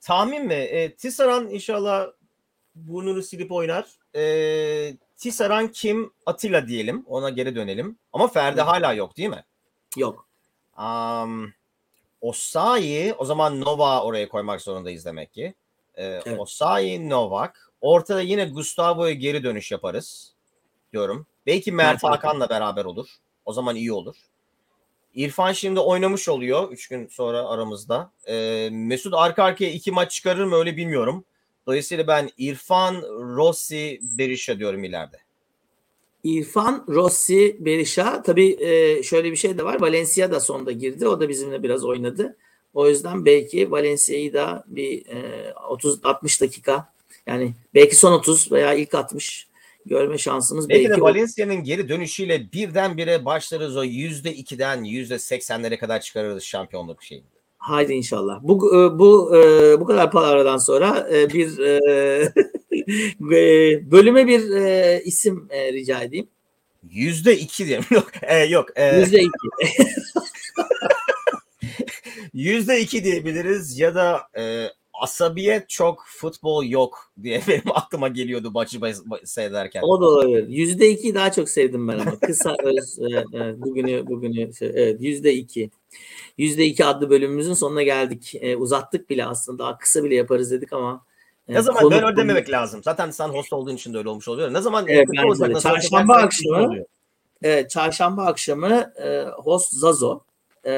Tahmin 0.00 0.46
mi? 0.46 0.54
E, 0.54 0.94
Tissaran 0.94 1.50
inşallah 1.50 2.06
burnunu 2.74 3.22
silip 3.22 3.52
oynar. 3.52 3.98
E, 4.16 4.96
Tissaran 5.16 5.68
kim? 5.68 6.12
Atilla 6.26 6.68
diyelim. 6.68 7.04
Ona 7.08 7.30
geri 7.30 7.54
dönelim. 7.56 7.98
Ama 8.12 8.28
Ferdi 8.28 8.60
hala 8.60 8.92
yok 8.92 9.16
değil 9.16 9.28
mi? 9.28 9.44
Yok. 9.96 10.26
Um, 10.78 11.52
Osayi 12.20 13.14
o 13.14 13.24
zaman 13.24 13.60
Nova 13.60 14.02
oraya 14.02 14.28
koymak 14.28 14.60
zorundayız 14.60 15.04
demek 15.04 15.32
ki. 15.32 15.54
Ee, 15.94 16.04
Evet. 16.04 16.40
Osayi, 16.40 17.10
Novak. 17.10 17.72
Ortada 17.80 18.20
yine 18.20 18.44
Gustavo'ya 18.44 19.12
geri 19.12 19.42
dönüş 19.42 19.72
yaparız 19.72 20.32
diyorum. 20.92 21.26
Belki 21.46 21.72
Mert 21.72 22.04
Hakan'la 22.04 22.48
beraber 22.48 22.84
olur. 22.84 23.08
O 23.44 23.52
zaman 23.52 23.76
iyi 23.76 23.92
olur. 23.92 24.16
İrfan 25.14 25.52
şimdi 25.52 25.80
oynamış 25.80 26.28
oluyor 26.28 26.70
3 26.70 26.88
gün 26.88 27.06
sonra 27.08 27.48
aramızda. 27.48 28.10
Ee, 28.28 28.68
Mesut 28.72 29.14
arka 29.14 29.44
arkaya 29.44 29.70
iki 29.70 29.92
maç 29.92 30.12
çıkarır 30.12 30.44
mı 30.44 30.56
öyle 30.56 30.76
bilmiyorum. 30.76 31.24
Dolayısıyla 31.66 32.06
ben 32.06 32.30
İrfan, 32.38 33.02
Rossi, 33.36 34.00
Berisha 34.02 34.58
diyorum 34.58 34.84
ileride. 34.84 35.16
İrfan, 36.24 36.84
Rossi, 36.88 37.56
Berisha. 37.60 38.22
Tabii 38.22 38.56
e, 38.60 39.02
şöyle 39.02 39.30
bir 39.30 39.36
şey 39.36 39.58
de 39.58 39.64
var. 39.64 39.80
Valencia 39.80 40.30
da 40.30 40.40
sonda 40.40 40.72
girdi. 40.72 41.08
O 41.08 41.20
da 41.20 41.28
bizimle 41.28 41.62
biraz 41.62 41.84
oynadı. 41.84 42.36
O 42.74 42.88
yüzden 42.88 43.24
belki 43.24 43.70
Valencia'yı 43.70 44.32
da 44.32 44.64
bir 44.66 45.06
e, 45.06 45.50
30-60 45.50 46.40
dakika 46.40 46.92
yani 47.26 47.54
belki 47.74 47.96
son 47.96 48.12
30 48.12 48.52
veya 48.52 48.74
ilk 48.74 48.94
60 48.94 49.48
görme 49.86 50.18
şansımız 50.18 50.68
Belki, 50.68 50.84
belki, 50.84 51.00
de 51.00 51.02
Valencia'nın 51.04 51.64
geri 51.64 51.88
dönüşüyle 51.88 52.52
birdenbire 52.52 53.24
başlarız 53.24 53.76
o 53.76 53.84
%2'den 53.84 54.84
%80'lere 54.84 55.78
kadar 55.78 56.00
çıkarırız 56.00 56.42
şampiyonluk 56.42 57.02
şeyini. 57.02 57.35
Haydi 57.66 57.92
inşallah. 57.92 58.40
Bu 58.42 58.76
e, 58.76 58.98
bu 58.98 59.36
e, 59.36 59.40
bu 59.80 59.84
kadar 59.84 60.10
palavradan 60.10 60.58
sonra 60.58 61.08
e, 61.12 61.32
bir 61.32 61.58
bölüme 63.90 64.26
bir 64.26 64.40
isim 65.04 65.48
rica 65.50 66.02
edeyim. 66.02 66.28
Yüzde 66.90 67.38
iki 67.38 67.66
diyelim. 67.66 67.84
Yok, 67.90 68.06
e, 68.22 68.38
yok. 68.38 68.68
Yüzde 68.98 69.20
iki. 69.20 69.30
Yüzde 72.34 72.80
iki 72.80 73.04
diyebiliriz 73.04 73.78
ya 73.78 73.94
da 73.94 74.20
e, 74.38 74.66
asabiyet 75.00 75.68
çok, 75.68 76.04
futbol 76.06 76.64
yok 76.64 77.12
diye 77.22 77.40
benim 77.48 77.70
aklıma 77.74 78.08
geliyordu 78.08 78.50
maçı 78.50 78.80
seyrederken. 79.24 79.82
O 79.82 80.00
da 80.00 80.06
olabilir. 80.06 80.48
Yüzde 80.48 80.90
iki 80.90 81.14
daha 81.14 81.32
çok 81.32 81.48
sevdim 81.48 81.88
ben 81.88 81.98
ama. 81.98 82.18
Kısa 82.18 82.56
öz 82.64 82.98
e, 82.98 83.16
e, 83.38 83.60
bugünü 83.60 84.06
bugünü 84.06 84.54
şey, 84.54 84.70
evet 84.74 85.00
yüzde 85.00 85.34
iki. 85.34 85.70
Yüzde 86.38 86.64
iki 86.64 86.84
adlı 86.84 87.10
bölümümüzün 87.10 87.54
sonuna 87.54 87.82
geldik. 87.82 88.34
E, 88.40 88.56
uzattık 88.56 89.10
bile 89.10 89.24
aslında. 89.26 89.58
Daha 89.58 89.78
kısa 89.78 90.04
bile 90.04 90.14
yaparız 90.14 90.50
dedik 90.50 90.72
ama. 90.72 91.04
e, 91.48 91.54
Ne 91.54 91.62
zaman 91.62 91.82
konu- 91.82 91.94
böyle 91.94 92.06
öyle 92.06 92.16
dememek 92.16 92.50
lazım. 92.50 92.82
Zaten 92.84 93.10
sen 93.10 93.28
host 93.28 93.52
olduğun 93.52 93.74
için 93.74 93.94
de 93.94 93.98
öyle 93.98 94.08
olmuş 94.08 94.28
oluyor. 94.28 94.52
Ne 94.52 94.60
zaman 94.60 94.84
Evet, 94.88 95.08
bence 95.16 95.26
olacak, 95.26 95.50
nasıl 95.50 95.68
Çarşamba 95.68 96.14
akşamı-. 96.14 96.84
Evet, 97.42 97.70
çarşamba 97.70 98.26
akşamı 98.26 98.92
e, 99.02 99.24
host 99.36 99.72
Zazo. 99.72 100.20
E, 100.64 100.70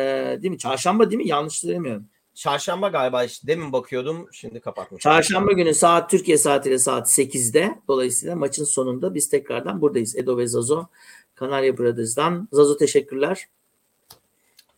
değil 0.43 0.53
mi? 0.53 0.59
Çarşamba 0.59 1.11
değil 1.11 1.23
mi? 1.23 1.29
Yanlış 1.29 1.59
söylemiyorum. 1.59 2.07
Çarşamba 2.39 2.89
galiba 2.89 3.25
işte 3.25 3.47
demin 3.47 3.73
bakıyordum 3.73 4.29
şimdi 4.33 4.61
kapatmış. 4.61 5.03
Çarşamba 5.03 5.53
günü 5.53 5.75
saat 5.75 6.11
Türkiye 6.11 6.39
saatiyle 6.39 6.79
saat 6.79 7.19
8'de. 7.19 7.79
Dolayısıyla 7.89 8.37
maçın 8.37 8.65
sonunda 8.65 9.15
biz 9.15 9.29
tekrardan 9.29 9.81
buradayız. 9.81 10.17
Edo 10.17 10.39
ve 10.39 10.47
Zazo. 10.47 10.87
Kanarya 11.35 11.79
Brothers'dan. 11.79 12.49
Zazo 12.53 12.77
teşekkürler. 12.77 13.49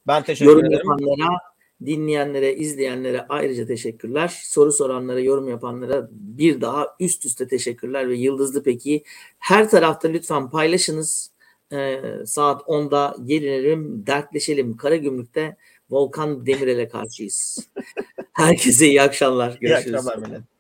Ben 0.06 0.22
teşekkür 0.22 0.50
Yorum 0.50 0.64
ederim. 0.64 0.78
yapanlara, 0.78 1.38
dinleyenlere, 1.86 2.54
izleyenlere 2.54 3.26
ayrıca 3.28 3.66
teşekkürler. 3.66 4.40
Soru 4.44 4.72
soranlara, 4.72 5.20
yorum 5.20 5.48
yapanlara 5.48 6.08
bir 6.12 6.60
daha 6.60 6.96
üst 7.00 7.24
üste 7.24 7.48
teşekkürler 7.48 8.08
ve 8.08 8.16
Yıldızlı 8.16 8.62
Peki 8.62 9.04
her 9.38 9.70
tarafta 9.70 10.08
lütfen 10.08 10.50
paylaşınız. 10.50 11.30
Ee, 11.72 12.02
saat 12.26 12.62
10'da 12.62 13.16
gelinelim, 13.24 14.06
dertleşelim. 14.06 14.76
Karagümrük'te 14.76 15.56
Volkan 15.90 16.46
Demirel'e 16.46 16.88
karşıyız. 16.88 17.68
Herkese 18.32 18.86
iyi 18.86 19.02
akşamlar. 19.02 19.50
İyi 19.52 19.58
Görüşürüz. 19.60 19.94
akşamlar 19.94 20.28
millet. 20.28 20.59